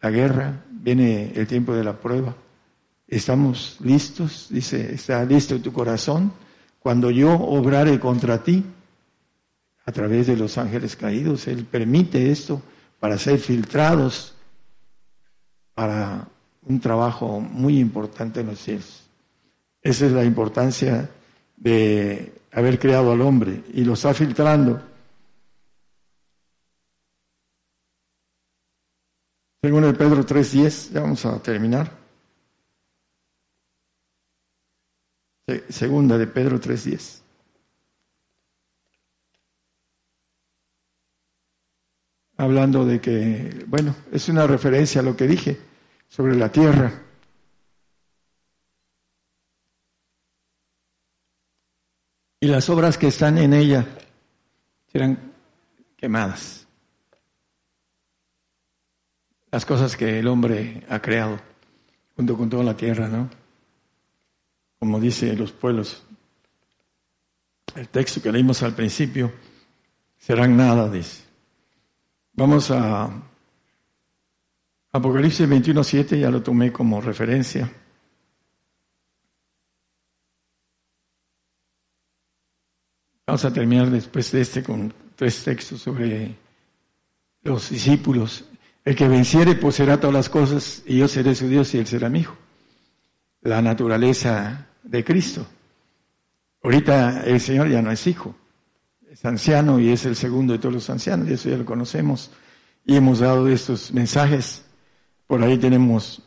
la 0.00 0.08
guerra, 0.08 0.64
viene 0.70 1.32
el 1.34 1.46
tiempo 1.46 1.74
de 1.74 1.84
la 1.84 2.00
prueba. 2.00 2.34
Estamos 3.06 3.76
listos, 3.80 4.46
dice, 4.48 4.94
está 4.94 5.22
listo 5.26 5.60
tu 5.60 5.70
corazón. 5.70 6.32
Cuando 6.78 7.10
yo 7.10 7.30
obrare 7.30 8.00
contra 8.00 8.42
ti, 8.42 8.64
a 9.84 9.92
través 9.92 10.28
de 10.28 10.38
los 10.38 10.56
ángeles 10.56 10.96
caídos, 10.96 11.46
Él 11.46 11.66
permite 11.66 12.30
esto 12.30 12.62
para 12.98 13.18
ser 13.18 13.38
filtrados 13.38 14.34
para 15.74 16.26
un 16.62 16.80
trabajo 16.80 17.38
muy 17.38 17.78
importante 17.78 18.40
en 18.40 18.46
los 18.46 18.60
cielos. 18.60 19.02
Esa 19.82 20.06
es 20.06 20.12
la 20.12 20.24
importancia 20.24 21.10
de 21.60 22.32
haber 22.52 22.78
creado 22.78 23.12
al 23.12 23.20
hombre 23.20 23.62
y 23.72 23.84
lo 23.84 23.92
está 23.92 24.12
filtrando. 24.12 24.82
Según 29.62 29.84
el 29.84 29.94
Pedro 29.94 30.24
3.10, 30.24 30.92
ya 30.92 31.00
vamos 31.02 31.24
a 31.26 31.40
terminar. 31.42 32.00
Segunda 35.68 36.16
de 36.16 36.26
Pedro 36.26 36.58
3.10. 36.58 37.20
Hablando 42.38 42.86
de 42.86 43.02
que, 43.02 43.64
bueno, 43.66 43.94
es 44.10 44.30
una 44.30 44.46
referencia 44.46 45.02
a 45.02 45.04
lo 45.04 45.14
que 45.14 45.26
dije 45.26 45.60
sobre 46.08 46.36
la 46.36 46.50
tierra. 46.50 47.09
Y 52.40 52.46
las 52.46 52.68
obras 52.70 52.96
que 52.96 53.08
están 53.08 53.38
en 53.38 53.52
ella 53.52 53.86
serán 54.90 55.32
quemadas. 55.96 56.66
Las 59.50 59.66
cosas 59.66 59.96
que 59.96 60.18
el 60.18 60.26
hombre 60.26 60.84
ha 60.88 61.00
creado 61.00 61.38
junto 62.16 62.36
con 62.36 62.48
toda 62.48 62.64
la 62.64 62.76
tierra, 62.76 63.08
¿no? 63.08 63.28
como 64.80 64.98
dice 64.98 65.36
los 65.36 65.52
pueblos. 65.52 66.02
El 67.76 67.88
texto 67.88 68.20
que 68.20 68.32
leímos 68.32 68.62
al 68.62 68.74
principio, 68.74 69.30
serán 70.18 70.56
nada, 70.56 70.90
dice. 70.90 71.22
Vamos 72.32 72.70
a 72.70 73.10
Apocalipsis 74.90 75.46
21.7, 75.46 76.18
ya 76.18 76.30
lo 76.30 76.42
tomé 76.42 76.72
como 76.72 77.00
referencia. 77.00 77.70
Vamos 83.30 83.44
a 83.44 83.52
terminar 83.52 83.88
después 83.88 84.32
de 84.32 84.40
este 84.40 84.60
con 84.60 84.92
tres 85.14 85.44
textos 85.44 85.80
sobre 85.80 86.34
los 87.44 87.70
discípulos. 87.70 88.44
El 88.84 88.96
que 88.96 89.06
venciere 89.06 89.54
poseerá 89.54 90.00
todas 90.00 90.14
las 90.14 90.28
cosas 90.28 90.82
y 90.84 90.98
yo 90.98 91.06
seré 91.06 91.36
su 91.36 91.46
Dios 91.46 91.72
y 91.72 91.78
él 91.78 91.86
será 91.86 92.08
mi 92.08 92.18
hijo. 92.22 92.36
La 93.42 93.62
naturaleza 93.62 94.66
de 94.82 95.04
Cristo. 95.04 95.46
Ahorita 96.64 97.22
el 97.24 97.38
Señor 97.38 97.68
ya 97.68 97.80
no 97.80 97.92
es 97.92 98.04
hijo, 98.08 98.34
es 99.08 99.24
anciano 99.24 99.78
y 99.78 99.90
es 99.90 100.04
el 100.06 100.16
segundo 100.16 100.54
de 100.54 100.58
todos 100.58 100.74
los 100.74 100.90
ancianos, 100.90 101.28
y 101.28 101.34
eso 101.34 101.50
ya 101.50 101.56
lo 101.56 101.64
conocemos. 101.64 102.32
Y 102.84 102.96
hemos 102.96 103.20
dado 103.20 103.46
estos 103.46 103.92
mensajes. 103.92 104.64
Por 105.28 105.40
ahí 105.40 105.56
tenemos 105.56 106.20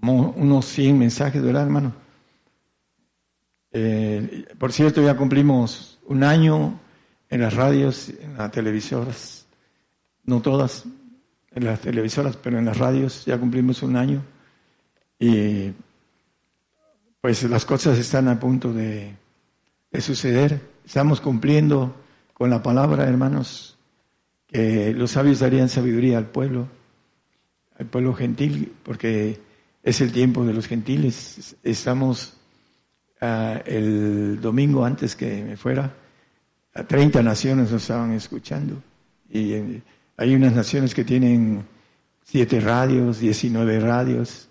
unos 0.00 0.64
100 0.64 0.96
mensajes, 0.96 1.42
¿verdad, 1.42 1.64
hermano? 1.64 2.05
Eh, 3.78 4.46
por 4.58 4.72
cierto, 4.72 5.02
ya 5.02 5.18
cumplimos 5.18 5.98
un 6.06 6.24
año 6.24 6.80
en 7.28 7.42
las 7.42 7.52
radios, 7.52 8.08
en 8.08 8.38
las 8.38 8.50
televisoras, 8.50 9.44
no 10.24 10.40
todas, 10.40 10.84
en 11.50 11.64
las 11.66 11.82
televisoras, 11.82 12.38
pero 12.38 12.58
en 12.58 12.64
las 12.64 12.78
radios 12.78 13.26
ya 13.26 13.36
cumplimos 13.36 13.82
un 13.82 13.96
año. 13.96 14.24
Y 15.18 15.72
pues 17.20 17.42
las 17.42 17.66
cosas 17.66 17.98
están 17.98 18.28
a 18.28 18.40
punto 18.40 18.72
de, 18.72 19.14
suceder. 20.00 20.58
Estamos 20.86 21.20
cumpliendo 21.20 21.96
con 22.32 22.48
la 22.48 22.62
palabra, 22.62 23.06
hermanos, 23.06 23.76
que 24.46 24.94
los 24.94 25.10
sabios 25.10 25.40
darían 25.40 25.68
sabiduría 25.68 26.16
al 26.16 26.28
pueblo, 26.28 26.66
al 27.78 27.84
pueblo 27.84 28.14
gentil, 28.14 28.72
porque 28.82 29.38
es 29.82 30.00
el 30.00 30.12
tiempo 30.12 30.46
de 30.46 30.54
los 30.54 30.66
gentiles. 30.66 31.56
Estamos 31.62 32.35
ah, 33.20 33.62
el 33.64 34.40
domingo 34.40 34.84
antes 34.84 35.16
que 35.16 35.42
me 35.42 35.56
fuera, 35.56 35.92
a 36.74 36.84
30 36.84 37.22
naciones 37.22 37.70
nos 37.70 37.82
estaban 37.82 38.12
escuchando. 38.12 38.82
Y 39.30 39.52
eh, 39.52 39.82
hay 40.16 40.34
unas 40.34 40.54
naciones 40.54 40.94
que 40.94 41.04
tienen 41.04 41.64
siete 42.22 42.60
radios, 42.60 43.20
19 43.20 43.80
radios 43.80 44.48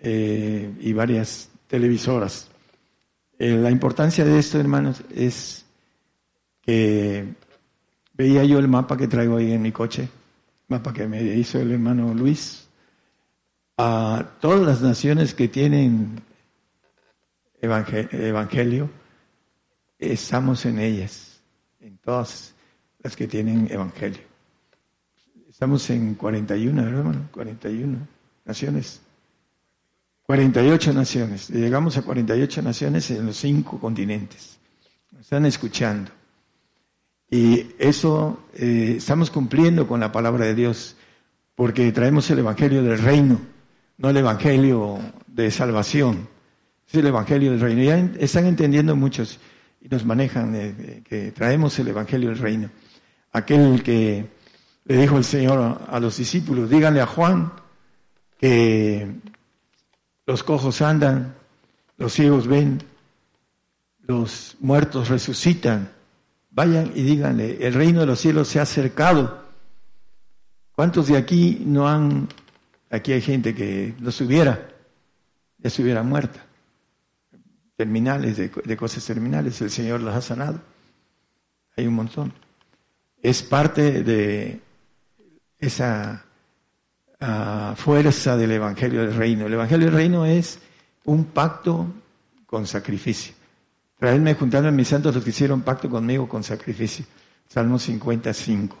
eh, 0.00 0.72
y 0.80 0.92
varias 0.92 1.50
televisoras. 1.68 2.48
Eh, 3.38 3.56
la 3.56 3.70
importancia 3.70 4.24
de 4.24 4.38
esto, 4.38 4.58
hermanos, 4.58 5.02
es 5.14 5.64
que 6.62 7.34
veía 8.14 8.44
yo 8.44 8.58
el 8.58 8.68
mapa 8.68 8.96
que 8.96 9.08
traigo 9.08 9.36
ahí 9.36 9.52
en 9.52 9.62
mi 9.62 9.72
coche, 9.72 10.08
mapa 10.68 10.92
que 10.92 11.06
me 11.06 11.22
hizo 11.22 11.60
el 11.60 11.72
hermano 11.72 12.14
Luis, 12.14 12.68
a 13.78 14.24
todas 14.40 14.60
las 14.60 14.82
naciones 14.82 15.34
que 15.34 15.48
tienen 15.48 16.22
evangelio, 17.62 18.90
estamos 19.98 20.66
en 20.66 20.78
ellas, 20.78 21.40
en 21.80 21.96
todas 21.98 22.54
las 23.02 23.16
que 23.16 23.26
tienen 23.26 23.68
evangelio. 23.70 24.20
Estamos 25.48 25.88
en 25.90 26.14
41, 26.14 26.82
hermano, 26.82 27.28
41 27.32 27.98
naciones. 28.44 29.00
48 30.24 30.92
naciones. 30.92 31.50
Llegamos 31.50 31.96
a 31.96 32.02
48 32.02 32.62
naciones 32.62 33.10
en 33.10 33.26
los 33.26 33.36
cinco 33.36 33.78
continentes. 33.78 34.58
Nos 35.12 35.22
están 35.22 35.46
escuchando. 35.46 36.10
Y 37.30 37.74
eso 37.78 38.44
eh, 38.54 38.94
estamos 38.98 39.30
cumpliendo 39.30 39.86
con 39.86 40.00
la 40.00 40.12
palabra 40.12 40.46
de 40.46 40.54
Dios, 40.54 40.96
porque 41.54 41.90
traemos 41.92 42.30
el 42.30 42.40
Evangelio 42.40 42.82
del 42.82 42.98
Reino, 42.98 43.40
no 43.98 44.10
el 44.10 44.16
Evangelio 44.16 44.98
de 45.26 45.50
salvación, 45.50 46.28
el 47.00 47.06
Evangelio 47.06 47.50
del 47.50 47.60
Reino. 47.60 47.82
Ya 47.82 47.98
están 48.18 48.46
entendiendo 48.46 48.96
muchos 48.96 49.38
y 49.80 49.88
nos 49.88 50.04
manejan 50.04 51.04
que 51.08 51.32
traemos 51.32 51.78
el 51.78 51.88
Evangelio 51.88 52.30
del 52.30 52.38
Reino. 52.38 52.70
Aquel 53.32 53.82
que 53.82 54.26
le 54.84 54.96
dijo 54.96 55.16
el 55.16 55.24
Señor 55.24 55.80
a 55.88 56.00
los 56.00 56.16
discípulos, 56.16 56.70
díganle 56.70 57.00
a 57.00 57.06
Juan 57.06 57.52
que 58.38 59.10
los 60.26 60.42
cojos 60.42 60.82
andan, 60.82 61.34
los 61.98 62.12
ciegos 62.12 62.46
ven, 62.46 62.82
los 64.06 64.56
muertos 64.60 65.08
resucitan 65.08 65.90
Vayan 66.54 66.92
y 66.94 67.02
díganle, 67.02 67.66
el 67.66 67.72
reino 67.72 68.00
de 68.00 68.06
los 68.06 68.20
cielos 68.20 68.48
se 68.48 68.58
ha 68.58 68.62
acercado. 68.62 69.42
¿Cuántos 70.72 71.06
de 71.06 71.16
aquí 71.16 71.62
no 71.64 71.88
han, 71.88 72.28
aquí 72.90 73.12
hay 73.12 73.22
gente 73.22 73.54
que 73.54 73.94
no 73.98 74.10
hubiera, 74.10 74.68
ya 75.58 75.70
se 75.70 75.82
hubiera 75.82 76.02
muerta? 76.02 76.44
Terminales, 77.76 78.36
de, 78.36 78.76
cosas 78.76 79.04
terminales, 79.04 79.60
el 79.60 79.70
Señor 79.70 80.00
las 80.00 80.16
ha 80.16 80.20
sanado. 80.22 80.60
Hay 81.76 81.86
un 81.86 81.94
montón. 81.94 82.32
Es 83.22 83.42
parte 83.42 84.02
de 84.02 84.60
esa 85.58 86.24
ah, 87.20 87.74
fuerza 87.76 88.36
del 88.36 88.52
Evangelio 88.52 89.02
del 89.02 89.14
Reino. 89.14 89.46
El 89.46 89.54
Evangelio 89.54 89.86
del 89.86 89.94
Reino 89.94 90.26
es 90.26 90.58
un 91.04 91.24
pacto 91.26 91.86
con 92.46 92.66
sacrificio. 92.66 93.34
Traedme 93.98 94.34
juntando 94.34 94.68
a 94.68 94.72
mis 94.72 94.88
santos 94.88 95.14
los 95.14 95.24
que 95.24 95.30
hicieron 95.30 95.62
pacto 95.62 95.88
conmigo 95.88 96.28
con 96.28 96.42
sacrificio. 96.42 97.06
Salmo 97.48 97.78
55. 97.78 98.76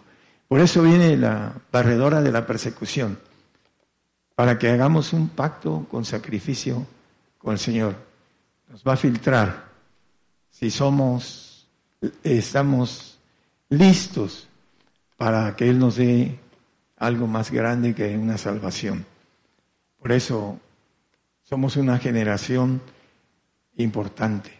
Por 0.48 0.60
eso 0.60 0.82
viene 0.82 1.16
la 1.16 1.54
barredora 1.70 2.20
de 2.20 2.32
la 2.32 2.46
persecución, 2.46 3.18
para 4.34 4.58
que 4.58 4.68
hagamos 4.68 5.12
un 5.12 5.28
pacto 5.28 5.86
con 5.90 6.04
sacrificio 6.04 6.86
con 7.38 7.52
el 7.52 7.58
Señor. 7.58 8.11
Nos 8.72 8.82
va 8.84 8.94
a 8.94 8.96
filtrar 8.96 9.68
si 10.48 10.70
somos, 10.70 11.68
estamos 12.24 13.18
listos 13.68 14.48
para 15.18 15.54
que 15.54 15.68
Él 15.68 15.78
nos 15.78 15.96
dé 15.96 16.38
algo 16.96 17.26
más 17.26 17.50
grande 17.50 17.94
que 17.94 18.16
una 18.16 18.38
salvación. 18.38 19.04
Por 19.98 20.10
eso 20.10 20.58
somos 21.42 21.76
una 21.76 21.98
generación 21.98 22.80
importante. 23.76 24.50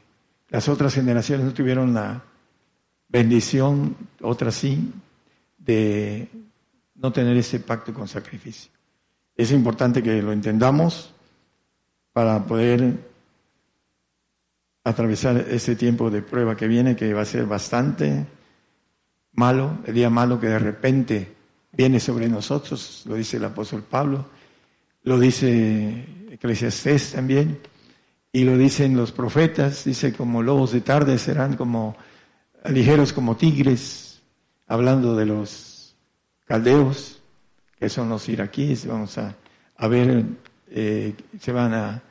Las 0.51 0.69
otras 0.69 0.93
generaciones 0.93 1.47
no 1.47 1.55
tuvieron 1.55 1.95
la 1.95 2.23
bendición, 3.09 3.97
otras 4.21 4.57
sí, 4.57 4.93
de 5.57 6.29
no 6.97 7.13
tener 7.15 7.35
ese 7.39 7.61
pacto 7.61 7.95
con 7.95 8.07
sacrificio. 8.09 8.71
Es 9.35 9.53
importante 9.53 10.03
que 10.03 10.21
lo 10.21 10.33
entendamos 10.33 11.15
para 12.13 12.45
poder 12.45 13.11
atravesar 14.85 15.47
ese 15.49 15.77
tiempo 15.77 16.11
de 16.11 16.23
prueba 16.23 16.57
que 16.57 16.67
viene, 16.67 16.97
que 16.97 17.15
va 17.15 17.23
a 17.23 17.27
ser 17.27 17.47
bastante 17.47 18.27
malo, 19.33 19.79
el 19.87 19.95
día 19.95 20.11
malo 20.11 20.41
que 20.41 20.49
de 20.49 20.59
repente 20.59 21.35
viene 21.73 22.01
sobre 22.01 22.29
nosotros, 22.29 23.05
lo 23.07 23.15
dice 23.15 23.37
el 23.37 23.45
apóstol 23.45 23.85
Pablo, 23.89 24.27
lo 25.05 25.19
dice 25.19 26.05
Eclesiastés 26.31 27.13
también, 27.13 27.61
y 28.33 28.45
lo 28.45 28.57
dicen 28.57 28.97
los 28.97 29.13
profetas, 29.13 29.85
dice 29.85 30.13
como 30.13 30.43
lobos 30.43 30.73
de 30.73 30.81
tarde 30.81 31.19
serán 31.19 31.57
como 31.57 31.97
ligeros 32.71 33.13
como 33.13 33.37
tigres, 33.37 34.21
hablando 34.67 35.15
de 35.17 35.27
los 35.27 35.95
caldeos, 36.47 37.23
que 37.79 37.89
son 37.89 38.09
los 38.09 38.29
iraquíes, 38.29 38.87
vamos 38.87 39.19
a, 39.19 39.35
ver, 39.89 40.25
eh, 40.69 41.15
se 41.41 41.53
van 41.53 41.75
a, 41.75 42.03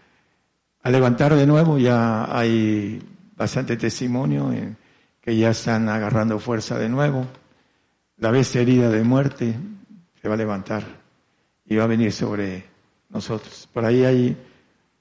levantar 0.90 1.36
de 1.36 1.46
nuevo, 1.46 1.78
ya 1.78 2.36
hay 2.36 3.02
bastante 3.36 3.78
testimonio 3.78 4.52
que 5.22 5.38
ya 5.38 5.52
están 5.52 5.90
agarrando 5.90 6.40
fuerza 6.40 6.80
de 6.80 6.90
nuevo. 6.90 7.28
La 8.18 8.32
bestia 8.32 8.62
herida 8.62 8.90
de 8.90 9.04
muerte 9.04 9.56
se 10.22 10.28
va 10.28 10.34
a 10.36 10.38
levantar 10.38 10.84
y 11.66 11.76
va 11.76 11.84
a 11.84 11.88
venir 11.88 12.12
sobre 12.12 12.64
nosotros. 13.10 13.68
Por 13.72 13.86
ahí 13.86 14.04
hay 14.04 14.38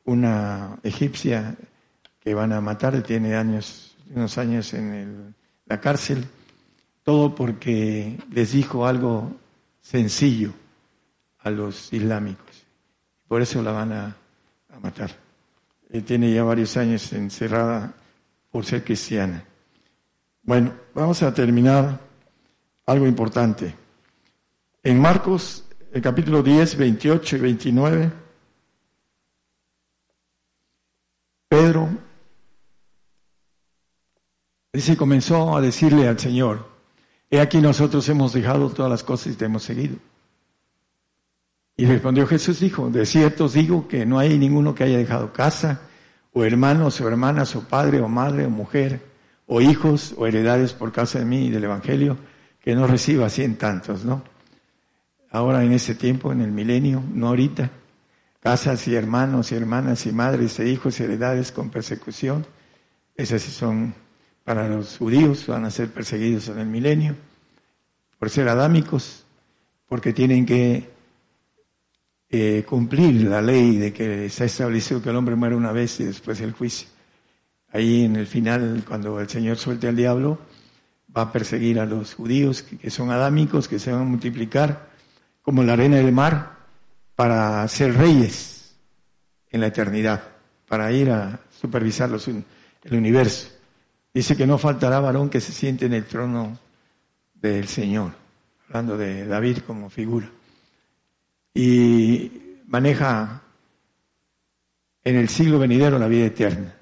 una 0.04 0.78
egipcia 0.82 1.56
que 2.20 2.34
van 2.34 2.52
a 2.52 2.60
matar, 2.60 3.02
tiene 3.02 3.34
años, 3.34 3.96
unos 4.14 4.36
años 4.38 4.74
en 4.74 5.34
la 5.66 5.80
cárcel, 5.80 6.26
todo 7.02 7.34
porque 7.34 8.18
les 8.30 8.52
dijo 8.52 8.86
algo 8.86 9.36
sencillo 9.80 10.52
a 11.38 11.50
los 11.50 11.92
islámicos. 11.92 12.66
Por 13.26 13.42
eso 13.42 13.62
la 13.62 13.72
van 13.72 13.92
a, 13.92 14.16
matar. 14.82 15.10
Tiene 16.06 16.32
ya 16.32 16.44
varios 16.44 16.76
años 16.76 17.12
encerrada 17.12 17.92
por 18.50 18.64
ser 18.64 18.84
cristiana. 18.84 19.44
Bueno, 20.42 20.72
vamos 20.94 21.22
a 21.22 21.34
terminar 21.34 22.00
algo 22.86 23.06
importante. 23.06 23.74
En 24.82 25.00
Marcos, 25.00 25.64
el 25.92 26.00
capítulo 26.00 26.42
10, 26.42 26.76
28 26.76 27.36
y 27.36 27.40
29, 27.40 28.12
Pedro 31.48 31.88
dice, 34.72 34.96
comenzó 34.96 35.56
a 35.56 35.60
decirle 35.60 36.06
al 36.06 36.18
Señor, 36.18 36.68
he 37.28 37.40
aquí 37.40 37.60
nosotros 37.60 38.08
hemos 38.08 38.32
dejado 38.32 38.70
todas 38.70 38.90
las 38.90 39.02
cosas 39.02 39.32
y 39.32 39.36
te 39.36 39.46
hemos 39.46 39.64
seguido. 39.64 39.96
Y 41.80 41.86
respondió 41.86 42.26
Jesús, 42.26 42.60
dijo, 42.60 42.90
de 42.90 43.06
cierto 43.06 43.46
os 43.46 43.54
digo 43.54 43.88
que 43.88 44.04
no 44.04 44.18
hay 44.18 44.38
ninguno 44.38 44.74
que 44.74 44.84
haya 44.84 44.98
dejado 44.98 45.32
casa, 45.32 45.80
o 46.34 46.44
hermanos, 46.44 47.00
o 47.00 47.08
hermanas, 47.08 47.56
o 47.56 47.66
padre, 47.66 48.02
o 48.02 48.06
madre, 48.06 48.44
o 48.44 48.50
mujer, 48.50 49.00
o 49.46 49.62
hijos, 49.62 50.14
o 50.18 50.26
heredades 50.26 50.74
por 50.74 50.92
causa 50.92 51.20
de 51.20 51.24
mí 51.24 51.46
y 51.46 51.50
del 51.50 51.64
Evangelio, 51.64 52.18
que 52.60 52.74
no 52.74 52.86
reciba 52.86 53.30
cien 53.30 53.56
tantos, 53.56 54.04
¿no? 54.04 54.22
Ahora 55.30 55.64
en 55.64 55.72
ese 55.72 55.94
tiempo, 55.94 56.32
en 56.32 56.42
el 56.42 56.52
milenio, 56.52 57.02
no 57.14 57.28
ahorita, 57.28 57.70
casas 58.40 58.86
y 58.86 58.94
hermanos 58.94 59.50
y 59.50 59.54
hermanas 59.54 60.04
y 60.04 60.12
madres 60.12 60.60
e 60.60 60.68
hijos 60.68 61.00
y 61.00 61.04
heredades 61.04 61.50
con 61.50 61.70
persecución. 61.70 62.44
Esas 63.16 63.40
son 63.40 63.94
para 64.44 64.68
los 64.68 64.98
judíos, 64.98 65.46
van 65.46 65.64
a 65.64 65.70
ser 65.70 65.88
perseguidos 65.90 66.46
en 66.48 66.58
el 66.58 66.66
milenio 66.66 67.16
por 68.18 68.28
ser 68.28 68.50
adámicos, 68.50 69.24
porque 69.88 70.12
tienen 70.12 70.44
que 70.44 70.99
eh, 72.30 72.64
cumplir 72.66 73.24
la 73.24 73.42
ley 73.42 73.76
de 73.76 73.92
que 73.92 74.28
se 74.30 74.44
ha 74.44 74.46
establecido 74.46 75.02
que 75.02 75.10
el 75.10 75.16
hombre 75.16 75.34
muere 75.34 75.56
una 75.56 75.72
vez 75.72 75.98
y 76.00 76.04
después 76.04 76.40
el 76.40 76.52
juicio. 76.52 76.88
Ahí 77.72 78.04
en 78.04 78.16
el 78.16 78.26
final, 78.26 78.84
cuando 78.86 79.20
el 79.20 79.28
Señor 79.28 79.56
suelte 79.56 79.88
al 79.88 79.96
diablo, 79.96 80.38
va 81.16 81.22
a 81.22 81.32
perseguir 81.32 81.80
a 81.80 81.86
los 81.86 82.14
judíos 82.14 82.62
que 82.62 82.90
son 82.90 83.10
adámicos, 83.10 83.66
que 83.66 83.78
se 83.78 83.90
van 83.90 84.02
a 84.02 84.04
multiplicar 84.04 84.90
como 85.42 85.64
la 85.64 85.72
arena 85.72 85.96
del 85.96 86.12
mar, 86.12 86.58
para 87.16 87.66
ser 87.68 87.96
reyes 87.96 88.74
en 89.50 89.60
la 89.60 89.66
eternidad, 89.66 90.22
para 90.66 90.92
ir 90.92 91.10
a 91.10 91.40
supervisar 91.60 92.08
los, 92.08 92.28
el 92.28 92.44
universo. 92.90 93.48
Dice 94.14 94.36
que 94.36 94.46
no 94.46 94.56
faltará 94.56 95.00
varón 95.00 95.28
que 95.28 95.40
se 95.40 95.52
siente 95.52 95.86
en 95.86 95.94
el 95.94 96.04
trono 96.04 96.58
del 97.34 97.68
Señor, 97.68 98.12
hablando 98.68 98.96
de 98.96 99.26
David 99.26 99.58
como 99.66 99.90
figura. 99.90 100.30
Y 101.54 102.60
maneja 102.66 103.42
en 105.02 105.16
el 105.16 105.28
siglo 105.28 105.58
venidero 105.58 105.98
la 105.98 106.08
vida 106.08 106.26
eterna. 106.26 106.74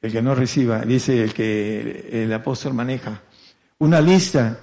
El 0.00 0.12
que 0.12 0.20
no 0.20 0.34
reciba, 0.34 0.80
dice 0.80 1.22
el 1.22 1.32
que 1.32 2.08
el 2.24 2.32
apóstol 2.32 2.74
maneja, 2.74 3.22
una 3.78 4.00
lista 4.00 4.60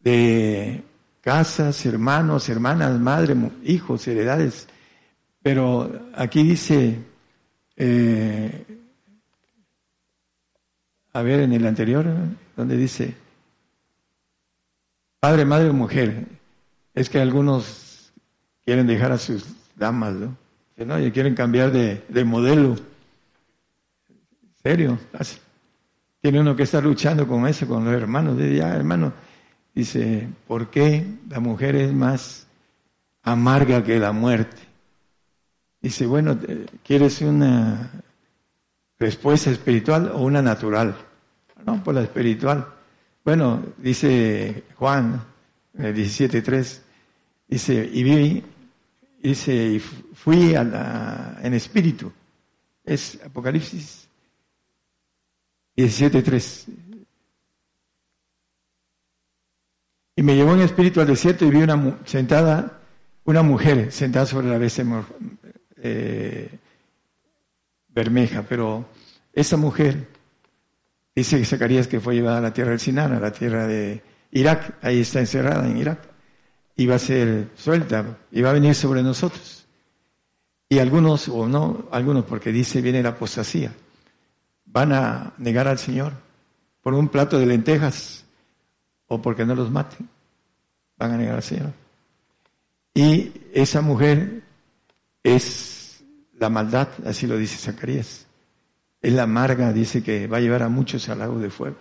de 0.00 0.82
casas, 1.20 1.86
hermanos, 1.86 2.48
hermanas, 2.50 3.00
madre, 3.00 3.34
hijos, 3.64 4.06
heredades. 4.06 4.68
Pero 5.42 6.10
aquí 6.14 6.42
dice, 6.42 6.98
eh, 7.76 8.66
a 11.14 11.22
ver, 11.22 11.40
en 11.40 11.52
el 11.54 11.66
anterior, 11.66 12.06
donde 12.54 12.76
dice, 12.76 13.14
padre, 15.20 15.46
madre 15.46 15.72
mujer, 15.72 16.26
es 16.92 17.08
que 17.08 17.18
algunos 17.18 17.83
quieren 18.64 18.86
dejar 18.86 19.12
a 19.12 19.18
sus 19.18 19.44
damas, 19.76 20.14
¿no? 20.14 20.36
no, 20.84 21.00
y 21.00 21.10
quieren 21.10 21.34
cambiar 21.34 21.70
de, 21.70 22.04
de 22.08 22.24
modelo. 22.24 22.76
¿Serio? 24.62 24.98
Tiene 26.20 26.40
uno 26.40 26.56
que 26.56 26.62
estar 26.62 26.82
luchando 26.82 27.28
con 27.28 27.46
eso, 27.46 27.68
con 27.68 27.84
los 27.84 27.94
hermanos. 27.94 28.36
Dice, 28.36 28.56
ya, 28.56 28.74
hermano, 28.74 29.12
Dice, 29.74 30.28
¿por 30.46 30.70
qué 30.70 31.04
la 31.28 31.40
mujer 31.40 31.74
es 31.74 31.92
más 31.92 32.46
amarga 33.22 33.82
que 33.82 33.98
la 33.98 34.12
muerte? 34.12 34.62
Dice, 35.82 36.06
bueno, 36.06 36.38
¿quieres 36.84 37.20
una 37.22 37.90
respuesta 38.98 39.50
espiritual 39.50 40.12
o 40.14 40.22
una 40.22 40.40
natural? 40.40 40.94
No, 41.66 41.82
pues 41.82 41.96
la 41.96 42.02
espiritual. 42.02 42.68
Bueno, 43.24 43.64
dice 43.78 44.62
Juan, 44.76 45.20
en 45.76 45.86
el 45.86 45.96
17.3, 45.96 46.80
dice, 47.48 47.90
y 47.92 48.02
vi, 48.04 48.44
dice, 49.28 49.54
y 49.54 49.78
fui 49.78 50.54
a 50.54 50.64
la, 50.64 51.38
en 51.42 51.54
espíritu. 51.54 52.12
Es 52.84 53.18
Apocalipsis 53.24 54.08
17.3. 55.76 56.66
Y 60.16 60.22
me 60.22 60.36
llevó 60.36 60.54
en 60.54 60.60
espíritu 60.60 61.00
al 61.00 61.08
desierto 61.08 61.44
y 61.44 61.50
vi 61.50 61.62
una 61.62 61.98
sentada, 62.04 62.80
una 63.24 63.42
mujer 63.42 63.90
sentada 63.90 64.26
sobre 64.26 64.48
la 64.48 64.58
bestia 64.58 64.84
eh, 65.76 66.58
bermeja, 67.88 68.44
pero 68.48 68.86
esa 69.32 69.56
mujer, 69.56 70.06
dice 71.14 71.44
Zacarías 71.44 71.88
que 71.88 72.00
fue 72.00 72.14
llevada 72.14 72.38
a 72.38 72.42
la 72.42 72.52
tierra 72.52 72.70
del 72.70 72.80
Sinar, 72.80 73.12
a 73.12 73.20
la 73.20 73.32
tierra 73.32 73.66
de 73.66 74.02
Irak, 74.30 74.78
ahí 74.82 75.00
está 75.00 75.18
encerrada 75.18 75.66
en 75.68 75.78
Irak, 75.78 76.13
va 76.86 76.96
a 76.96 76.98
ser 76.98 77.50
suelta, 77.56 78.02
va 78.02 78.50
a 78.50 78.52
venir 78.52 78.74
sobre 78.74 79.02
nosotros. 79.02 79.66
Y 80.68 80.78
algunos, 80.78 81.28
o 81.28 81.46
no, 81.46 81.88
algunos, 81.92 82.24
porque 82.24 82.50
dice 82.50 82.80
viene 82.80 83.02
la 83.02 83.10
apostasía, 83.10 83.72
van 84.66 84.92
a 84.92 85.34
negar 85.38 85.68
al 85.68 85.78
Señor 85.78 86.12
por 86.82 86.94
un 86.94 87.08
plato 87.08 87.38
de 87.38 87.46
lentejas 87.46 88.24
o 89.06 89.22
porque 89.22 89.44
no 89.44 89.54
los 89.54 89.70
maten, 89.70 90.08
van 90.96 91.12
a 91.12 91.16
negar 91.16 91.36
al 91.36 91.42
Señor. 91.42 91.72
Y 92.92 93.32
esa 93.52 93.80
mujer 93.80 94.42
es 95.22 96.04
la 96.38 96.48
maldad, 96.48 96.88
así 97.06 97.26
lo 97.26 97.36
dice 97.36 97.56
Zacarías. 97.56 98.26
Es 99.00 99.12
la 99.12 99.24
amarga, 99.24 99.72
dice 99.72 100.02
que 100.02 100.26
va 100.26 100.38
a 100.38 100.40
llevar 100.40 100.62
a 100.62 100.68
muchos 100.68 101.08
al 101.08 101.18
lago 101.18 101.38
de 101.38 101.50
fuego. 101.50 101.76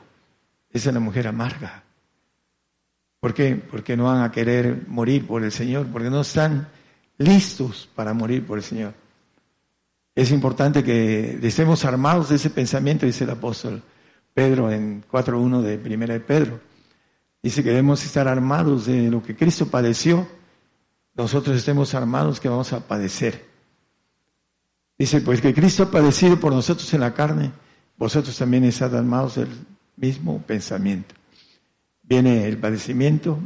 Esa 0.69 0.89
es 0.89 0.93
la 0.93 0.99
mujer 0.99 1.27
amarga. 1.27 1.83
¿Por 3.23 3.33
qué? 3.33 3.55
Porque 3.55 3.95
no 3.95 4.03
van 4.03 4.21
a 4.21 4.33
querer 4.33 4.83
morir 4.89 5.25
por 5.25 5.45
el 5.45 5.51
Señor, 5.53 5.87
porque 5.87 6.09
no 6.09 6.19
están 6.19 6.67
listos 7.17 7.89
para 7.95 8.13
morir 8.13 8.45
por 8.45 8.57
el 8.57 8.65
Señor. 8.65 8.93
Es 10.13 10.29
importante 10.29 10.83
que 10.83 11.39
estemos 11.41 11.85
armados 11.85 12.27
de 12.27 12.35
ese 12.35 12.49
pensamiento, 12.49 13.05
dice 13.05 13.23
el 13.23 13.29
apóstol 13.29 13.81
Pedro 14.33 14.69
en 14.69 15.05
4.1 15.09 15.61
de 15.61 15.77
Primera 15.77 16.13
de 16.13 16.19
Pedro. 16.19 16.59
Dice 17.41 17.63
que 17.63 17.69
debemos 17.69 18.03
estar 18.03 18.27
armados 18.27 18.87
de 18.87 19.09
lo 19.09 19.23
que 19.23 19.37
Cristo 19.37 19.67
padeció, 19.67 20.27
nosotros 21.15 21.55
estemos 21.55 21.93
armados 21.93 22.41
que 22.41 22.49
vamos 22.49 22.73
a 22.73 22.85
padecer. 22.85 23.45
Dice, 24.97 25.21
pues 25.21 25.39
que 25.39 25.53
Cristo 25.53 25.83
ha 25.83 25.91
padecido 25.91 26.41
por 26.41 26.51
nosotros 26.51 26.93
en 26.93 26.99
la 26.99 27.13
carne, 27.13 27.53
vosotros 27.95 28.37
también 28.37 28.65
estad 28.65 28.93
armados 28.93 29.35
del 29.35 29.47
mismo 29.95 30.41
pensamiento. 30.41 31.22
Viene 32.13 32.47
el 32.47 32.59
padecimiento 32.59 33.39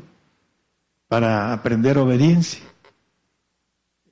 para 1.08 1.54
aprender 1.54 1.98
obediencia. 1.98 2.60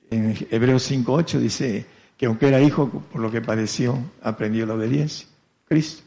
En 0.08 0.34
Hebreos 0.50 0.90
5.8 0.90 1.38
dice 1.40 1.84
que 2.16 2.24
aunque 2.24 2.48
era 2.48 2.62
hijo, 2.62 2.88
por 2.88 3.20
lo 3.20 3.30
que 3.30 3.42
padeció, 3.42 3.98
aprendió 4.22 4.64
la 4.64 4.72
obediencia. 4.72 5.28
Cristo. 5.66 6.04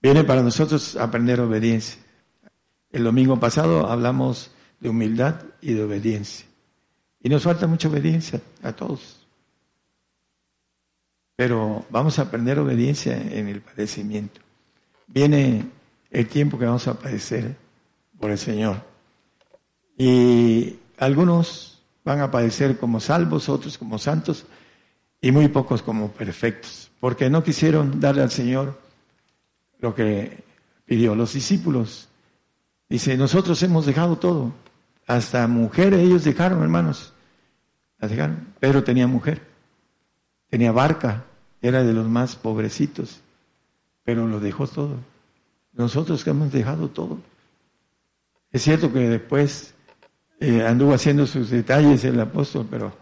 Viene 0.00 0.22
para 0.22 0.40
nosotros 0.40 0.94
aprender 0.94 1.40
obediencia. 1.40 2.00
El 2.92 3.02
domingo 3.02 3.40
pasado 3.40 3.90
hablamos 3.90 4.52
de 4.78 4.90
humildad 4.90 5.42
y 5.60 5.72
de 5.72 5.82
obediencia. 5.82 6.46
Y 7.24 7.28
nos 7.28 7.42
falta 7.42 7.66
mucha 7.66 7.88
obediencia 7.88 8.40
a 8.62 8.70
todos. 8.70 9.26
Pero 11.34 11.86
vamos 11.90 12.20
a 12.20 12.22
aprender 12.22 12.60
obediencia 12.60 13.20
en 13.20 13.48
el 13.48 13.62
padecimiento. 13.62 14.40
Viene 15.08 15.81
el 16.12 16.28
tiempo 16.28 16.58
que 16.58 16.66
vamos 16.66 16.86
a 16.86 16.94
padecer 16.94 17.56
por 18.20 18.30
el 18.30 18.38
Señor. 18.38 18.76
Y 19.96 20.76
algunos 20.98 21.82
van 22.04 22.20
a 22.20 22.30
padecer 22.30 22.78
como 22.78 23.00
salvos, 23.00 23.48
otros 23.48 23.78
como 23.78 23.98
santos 23.98 24.44
y 25.20 25.32
muy 25.32 25.48
pocos 25.48 25.82
como 25.82 26.12
perfectos, 26.12 26.90
porque 27.00 27.30
no 27.30 27.42
quisieron 27.42 27.98
darle 28.00 28.22
al 28.22 28.30
Señor 28.30 28.78
lo 29.78 29.94
que 29.94 30.44
pidió. 30.84 31.14
Los 31.14 31.32
discípulos, 31.32 32.08
dice, 32.88 33.16
nosotros 33.16 33.62
hemos 33.62 33.86
dejado 33.86 34.16
todo, 34.16 34.52
hasta 35.06 35.46
mujeres 35.46 36.00
ellos 36.00 36.24
dejaron, 36.24 36.62
hermanos. 36.62 37.12
Las 37.98 38.10
dejaron. 38.10 38.48
Pedro 38.58 38.82
tenía 38.82 39.06
mujer, 39.06 39.40
tenía 40.50 40.72
barca, 40.72 41.24
era 41.60 41.84
de 41.84 41.92
los 41.92 42.08
más 42.08 42.34
pobrecitos, 42.34 43.20
pero 44.02 44.26
lo 44.26 44.40
dejó 44.40 44.66
todo. 44.66 45.11
Nosotros 45.72 46.22
que 46.22 46.30
hemos 46.30 46.52
dejado 46.52 46.88
todo. 46.88 47.18
Es 48.50 48.62
cierto 48.62 48.92
que 48.92 49.08
después 49.08 49.74
eh, 50.40 50.64
anduvo 50.66 50.94
haciendo 50.94 51.26
sus 51.26 51.50
detalles 51.50 52.04
el 52.04 52.20
apóstol, 52.20 52.66
pero 52.70 52.94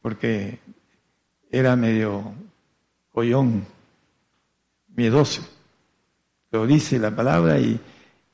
porque 0.00 0.58
era 1.50 1.76
medio 1.76 2.32
collón, 3.12 3.64
miedoso. 4.94 5.42
Lo 6.50 6.66
dice 6.66 6.98
la 6.98 7.14
palabra 7.14 7.58
y, 7.58 7.78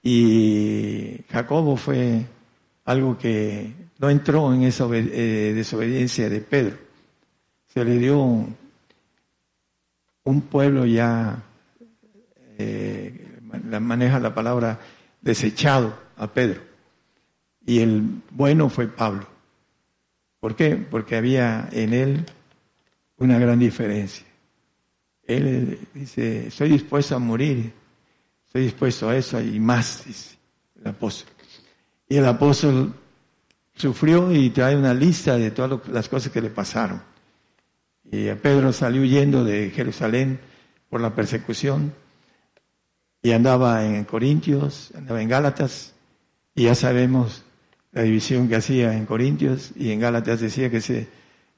y 0.03 1.25
Jacobo 1.31 1.77
fue 1.77 2.27
algo 2.85 3.17
que 3.17 3.73
no 3.99 4.11
entró 4.11 4.53
en 4.53 4.65
esa 4.65 4.87
eh, 4.93 5.53
desobediencia 5.55 6.29
de 6.29 6.41
Pedro. 6.41 6.77
Se 7.69 7.85
le 7.85 7.99
dio 7.99 8.21
un, 10.25 10.41
pueblo 10.43 10.85
ya, 10.85 11.41
eh, 12.59 13.22
maneja 13.81 14.19
la 14.19 14.35
palabra 14.35 14.81
desechado 15.21 15.99
a 16.17 16.27
Pedro. 16.27 16.61
Y 17.65 17.81
el 17.81 18.23
bueno 18.31 18.69
fue 18.69 18.89
Pablo. 18.89 19.27
¿Por 20.41 20.57
qué? 20.57 20.77
Porque 20.77 21.17
había 21.17 21.69
en 21.73 21.95
él 21.95 22.27
una 23.19 23.39
gran 23.39 23.59
diferencia. 23.59 24.27
Él 25.25 25.79
dice, 25.95 26.49
estoy 26.49 26.71
dispuesto 26.71 27.15
a 27.15 27.21
morir, 27.21 27.73
estoy 28.47 28.63
dispuesto 28.65 29.09
a 29.09 29.17
eso 29.17 29.41
y 29.41 29.61
más, 29.61 30.05
dice 30.05 30.37
el 30.81 30.89
apóstol. 30.89 31.33
Y 32.09 32.17
el 32.17 32.27
apóstol 32.27 32.93
sufrió 33.75 34.33
y 34.33 34.51
trae 34.51 34.77
una 34.77 34.93
lista 34.93 35.37
de 35.37 35.51
todas 35.51 35.89
las 35.89 36.09
cosas 36.09 36.33
que 36.33 36.41
le 36.41 36.51
pasaron. 36.51 37.01
Y 38.05 38.29
Pedro 38.35 38.73
salió 38.73 39.03
huyendo 39.03 39.45
de 39.45 39.71
Jerusalén 39.71 40.41
por 40.91 41.01
la 41.01 41.15
persecución 41.15 41.95
y 43.23 43.31
andaba 43.33 43.85
en 43.85 44.05
Corintios, 44.05 44.91
andaba 44.97 45.23
en 45.23 45.29
Gálatas 45.29 45.95
y 46.55 46.65
ya 46.65 46.75
sabemos 46.75 47.45
la 47.93 48.03
división 48.03 48.49
que 48.49 48.57
hacía 48.57 48.97
en 48.97 49.07
Corintios 49.07 49.73
y 49.77 49.91
en 49.93 50.01
Gálatas 50.01 50.41
decía 50.41 50.71
que 50.71 50.81
se 50.81 51.09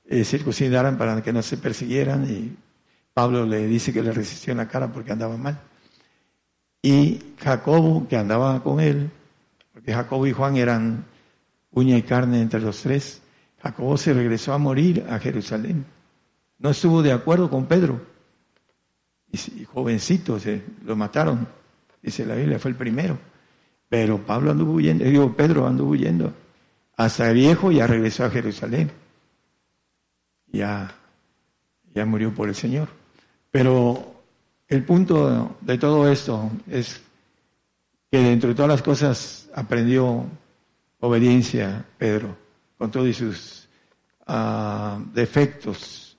eh, 0.07 0.25
circuncidaran 0.25 0.99
para 0.99 1.23
que 1.23 1.33
no 1.33 1.43
se 1.43 1.57
persiguieran 1.57 2.29
y 2.31 2.57
Pablo 3.15 3.47
le 3.47 3.67
dice 3.67 3.93
que 3.93 4.03
le 4.03 4.13
resistió 4.13 4.51
en 4.51 4.59
la 4.59 4.69
cara 4.69 4.93
porque 4.93 5.13
andaba 5.13 5.37
mal. 5.37 5.61
Y 6.83 7.21
Jacobo, 7.39 8.07
que 8.09 8.17
andaba 8.17 8.63
con 8.63 8.81
él, 8.81 9.11
porque 9.73 9.95
Jacobo 9.95 10.27
y 10.27 10.33
Juan 10.33 10.57
eran 10.57 11.05
uña 11.71 11.97
y 11.97 12.03
carne 12.03 12.43
entre 12.43 12.61
los 12.61 12.83
tres. 12.83 13.23
Jacobo 13.63 13.97
se 13.97 14.13
regresó 14.13 14.53
a 14.53 14.59
morir 14.59 15.07
a 15.09 15.19
Jerusalén. 15.19 15.87
No 16.59 16.71
estuvo 16.71 17.03
de 17.03 17.13
acuerdo 17.13 17.49
con 17.49 17.67
Pedro. 17.67 18.14
Y 19.35 19.65
jovencito, 19.65 20.39
se 20.39 20.63
lo 20.85 20.95
mataron. 20.95 21.47
Dice 22.01 22.25
la 22.25 22.35
Biblia, 22.35 22.59
fue 22.59 22.71
el 22.71 22.77
primero. 22.77 23.19
Pero 23.89 24.19
Pablo 24.19 24.51
anduvo 24.51 24.75
huyendo, 24.75 25.05
digo, 25.05 25.35
Pedro 25.35 25.67
anduvo 25.67 25.91
huyendo. 25.91 26.33
Hasta 26.97 27.33
viejo 27.33 27.73
ya 27.73 27.87
regresó 27.87 28.25
a 28.25 28.31
Jerusalén. 28.31 28.91
Ya, 30.53 30.95
ya 31.93 32.07
murió 32.07 32.33
por 32.33 32.49
el 32.49 32.55
Señor. 32.55 32.89
Pero 33.51 34.23
el 34.69 34.85
punto 34.85 35.57
de 35.61 35.79
todo 35.79 36.11
esto 36.11 36.51
es 36.69 37.01
que 38.11 38.19
dentro 38.19 38.51
de 38.51 38.55
todas 38.55 38.71
las 38.71 38.83
cosas 38.83 39.51
aprendió 39.55 40.25
obediencia 41.01 41.85
Pedro, 41.99 42.37
con 42.79 42.91
todos 42.91 43.17
sus 43.17 43.69
ah, 44.27 44.99
defectos 45.13 46.17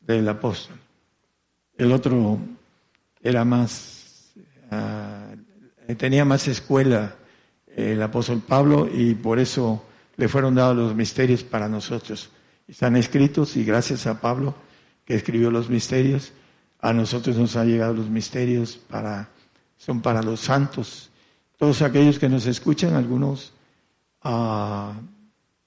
del 0.00 0.28
apóstol. 0.28 0.76
El 1.76 1.92
otro 1.92 2.38
era 3.26 3.44
más, 3.44 4.32
ah, 4.70 5.28
tenía 5.96 6.24
más 6.24 6.48
escuela 6.48 7.16
el 7.74 8.00
apóstol 8.02 8.42
Pablo 8.46 8.88
y 8.92 9.14
por 9.14 9.38
eso 9.38 9.84
le 10.16 10.28
fueron 10.28 10.54
dados 10.54 10.76
los 10.76 10.94
misterios 10.94 11.42
para 11.42 11.68
nosotros. 11.68 12.30
Están 12.66 12.96
escritos 12.96 13.56
y 13.56 13.64
gracias 13.64 14.06
a 14.06 14.20
Pablo 14.20 14.54
que 15.04 15.14
escribió 15.14 15.50
los 15.50 15.68
misterios, 15.68 16.32
a 16.80 16.92
nosotros 16.92 17.36
nos 17.36 17.56
han 17.56 17.68
llegado 17.68 17.94
los 17.94 18.08
misterios 18.08 18.76
para, 18.76 19.28
son 19.76 20.02
para 20.02 20.22
los 20.22 20.40
santos 20.40 21.10
todos 21.56 21.80
aquellos 21.82 22.18
que 22.18 22.28
nos 22.28 22.46
escuchan, 22.46 22.94
algunos 22.94 23.52
ah, 24.22 24.92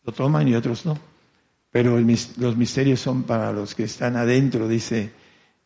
lo 0.04 0.14
toman 0.14 0.48
y 0.48 0.56
otros 0.56 0.86
no. 0.86 0.98
pero 1.72 2.00
los 2.00 2.58
misterios 2.58 3.00
son 3.00 3.24
para 3.24 3.52
los 3.52 3.74
que 3.76 3.84
están 3.84 4.16
adentro, 4.16 4.68
dice 4.68 5.12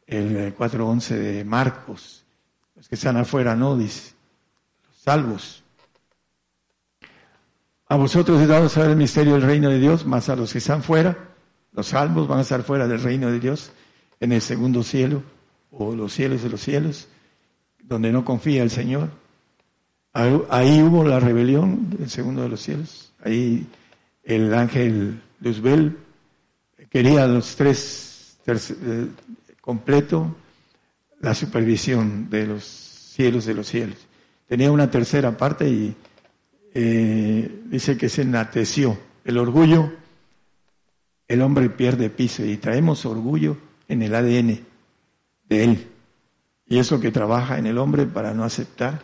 el 0.07 0.55
4.11 0.55 1.15
de 1.15 1.45
Marcos. 1.45 2.25
Los 2.75 2.87
que 2.87 2.95
están 2.95 3.17
afuera 3.17 3.55
no, 3.55 3.77
dice. 3.77 4.13
Los 4.87 4.97
salvos. 4.97 5.63
A 7.87 7.95
vosotros 7.95 8.41
he 8.41 8.47
dado 8.47 8.69
el 8.83 8.95
misterio 8.95 9.33
del 9.33 9.43
reino 9.43 9.69
de 9.69 9.79
Dios, 9.79 10.05
más 10.05 10.29
a 10.29 10.35
los 10.35 10.51
que 10.51 10.57
están 10.57 10.81
fuera, 10.81 11.33
los 11.73 11.87
salvos 11.87 12.27
van 12.27 12.39
a 12.39 12.41
estar 12.41 12.63
fuera 12.63 12.87
del 12.87 13.01
reino 13.01 13.29
de 13.29 13.39
Dios, 13.39 13.71
en 14.19 14.31
el 14.31 14.41
segundo 14.41 14.83
cielo, 14.83 15.23
o 15.71 15.95
los 15.95 16.13
cielos 16.13 16.43
de 16.43 16.49
los 16.49 16.61
cielos, 16.61 17.07
donde 17.81 18.11
no 18.11 18.23
confía 18.23 18.63
el 18.63 18.69
Señor. 18.69 19.09
Ahí 20.13 20.81
hubo 20.81 21.03
la 21.03 21.19
rebelión, 21.19 21.97
el 21.99 22.09
segundo 22.09 22.43
de 22.43 22.49
los 22.49 22.61
cielos. 22.61 23.11
Ahí 23.23 23.67
el 24.23 24.53
ángel 24.53 25.21
Luzbel 25.39 25.97
quería 26.89 27.25
los 27.25 27.55
tres 27.55 28.37
eh, 28.45 29.07
completo 29.63 30.35
la 31.21 31.33
supervisión 31.33 32.29
de 32.29 32.47
los 32.47 32.65
cielos 32.65 33.45
de 33.45 33.53
los 33.53 33.65
cielos. 33.65 33.97
Tenía 34.45 34.69
una 34.73 34.91
tercera 34.91 35.37
parte 35.37 35.69
y 35.69 35.95
eh, 36.73 37.61
dice 37.67 37.95
que 37.97 38.09
se 38.09 38.23
enalteció. 38.23 38.99
El 39.23 39.37
orgullo, 39.37 39.93
el 41.29 41.41
hombre 41.41 41.69
pierde 41.69 42.09
piso 42.09 42.43
y 42.43 42.57
traemos 42.57 43.05
orgullo 43.05 43.55
en 43.87 44.01
el 44.01 44.13
ADN 44.13 44.59
de 45.47 45.63
él. 45.63 45.87
Y 46.67 46.79
eso 46.79 46.99
que 46.99 47.11
trabaja 47.11 47.57
en 47.57 47.65
el 47.65 47.77
hombre 47.77 48.05
para 48.05 48.33
no 48.33 48.43
aceptar 48.43 49.01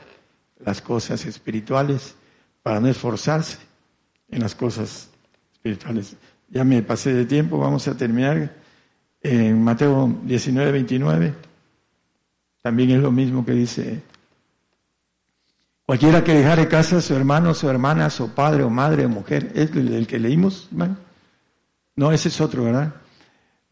las 0.60 0.82
cosas 0.82 1.26
espirituales, 1.26 2.16
para 2.64 2.82
no 2.82 2.90
esforzarse 2.90 3.60
en 4.28 4.42
las 4.42 4.56
cosas 4.56 5.10
espirituales. 5.54 6.18
Ya 6.50 6.66
me 6.66 6.82
pasé 6.82 7.14
de 7.14 7.26
tiempo, 7.26 7.60
vamos 7.60 7.88
a 7.88 7.96
terminar 7.96 8.59
en 9.22 9.64
Mateo 9.64 10.20
19, 10.24 10.72
29. 10.72 11.34
También 12.62 12.92
es 12.92 13.00
lo 13.00 13.12
mismo 13.12 13.46
que 13.46 13.54
dice, 13.54 14.02
cualquiera 15.86 16.24
que 16.24 16.34
dejare 16.34 16.68
casa, 16.68 17.02
su 17.02 17.16
hermano, 17.16 17.54
su 17.54 17.70
hermana, 17.70 18.10
su 18.10 18.34
padre 18.34 18.64
o 18.64 18.70
madre 18.70 19.06
o 19.06 19.10
mujer, 19.10 19.52
es 19.56 19.72
el, 19.72 20.06
que 20.08 20.20
leímos, 20.20 20.68
hermano. 20.72 20.98
No, 21.96 22.12
ese 22.12 22.30
es 22.30 22.40
otro, 22.42 22.64
¿verdad? 22.64 22.94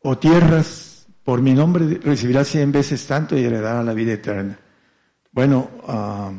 O 0.01 0.17
tierras, 0.17 1.07
por 1.23 1.41
mi 1.41 1.53
nombre 1.53 1.99
recibirá 2.01 2.43
cien 2.43 2.71
veces 2.71 3.05
tanto 3.05 3.37
y 3.37 3.43
heredará 3.43 3.83
la 3.83 3.93
vida 3.93 4.13
eterna. 4.13 4.57
Bueno, 5.31 5.69
ah, 5.87 6.31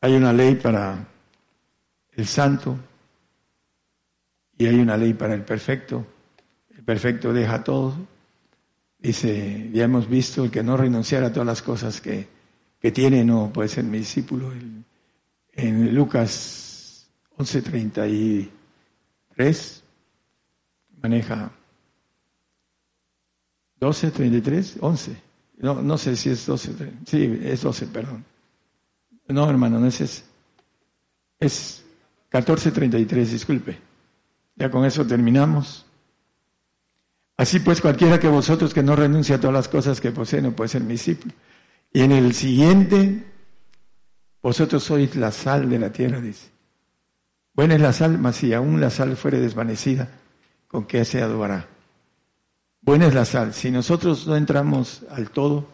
hay 0.00 0.14
una 0.14 0.32
ley 0.32 0.54
para 0.56 0.98
el 2.14 2.26
santo, 2.26 2.78
y 4.62 4.66
hay 4.66 4.78
una 4.78 4.96
ley 4.96 5.12
para 5.14 5.34
el 5.34 5.42
perfecto. 5.42 6.06
El 6.82 6.84
perfecto 6.84 7.32
deja 7.32 7.62
todo. 7.62 7.94
Dice, 8.98 9.70
ya 9.72 9.84
hemos 9.84 10.08
visto, 10.08 10.42
el 10.42 10.50
que 10.50 10.64
no 10.64 10.76
renunciara 10.76 11.28
a 11.28 11.32
todas 11.32 11.46
las 11.46 11.62
cosas 11.62 12.00
que, 12.00 12.26
que 12.80 12.90
tiene 12.90 13.24
no 13.24 13.52
puede 13.52 13.68
ser 13.68 13.84
mi 13.84 13.98
discípulo. 13.98 14.52
En 15.52 15.94
Lucas 15.94 17.08
11.33 17.38 18.50
maneja 21.00 21.52
12.33, 23.80 24.78
11. 24.80 25.16
No, 25.58 25.82
no 25.82 25.96
sé 25.96 26.16
si 26.16 26.30
es 26.30 26.44
12, 26.44 26.92
sí, 27.06 27.40
es 27.44 27.62
12, 27.62 27.86
perdón. 27.86 28.24
No, 29.28 29.48
hermano, 29.48 29.78
no 29.78 29.86
es 29.86 30.00
ese. 30.00 30.24
Es 31.38 31.84
14.33, 32.32 33.24
disculpe. 33.26 33.78
Ya 34.56 34.68
con 34.68 34.84
eso 34.84 35.06
terminamos. 35.06 35.86
Así 37.36 37.60
pues, 37.60 37.80
cualquiera 37.80 38.20
que 38.20 38.28
vosotros 38.28 38.74
que 38.74 38.82
no 38.82 38.94
renuncie 38.94 39.34
a 39.34 39.40
todas 39.40 39.54
las 39.54 39.68
cosas 39.68 40.00
que 40.00 40.12
posee 40.12 40.42
no 40.42 40.52
puede 40.52 40.68
ser 40.68 40.82
mi 40.82 40.92
discípulo. 40.92 41.34
Y 41.92 42.02
en 42.02 42.12
el 42.12 42.34
siguiente, 42.34 43.24
vosotros 44.42 44.82
sois 44.82 45.14
la 45.16 45.30
sal 45.32 45.68
de 45.68 45.78
la 45.78 45.92
tierra, 45.92 46.20
dice. 46.20 46.50
Buena 47.54 47.74
es 47.74 47.80
la 47.80 47.92
sal, 47.92 48.18
mas 48.18 48.36
si 48.36 48.54
aún 48.54 48.80
la 48.80 48.90
sal 48.90 49.16
fuere 49.16 49.38
desvanecida, 49.38 50.08
¿con 50.68 50.86
qué 50.86 51.04
se 51.04 51.20
adobará? 51.20 51.68
Buena 52.80 53.06
es 53.06 53.14
la 53.14 53.24
sal. 53.24 53.52
Si 53.52 53.70
nosotros 53.70 54.26
no 54.26 54.36
entramos 54.36 55.04
al 55.10 55.30
todo, 55.30 55.68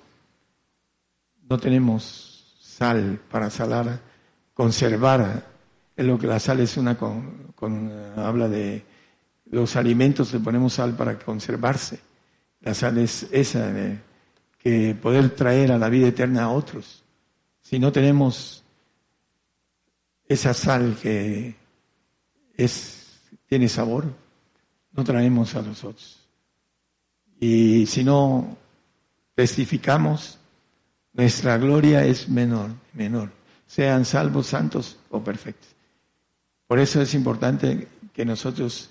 no 1.49 1.59
tenemos 1.59 2.57
sal 2.61 3.21
para 3.31 3.49
salar, 3.49 4.01
conservar 4.55 5.47
es 5.97 6.07
lo 6.07 6.19
que 6.19 6.27
la 6.27 6.39
sal 6.39 6.61
es 6.61 6.77
una 6.77 6.97
con, 6.97 7.51
habla 8.17 8.49
de 8.49 8.85
los 9.51 9.77
alimentos 9.77 10.33
le 10.33 10.41
ponemos 10.41 10.75
sal 10.75 10.95
para 10.95 11.19
conservarse. 11.19 12.01
La 12.61 12.75
sal 12.75 12.99
es 12.99 13.27
esa 13.31 13.73
de 13.73 13.99
que 14.59 14.95
poder 14.95 15.31
traer 15.31 15.73
a 15.73 15.79
la 15.79 15.89
vida 15.89 16.09
eterna 16.09 16.45
a 16.45 16.51
otros. 16.51 17.05
Si 17.63 17.79
no 17.79 17.93
tenemos 17.93 18.65
esa 20.27 20.53
sal 20.53 20.97
que 21.01 21.55
es 22.57 22.99
tiene 23.47 23.69
sabor, 23.69 24.05
no 24.93 25.05
traemos 25.05 25.55
a 25.55 25.63
los 25.63 25.85
otros. 25.85 26.19
Y 27.41 27.87
si 27.87 28.05
no 28.05 28.57
testificamos, 29.35 30.39
nuestra 31.13 31.57
gloria 31.57 32.05
es 32.05 32.29
menor, 32.29 32.71
menor. 32.93 33.31
Sean 33.67 34.05
salvos, 34.05 34.49
santos 34.49 34.99
o 35.11 35.23
perfectos. 35.23 35.69
Por 36.67 36.79
eso 36.79 37.01
es 37.01 37.15
importante 37.15 37.89
que 38.13 38.25
nosotros, 38.25 38.91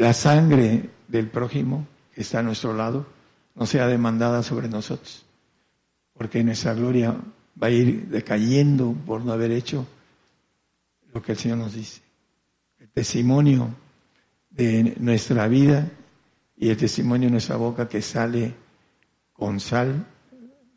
la 0.00 0.14
sangre 0.14 0.88
del 1.08 1.28
prójimo 1.28 1.86
que 2.14 2.22
está 2.22 2.38
a 2.38 2.42
nuestro 2.42 2.72
lado, 2.72 3.06
no 3.54 3.66
sea 3.66 3.86
demandada 3.86 4.42
sobre 4.42 4.66
nosotros, 4.66 5.26
porque 6.14 6.42
nuestra 6.42 6.72
gloria 6.72 7.14
va 7.62 7.66
a 7.66 7.70
ir 7.70 8.08
decayendo 8.08 8.94
por 9.04 9.22
no 9.22 9.32
haber 9.32 9.50
hecho 9.50 9.86
lo 11.12 11.20
que 11.20 11.32
el 11.32 11.38
Señor 11.38 11.58
nos 11.58 11.74
dice. 11.74 12.00
El 12.78 12.88
testimonio 12.88 13.74
de 14.48 14.94
nuestra 15.00 15.46
vida 15.48 15.90
y 16.56 16.70
el 16.70 16.78
testimonio 16.78 17.28
de 17.28 17.32
nuestra 17.32 17.56
boca 17.56 17.86
que 17.86 18.00
sale 18.00 18.54
con 19.34 19.60
sal 19.60 20.06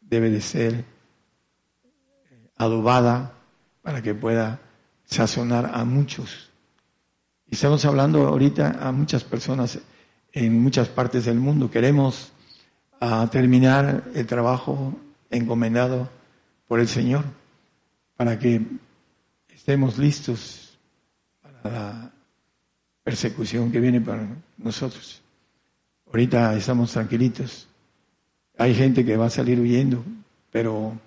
debe 0.02 0.32
de 0.32 0.42
ser 0.42 0.84
adobada 2.58 3.36
para 3.82 4.02
que 4.02 4.14
pueda 4.14 4.60
sazonar 5.06 5.72
a 5.74 5.86
muchos. 5.86 6.53
Estamos 7.54 7.86
hablando 7.86 8.28
ahorita 8.28 8.80
a 8.82 8.92
muchas 8.92 9.24
personas 9.24 9.78
en 10.32 10.60
muchas 10.60 10.90
partes 10.90 11.26
del 11.26 11.38
mundo. 11.38 11.70
Queremos 11.70 12.32
ah, 13.00 13.30
terminar 13.32 14.06
el 14.16 14.26
trabajo 14.26 14.96
encomendado 15.30 16.10
por 16.68 16.80
el 16.80 16.88
Señor 16.88 17.24
para 18.18 18.40
que 18.40 18.60
estemos 19.50 20.00
listos 20.00 20.80
para 21.44 21.62
la 21.62 22.12
persecución 23.04 23.72
que 23.72 23.80
viene 23.80 24.02
para 24.02 24.28
nosotros. 24.58 25.22
Ahorita 26.08 26.56
estamos 26.56 26.92
tranquilitos. 26.92 27.68
Hay 28.58 28.74
gente 28.74 29.06
que 29.06 29.16
va 29.16 29.28
a 29.28 29.30
salir 29.30 29.60
huyendo, 29.60 30.04
pero 30.52 31.00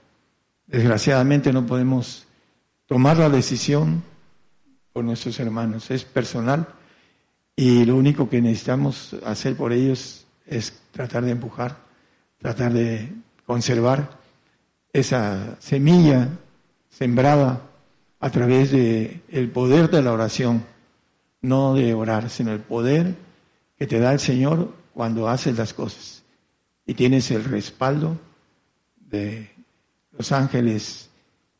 desgraciadamente 0.68 1.52
no 1.52 1.66
podemos 1.66 2.24
tomar 2.86 3.16
la 3.16 3.30
decisión 3.30 4.04
por 4.96 5.04
nuestros 5.04 5.38
hermanos. 5.40 5.90
Es 5.90 6.06
personal 6.06 6.66
y 7.54 7.84
lo 7.84 7.96
único 7.96 8.30
que 8.30 8.40
necesitamos 8.40 9.14
hacer 9.26 9.54
por 9.54 9.74
ellos 9.74 10.24
es 10.46 10.72
tratar 10.90 11.22
de 11.22 11.32
empujar, 11.32 11.76
tratar 12.38 12.72
de 12.72 13.12
conservar 13.44 14.18
esa 14.94 15.60
semilla 15.60 16.30
sembrada 16.88 17.60
a 18.20 18.30
través 18.30 18.70
de 18.70 19.20
el 19.28 19.50
poder 19.50 19.90
de 19.90 20.00
la 20.00 20.14
oración, 20.14 20.64
no 21.42 21.74
de 21.74 21.92
orar, 21.92 22.30
sino 22.30 22.52
el 22.52 22.60
poder 22.60 23.16
que 23.78 23.86
te 23.86 23.98
da 23.98 24.14
el 24.14 24.18
Señor 24.18 24.72
cuando 24.94 25.28
haces 25.28 25.58
las 25.58 25.74
cosas 25.74 26.22
y 26.86 26.94
tienes 26.94 27.30
el 27.32 27.44
respaldo 27.44 28.18
de 28.96 29.50
los 30.12 30.32
ángeles 30.32 31.10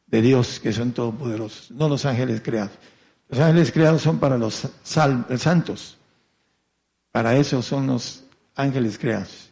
de 0.07 0.23
Dios 0.23 0.59
que 0.59 0.73
son 0.73 0.93
todopoderosos, 0.93 1.71
no 1.73 1.87
los 1.91 2.07
ángeles 2.07 2.41
creados. 2.43 2.73
Los 3.29 3.41
ángeles 3.41 3.73
creados 3.73 4.03
son 4.03 4.19
para 4.19 4.39
los 4.39 4.69
santos. 4.85 5.99
Para 7.11 7.37
eso 7.37 7.63
son 7.63 7.87
los 7.87 8.25
ángeles 8.55 8.99
creados. 8.99 9.51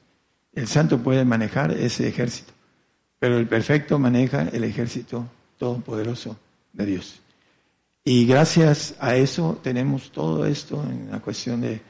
El 0.52 0.68
santo 0.68 0.98
puede 0.98 1.24
manejar 1.24 1.72
ese 1.72 2.06
ejército, 2.06 2.52
pero 3.18 3.38
el 3.38 3.48
perfecto 3.48 3.98
maneja 3.98 4.42
el 4.52 4.64
ejército 4.64 5.26
todopoderoso 5.58 6.36
de 6.72 6.86
Dios. 6.86 7.20
Y 8.04 8.26
gracias 8.26 8.94
a 9.00 9.16
eso 9.16 9.58
tenemos 9.62 10.12
todo 10.12 10.46
esto 10.46 10.82
en 10.84 11.10
la 11.10 11.20
cuestión 11.20 11.62
de 11.62 11.80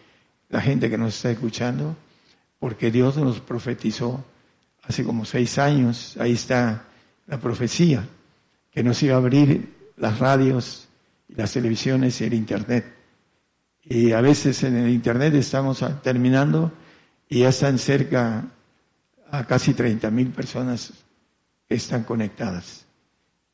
la 0.49 0.61
gente 0.61 0.89
que 0.89 0.97
nos 0.97 1.17
está 1.17 1.33
escuchando, 1.33 1.97
porque 2.59 2.91
Dios 2.91 3.17
nos 3.17 3.41
profetizó 3.41 4.25
hace 4.85 5.03
como 5.03 5.25
seis 5.25 5.59
años, 5.59 6.17
ahí 6.21 6.33
está 6.33 6.85
la 7.27 7.41
profecía 7.41 8.07
que 8.71 8.83
nos 8.83 9.03
iba 9.03 9.15
a 9.15 9.19
abrir 9.19 9.93
las 9.97 10.19
radios, 10.19 10.89
las 11.37 11.53
televisiones 11.53 12.21
y 12.21 12.25
el 12.25 12.35
Internet. 12.35 12.85
Y 13.83 14.13
a 14.13 14.21
veces 14.21 14.63
en 14.65 14.77
el 14.77 14.91
Internet 14.91 15.35
estamos 15.35 15.85
terminando 16.03 16.73
y 17.29 17.41
ya 17.41 17.51
están 17.51 17.79
cerca 17.79 18.45
a 19.31 19.45
casi 19.45 19.75
30 19.75 20.11
mil 20.11 20.29
personas 20.29 20.93
que 21.69 21.75
están 21.75 22.05
conectadas 22.05 22.87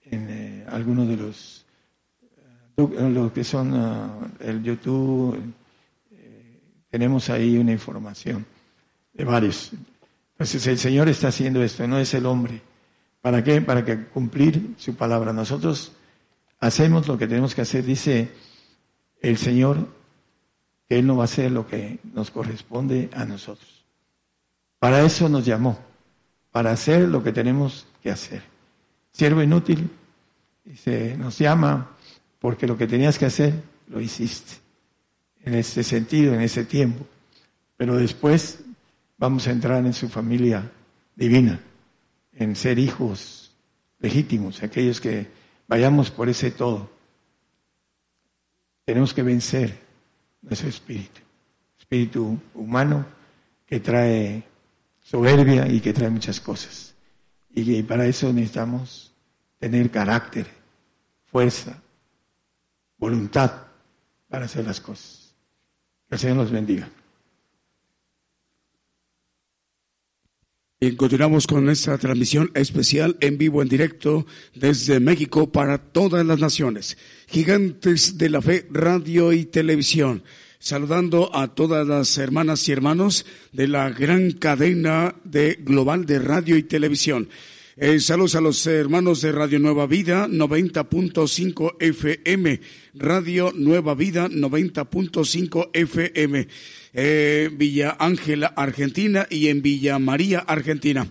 en 0.02 0.26
eh, 0.28 0.66
algunos 0.68 1.08
de 1.08 1.16
los, 1.16 1.64
eh, 2.76 3.10
lo 3.10 3.32
que 3.32 3.44
son 3.44 3.72
uh, 3.72 4.28
el 4.40 4.62
YouTube. 4.62 5.38
Eh, 6.10 6.60
tenemos 6.90 7.30
ahí 7.30 7.58
una 7.58 7.72
información 7.72 8.44
de 9.12 9.24
varios. 9.24 9.72
Entonces 10.32 10.66
el 10.66 10.78
Señor 10.78 11.08
está 11.08 11.28
haciendo 11.28 11.62
esto, 11.62 11.86
no 11.86 11.98
es 11.98 12.12
el 12.14 12.26
hombre. 12.26 12.60
¿Para 13.20 13.44
qué? 13.44 13.60
Para 13.60 13.84
que 13.84 14.06
cumplir 14.06 14.74
su 14.78 14.94
palabra. 14.94 15.32
Nosotros 15.32 15.92
hacemos 16.60 17.08
lo 17.08 17.18
que 17.18 17.26
tenemos 17.26 17.54
que 17.54 17.62
hacer, 17.62 17.84
dice 17.84 18.30
el 19.20 19.38
Señor, 19.38 19.88
Él 20.88 21.06
no 21.06 21.16
va 21.16 21.24
a 21.24 21.24
hacer 21.24 21.50
lo 21.50 21.66
que 21.66 21.98
nos 22.14 22.30
corresponde 22.30 23.10
a 23.14 23.24
nosotros. 23.24 23.84
Para 24.78 25.02
eso 25.02 25.28
nos 25.28 25.44
llamó, 25.44 25.78
para 26.52 26.70
hacer 26.70 27.08
lo 27.08 27.22
que 27.22 27.32
tenemos 27.32 27.86
que 28.02 28.10
hacer. 28.10 28.42
Siervo 29.10 29.42
inútil, 29.42 29.90
dice, 30.64 31.16
nos 31.18 31.38
llama 31.38 31.96
porque 32.38 32.66
lo 32.66 32.76
que 32.76 32.86
tenías 32.86 33.18
que 33.18 33.26
hacer 33.26 33.54
lo 33.88 34.00
hiciste. 34.00 34.52
En 35.42 35.54
ese 35.54 35.82
sentido, 35.82 36.34
en 36.34 36.42
ese 36.42 36.64
tiempo. 36.64 37.06
Pero 37.76 37.96
después 37.96 38.60
vamos 39.18 39.46
a 39.46 39.52
entrar 39.52 39.84
en 39.84 39.92
su 39.92 40.08
familia 40.08 40.70
divina, 41.16 41.60
en 42.34 42.56
ser 42.56 42.78
hijos 42.78 43.52
legítimos, 43.98 44.62
aquellos 44.62 45.00
que 45.00 45.39
vayamos 45.70 46.10
por 46.10 46.28
ese 46.28 46.50
todo. 46.50 46.90
Tenemos 48.84 49.14
que 49.14 49.22
vencer 49.22 49.78
nuestro 50.42 50.68
espíritu, 50.68 51.20
espíritu 51.78 52.36
humano 52.54 53.06
que 53.66 53.78
trae 53.78 54.42
soberbia 55.00 55.68
y 55.68 55.80
que 55.80 55.92
trae 55.92 56.10
muchas 56.10 56.40
cosas. 56.40 56.92
Y 57.50 57.84
para 57.84 58.04
eso 58.04 58.32
necesitamos 58.32 59.12
tener 59.60 59.92
carácter, 59.92 60.48
fuerza, 61.26 61.80
voluntad 62.98 63.52
para 64.28 64.46
hacer 64.46 64.64
las 64.64 64.80
cosas. 64.80 65.36
Que 66.08 66.16
el 66.16 66.18
Señor 66.18 66.38
los 66.38 66.50
bendiga. 66.50 66.88
Y 70.82 70.92
continuamos 70.92 71.46
con 71.46 71.68
esta 71.68 71.98
transmisión 71.98 72.50
especial 72.54 73.18
en 73.20 73.36
vivo, 73.36 73.60
en 73.60 73.68
directo 73.68 74.24
desde 74.54 74.98
México 74.98 75.52
para 75.52 75.76
todas 75.76 76.24
las 76.24 76.38
naciones. 76.38 76.96
Gigantes 77.28 78.16
de 78.16 78.30
la 78.30 78.40
Fe, 78.40 78.66
radio 78.70 79.34
y 79.34 79.44
televisión. 79.44 80.22
Saludando 80.58 81.36
a 81.36 81.48
todas 81.48 81.86
las 81.86 82.16
hermanas 82.16 82.66
y 82.66 82.72
hermanos 82.72 83.26
de 83.52 83.68
la 83.68 83.90
gran 83.90 84.30
cadena 84.30 85.16
de 85.22 85.58
global 85.60 86.06
de 86.06 86.18
radio 86.18 86.56
y 86.56 86.62
televisión. 86.62 87.28
Eh, 87.76 88.00
saludos 88.00 88.36
a 88.36 88.40
los 88.40 88.66
hermanos 88.66 89.20
de 89.20 89.32
Radio 89.32 89.58
Nueva 89.58 89.86
Vida 89.86 90.28
90.5 90.28 91.76
FM, 91.78 92.60
Radio 92.94 93.52
Nueva 93.54 93.94
Vida 93.94 94.30
90.5 94.30 95.70
FM 95.74 96.48
eh, 96.92 97.50
Villa 97.52 97.96
Ángela, 97.98 98.52
Argentina 98.56 99.26
y 99.30 99.48
en 99.48 99.62
Villa 99.62 99.98
María, 99.98 100.40
Argentina. 100.40 101.06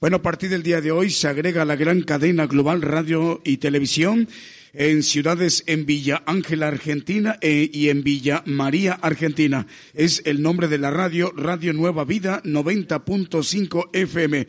Bueno, 0.00 0.16
a 0.16 0.22
partir 0.22 0.50
del 0.50 0.62
día 0.62 0.80
de 0.80 0.90
hoy 0.90 1.10
se 1.10 1.28
agrega 1.28 1.64
la 1.64 1.76
gran 1.76 2.02
cadena 2.02 2.46
global 2.46 2.82
radio 2.82 3.40
y 3.44 3.56
televisión 3.56 4.28
en 4.74 5.02
ciudades 5.02 5.62
en 5.66 5.86
Villa 5.86 6.22
Ángela, 6.26 6.68
Argentina 6.68 7.38
eh, 7.40 7.70
y 7.72 7.88
en 7.88 8.02
Villa 8.02 8.42
María, 8.44 8.94
Argentina. 8.94 9.66
Es 9.94 10.22
el 10.24 10.42
nombre 10.42 10.68
de 10.68 10.78
la 10.78 10.90
radio, 10.90 11.32
Radio 11.36 11.72
Nueva 11.72 12.04
Vida 12.04 12.42
90.5 12.42 13.90
FM. 13.92 14.46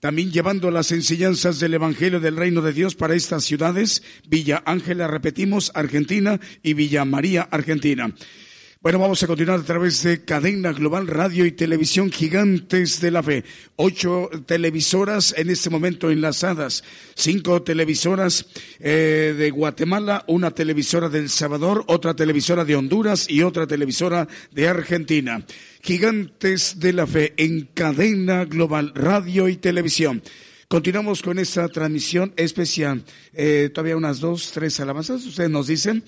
También 0.00 0.30
llevando 0.30 0.70
las 0.70 0.92
enseñanzas 0.92 1.58
del 1.58 1.74
Evangelio 1.74 2.20
del 2.20 2.36
Reino 2.36 2.62
de 2.62 2.72
Dios 2.72 2.94
para 2.94 3.14
estas 3.14 3.44
ciudades, 3.44 4.02
Villa 4.28 4.62
Ángela, 4.66 5.08
repetimos, 5.08 5.72
Argentina 5.74 6.40
y 6.62 6.74
Villa 6.74 7.04
María, 7.04 7.42
Argentina. 7.50 8.12
Bueno, 8.82 8.98
vamos 8.98 9.22
a 9.22 9.26
continuar 9.26 9.58
a 9.58 9.64
través 9.64 10.02
de 10.02 10.24
Cadena 10.24 10.72
Global 10.72 11.08
Radio 11.08 11.46
y 11.46 11.52
Televisión 11.52 12.12
Gigantes 12.12 13.00
de 13.00 13.10
la 13.10 13.22
Fe. 13.22 13.42
Ocho 13.76 14.28
televisoras 14.44 15.34
en 15.36 15.48
este 15.48 15.70
momento 15.70 16.10
enlazadas. 16.10 16.84
Cinco 17.14 17.62
televisoras 17.62 18.46
eh, 18.78 19.34
de 19.36 19.50
Guatemala, 19.50 20.24
una 20.28 20.50
televisora 20.50 21.08
del 21.08 21.30
Salvador, 21.30 21.84
otra 21.88 22.14
televisora 22.14 22.66
de 22.66 22.76
Honduras 22.76 23.28
y 23.30 23.42
otra 23.42 23.66
televisora 23.66 24.28
de 24.52 24.68
Argentina. 24.68 25.42
Gigantes 25.80 26.78
de 26.78 26.92
la 26.92 27.06
Fe 27.06 27.32
en 27.38 27.70
Cadena 27.72 28.44
Global 28.44 28.92
Radio 28.94 29.48
y 29.48 29.56
Televisión. 29.56 30.22
Continuamos 30.68 31.22
con 31.22 31.38
esta 31.38 31.66
transmisión 31.68 32.34
especial. 32.36 33.04
Eh, 33.32 33.70
todavía 33.72 33.96
unas 33.96 34.20
dos, 34.20 34.52
tres 34.52 34.78
alabanzas, 34.80 35.24
ustedes 35.24 35.50
nos 35.50 35.66
dicen. 35.66 36.04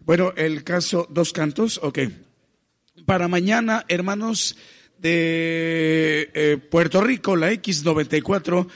Bueno, 0.00 0.32
el 0.36 0.64
caso, 0.64 1.06
dos 1.10 1.32
cantos, 1.32 1.78
ok. 1.82 1.98
Para 3.06 3.28
mañana, 3.28 3.84
hermanos 3.88 4.56
de 4.98 6.30
eh, 6.34 6.58
Puerto 6.58 7.00
Rico, 7.00 7.36
la 7.36 7.52
X94, 7.52 8.66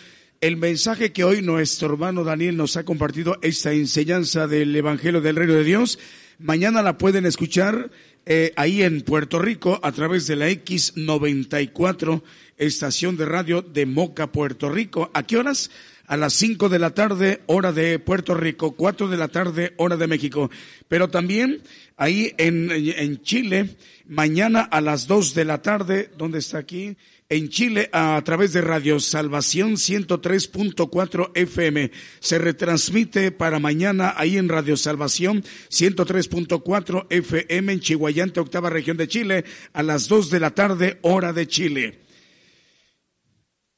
el 0.40 0.56
mensaje 0.56 1.12
que 1.12 1.24
hoy 1.24 1.40
nuestro 1.40 1.92
hermano 1.92 2.24
Daniel 2.24 2.56
nos 2.56 2.76
ha 2.76 2.84
compartido, 2.84 3.38
esta 3.40 3.72
enseñanza 3.72 4.46
del 4.46 4.76
Evangelio 4.76 5.20
del 5.20 5.36
Reino 5.36 5.54
de 5.54 5.64
Dios, 5.64 5.98
mañana 6.38 6.82
la 6.82 6.98
pueden 6.98 7.24
escuchar 7.24 7.90
eh, 8.26 8.52
ahí 8.56 8.82
en 8.82 9.00
Puerto 9.00 9.38
Rico 9.38 9.80
a 9.82 9.92
través 9.92 10.26
de 10.26 10.36
la 10.36 10.50
X94, 10.50 12.22
estación 12.58 13.16
de 13.16 13.24
radio 13.24 13.62
de 13.62 13.86
Moca, 13.86 14.30
Puerto 14.30 14.68
Rico. 14.68 15.10
¿A 15.14 15.22
qué 15.22 15.38
horas? 15.38 15.70
A 16.06 16.16
las 16.16 16.34
5 16.34 16.68
de 16.68 16.78
la 16.78 16.90
tarde, 16.90 17.42
hora 17.46 17.72
de 17.72 17.98
Puerto 17.98 18.34
Rico, 18.34 18.72
4 18.72 19.08
de 19.08 19.16
la 19.16 19.28
tarde, 19.28 19.74
hora 19.76 19.96
de 19.96 20.06
México. 20.06 20.50
Pero 20.88 21.08
también 21.08 21.62
ahí 21.96 22.34
en, 22.38 22.70
en 22.70 23.22
Chile, 23.22 23.76
mañana 24.06 24.60
a 24.60 24.80
las 24.80 25.06
2 25.06 25.34
de 25.34 25.44
la 25.44 25.62
tarde, 25.62 26.10
¿dónde 26.16 26.38
está 26.38 26.58
aquí? 26.58 26.96
En 27.30 27.48
Chile, 27.48 27.88
a, 27.92 28.20
través 28.22 28.52
de 28.52 28.60
Radio 28.60 29.00
Salvación 29.00 29.72
103.4 29.72 31.30
FM. 31.34 31.90
Se 32.20 32.38
retransmite 32.38 33.32
para 33.32 33.58
mañana 33.58 34.12
ahí 34.16 34.36
en 34.36 34.48
Radio 34.48 34.76
Salvación 34.76 35.42
103.4 35.70 37.06
FM 37.08 37.72
en 37.72 37.80
Chihuayante, 37.80 38.40
octava 38.40 38.68
región 38.68 38.98
de 38.98 39.08
Chile, 39.08 39.44
a 39.72 39.82
las 39.82 40.06
2 40.06 40.30
de 40.30 40.40
la 40.40 40.50
tarde, 40.50 40.98
hora 41.02 41.32
de 41.32 41.48
Chile 41.48 42.03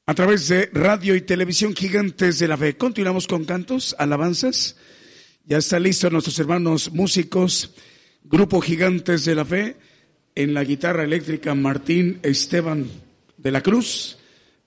a 0.09 0.15
través 0.15 0.47
de 0.47 0.70
radio 0.73 1.16
y 1.16 1.23
televisión 1.23 1.74
Gigantes 1.74 2.39
de 2.39 2.47
la 2.47 2.57
Fe. 2.57 2.77
Continuamos 2.77 3.27
con 3.27 3.45
cantos, 3.45 3.97
alabanzas. 3.99 4.77
Ya 5.47 5.59
está 5.59 5.81
listo 5.81 6.09
nuestros 6.11 6.39
hermanos 6.39 6.93
músicos, 6.93 7.74
Grupo 8.23 8.61
Gigantes 8.61 9.24
de 9.24 9.35
la 9.35 9.45
Fe, 9.45 9.77
en 10.37 10.55
la 10.55 10.62
guitarra 10.62 11.03
eléctrica 11.03 11.57
Martín 11.57 12.20
Esteban 12.23 12.87
de 13.37 13.51
la 13.51 13.62
Cruz, 13.62 14.19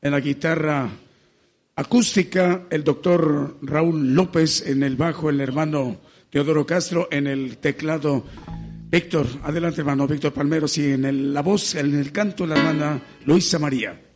en 0.02 0.12
la 0.12 0.20
guitarra 0.20 0.90
acústica 1.78 2.66
el 2.70 2.84
doctor 2.84 3.60
Raúl 3.62 4.14
López, 4.14 4.68
en 4.68 4.84
el 4.84 4.98
bajo 4.98 5.30
el 5.30 5.40
hermano 5.40 6.02
Teodoro 6.30 6.66
Castro, 6.66 7.08
en 7.12 7.28
el 7.28 7.60
teclado 7.60 8.26
Víctor, 8.92 9.26
adelante 9.44 9.80
hermano 9.80 10.06
Víctor 10.06 10.34
Palmeros 10.34 10.78
y 10.78 10.92
en 10.92 11.34
la 11.34 11.42
voz, 11.42 11.76
en 11.76 11.98
el 11.98 12.12
canto 12.12 12.46
la 12.46 12.58
hermana 12.58 13.02
Luisa 13.26 13.58
María. 13.58 14.09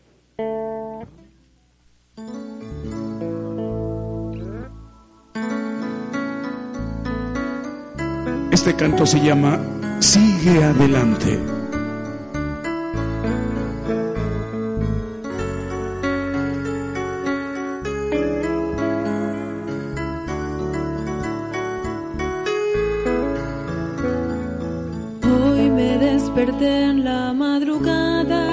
Este 8.66 8.78
canto 8.78 9.06
se 9.06 9.20
llama 9.20 9.60
Sigue 10.00 10.64
adelante. 10.64 11.38
Hoy 25.26 25.70
me 25.70 25.98
desperté 25.98 26.84
en 26.86 27.04
la 27.04 27.34
madrugada 27.34 28.48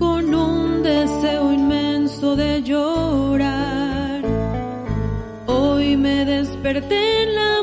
con 0.00 0.34
un 0.34 0.82
deseo 0.82 1.52
inmenso 1.52 2.34
de 2.34 2.64
llorar. 2.64 4.24
Hoy 5.46 5.96
me 5.96 6.24
desperté 6.24 7.22
en 7.22 7.34
la 7.36 7.57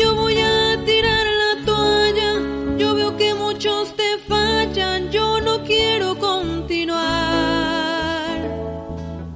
yo 0.00 0.14
voy 0.14 0.38
a 0.38 0.76
tirar 0.84 1.26
la 1.26 1.64
toalla. 1.64 2.40
Yo 2.78 2.94
veo 2.94 3.16
que 3.16 3.34
muchos 3.34 3.94
te 3.96 4.18
fallan, 4.28 5.10
yo 5.10 5.40
no 5.40 5.62
quiero 5.64 6.18
continuar. 6.18 7.04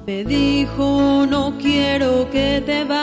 Me 0.07 0.25
dijo, 0.25 1.27
no 1.29 1.55
quiero 1.59 2.29
que 2.31 2.63
te 2.65 2.85
vayas. 2.85 2.98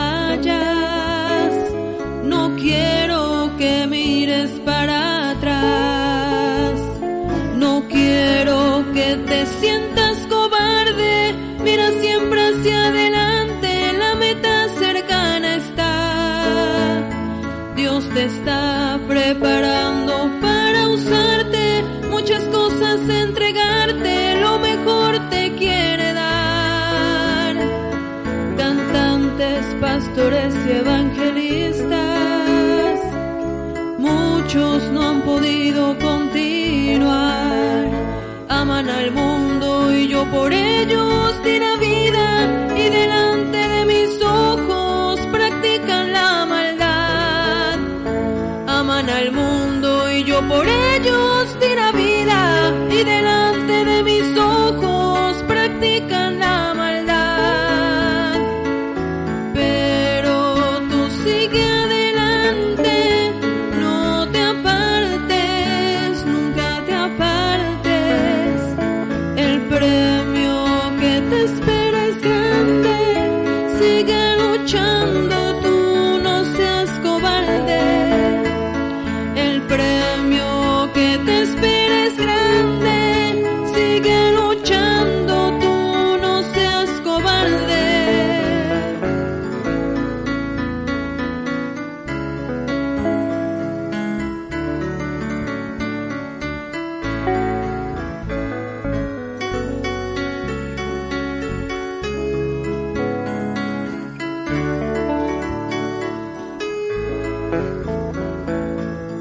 Está 18.26 18.99
preparando 19.07 20.30
para 20.41 20.89
usarte, 20.89 21.84
muchas 22.10 22.43
cosas 22.45 23.07
entregarte, 23.07 24.41
lo 24.41 24.57
mejor 24.57 25.19
te 25.30 25.53
quiere 25.56 26.14
dar. 26.14 27.56
Cantantes, 28.57 29.64
pastores 29.80 30.56
y 30.68 30.72
evangelistas, 30.72 32.99
muchos 33.99 34.91
no 34.91 35.10
han 35.10 35.22
podido 35.22 35.95
continuar. 35.99 37.85
Aman 38.49 38.89
al 38.89 39.11
mundo 39.11 39.93
y 39.93 40.07
yo 40.07 40.26
por 40.31 40.52
ellos 40.52 41.43
di 41.43 41.60
la 41.60 41.77
vida 41.77 42.73
y 42.76 42.89
de 42.89 43.07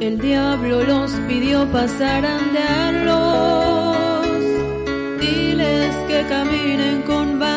El 0.01 0.19
diablo 0.19 0.82
los 0.85 1.12
pidió 1.28 1.66
pasarandearlos. 1.73 3.97
Diles 5.20 5.94
que 6.09 6.27
caminen 6.28 7.02
con 7.02 7.39
valor. 7.39 7.53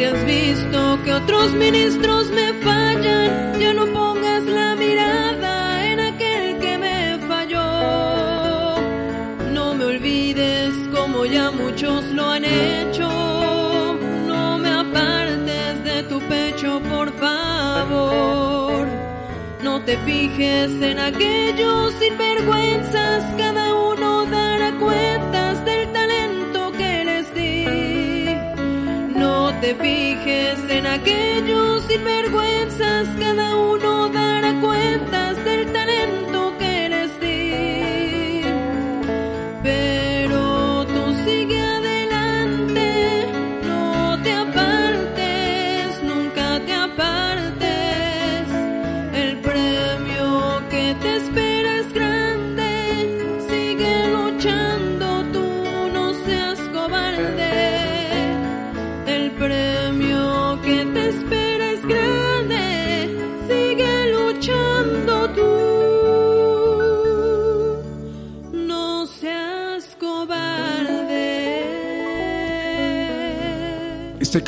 Si 0.00 0.06
has 0.06 0.24
visto 0.24 0.98
que 1.04 1.12
otros 1.12 1.52
ministros 1.52 2.30
me 2.30 2.54
fallan, 2.64 3.60
ya 3.60 3.74
no 3.74 3.84
pongas 3.92 4.44
la 4.44 4.74
mirada 4.74 5.86
en 5.92 6.00
aquel 6.00 6.58
que 6.58 6.78
me 6.78 7.18
falló. 7.28 8.78
No 9.52 9.74
me 9.74 9.84
olvides 9.84 10.72
como 10.94 11.26
ya 11.26 11.50
muchos 11.50 12.02
lo 12.12 12.30
han 12.30 12.46
hecho. 12.46 13.10
No 14.26 14.56
me 14.56 14.70
apartes 14.70 15.84
de 15.84 16.02
tu 16.04 16.18
pecho, 16.20 16.80
por 16.94 17.12
favor. 17.18 18.86
No 19.62 19.82
te 19.82 19.98
fijes 19.98 20.80
en 20.80 20.98
aquellos 20.98 21.92
sinvergüenzas, 22.00 23.22
cada 23.36 23.69
te 29.70 29.76
fijes 29.76 30.58
en 30.68 30.86
aquellos 30.86 31.84
sinvergüenzas, 31.84 33.06
cada 33.18 33.56
uno 33.56 33.99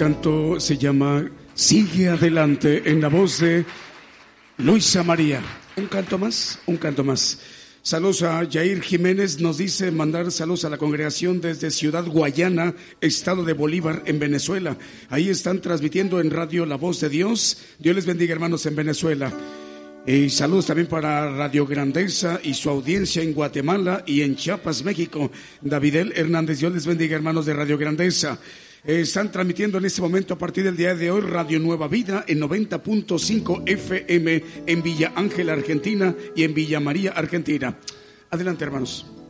canto 0.02 0.58
se 0.58 0.76
llama 0.76 1.30
Sigue 1.54 2.08
adelante 2.08 2.90
en 2.90 3.00
la 3.00 3.06
voz 3.06 3.38
de 3.38 3.64
Luisa 4.58 5.04
María. 5.04 5.40
Un 5.76 5.86
canto 5.86 6.18
más, 6.18 6.58
un 6.66 6.76
canto 6.76 7.04
más. 7.04 7.38
Saludos 7.82 8.24
a 8.24 8.44
Jair 8.50 8.82
Jiménez, 8.82 9.40
nos 9.40 9.58
dice 9.58 9.92
mandar 9.92 10.32
saludos 10.32 10.64
a 10.64 10.70
la 10.70 10.76
congregación 10.76 11.40
desde 11.40 11.70
Ciudad 11.70 12.04
Guayana, 12.04 12.74
estado 13.00 13.44
de 13.44 13.52
Bolívar, 13.52 14.02
en 14.04 14.18
Venezuela. 14.18 14.76
Ahí 15.08 15.28
están 15.28 15.60
transmitiendo 15.60 16.20
en 16.20 16.32
radio 16.32 16.66
La 16.66 16.74
Voz 16.74 16.98
de 16.98 17.08
Dios. 17.08 17.58
Dios 17.78 17.94
les 17.94 18.04
bendiga, 18.04 18.32
hermanos, 18.32 18.66
en 18.66 18.74
Venezuela. 18.74 19.32
Y 20.04 20.30
saludos 20.30 20.66
también 20.66 20.88
para 20.88 21.30
Radio 21.30 21.64
Grandeza 21.64 22.40
y 22.42 22.54
su 22.54 22.68
audiencia 22.70 23.22
en 23.22 23.34
Guatemala 23.34 24.02
y 24.04 24.22
en 24.22 24.34
Chiapas, 24.34 24.82
México. 24.82 25.30
Davidel 25.60 26.12
Hernández, 26.16 26.58
Dios 26.58 26.72
les 26.72 26.86
bendiga, 26.86 27.14
hermanos 27.14 27.46
de 27.46 27.54
Radio 27.54 27.78
Grandeza. 27.78 28.40
Eh, 28.84 29.02
están 29.02 29.30
transmitiendo 29.30 29.78
en 29.78 29.84
este 29.84 30.02
momento 30.02 30.34
a 30.34 30.38
partir 30.38 30.64
del 30.64 30.76
día 30.76 30.96
de 30.96 31.08
hoy 31.08 31.20
Radio 31.20 31.60
Nueva 31.60 31.86
Vida 31.86 32.24
en 32.26 32.40
90.5 32.40 33.62
FM 33.64 34.44
en 34.66 34.82
Villa 34.82 35.12
Ángela, 35.14 35.52
Argentina 35.52 36.12
y 36.34 36.42
en 36.42 36.52
Villa 36.52 36.80
María, 36.80 37.12
Argentina. 37.12 37.78
Adelante, 38.30 38.64
hermanos. 38.64 39.21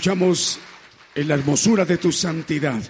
Escuchamos 0.00 0.58
en 1.14 1.28
la 1.28 1.34
hermosura 1.34 1.84
de 1.84 1.98
tu 1.98 2.10
santidad. 2.10 2.80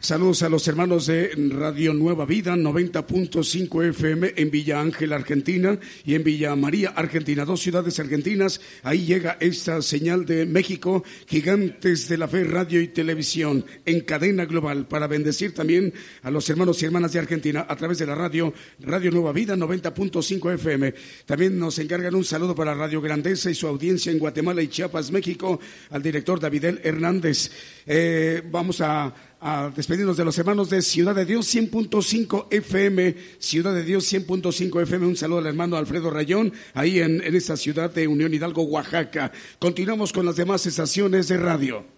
Saludos 0.00 0.44
a 0.44 0.48
los 0.48 0.68
hermanos 0.68 1.06
de 1.06 1.32
Radio 1.50 1.92
Nueva 1.92 2.24
Vida, 2.24 2.54
90.5 2.54 3.84
FM 3.88 4.34
en 4.36 4.48
Villa 4.48 4.80
Ángel, 4.80 5.12
Argentina, 5.12 5.76
y 6.04 6.14
en 6.14 6.22
Villa 6.22 6.54
María, 6.54 6.90
Argentina, 6.90 7.44
dos 7.44 7.60
ciudades 7.60 7.98
argentinas. 7.98 8.60
Ahí 8.84 9.06
llega 9.06 9.36
esta 9.40 9.82
señal 9.82 10.24
de 10.24 10.46
México, 10.46 11.02
gigantes 11.26 12.08
de 12.08 12.16
la 12.16 12.28
fe, 12.28 12.44
radio 12.44 12.80
y 12.80 12.86
televisión, 12.86 13.66
en 13.84 14.02
cadena 14.02 14.44
global, 14.44 14.86
para 14.86 15.08
bendecir 15.08 15.52
también 15.52 15.92
a 16.22 16.30
los 16.30 16.48
hermanos 16.48 16.80
y 16.80 16.86
hermanas 16.86 17.12
de 17.12 17.18
Argentina 17.18 17.66
a 17.68 17.74
través 17.74 17.98
de 17.98 18.06
la 18.06 18.14
radio, 18.14 18.54
Radio 18.78 19.10
Nueva 19.10 19.32
Vida, 19.32 19.56
90.5 19.56 20.54
FM. 20.54 20.94
También 21.26 21.58
nos 21.58 21.76
encargan 21.80 22.14
un 22.14 22.24
saludo 22.24 22.54
para 22.54 22.72
Radio 22.72 23.00
Grandeza 23.00 23.50
y 23.50 23.54
su 23.56 23.66
audiencia 23.66 24.12
en 24.12 24.20
Guatemala 24.20 24.62
y 24.62 24.68
Chiapas, 24.68 25.10
México, 25.10 25.58
al 25.90 26.04
director 26.04 26.38
Davidel 26.38 26.80
Hernández. 26.84 27.50
Eh, 27.84 28.42
vamos 28.48 28.80
a 28.80 29.12
a 29.40 29.70
despedirnos 29.74 30.16
de 30.16 30.24
los 30.24 30.38
hermanos 30.38 30.70
de 30.70 30.82
Ciudad 30.82 31.14
de 31.14 31.24
Dios 31.24 31.54
100.5 31.54 32.46
FM, 32.50 33.14
Ciudad 33.38 33.74
de 33.74 33.84
Dios 33.84 34.12
100.5 34.12 34.82
FM. 34.82 35.06
Un 35.06 35.16
saludo 35.16 35.38
al 35.38 35.46
hermano 35.46 35.76
Alfredo 35.76 36.10
Rayón, 36.10 36.52
ahí 36.74 37.00
en, 37.00 37.22
en 37.22 37.34
esta 37.34 37.56
ciudad 37.56 37.92
de 37.92 38.08
Unión 38.08 38.34
Hidalgo, 38.34 38.62
Oaxaca. 38.62 39.32
Continuamos 39.58 40.12
con 40.12 40.26
las 40.26 40.36
demás 40.36 40.66
estaciones 40.66 41.28
de 41.28 41.36
radio. 41.36 41.97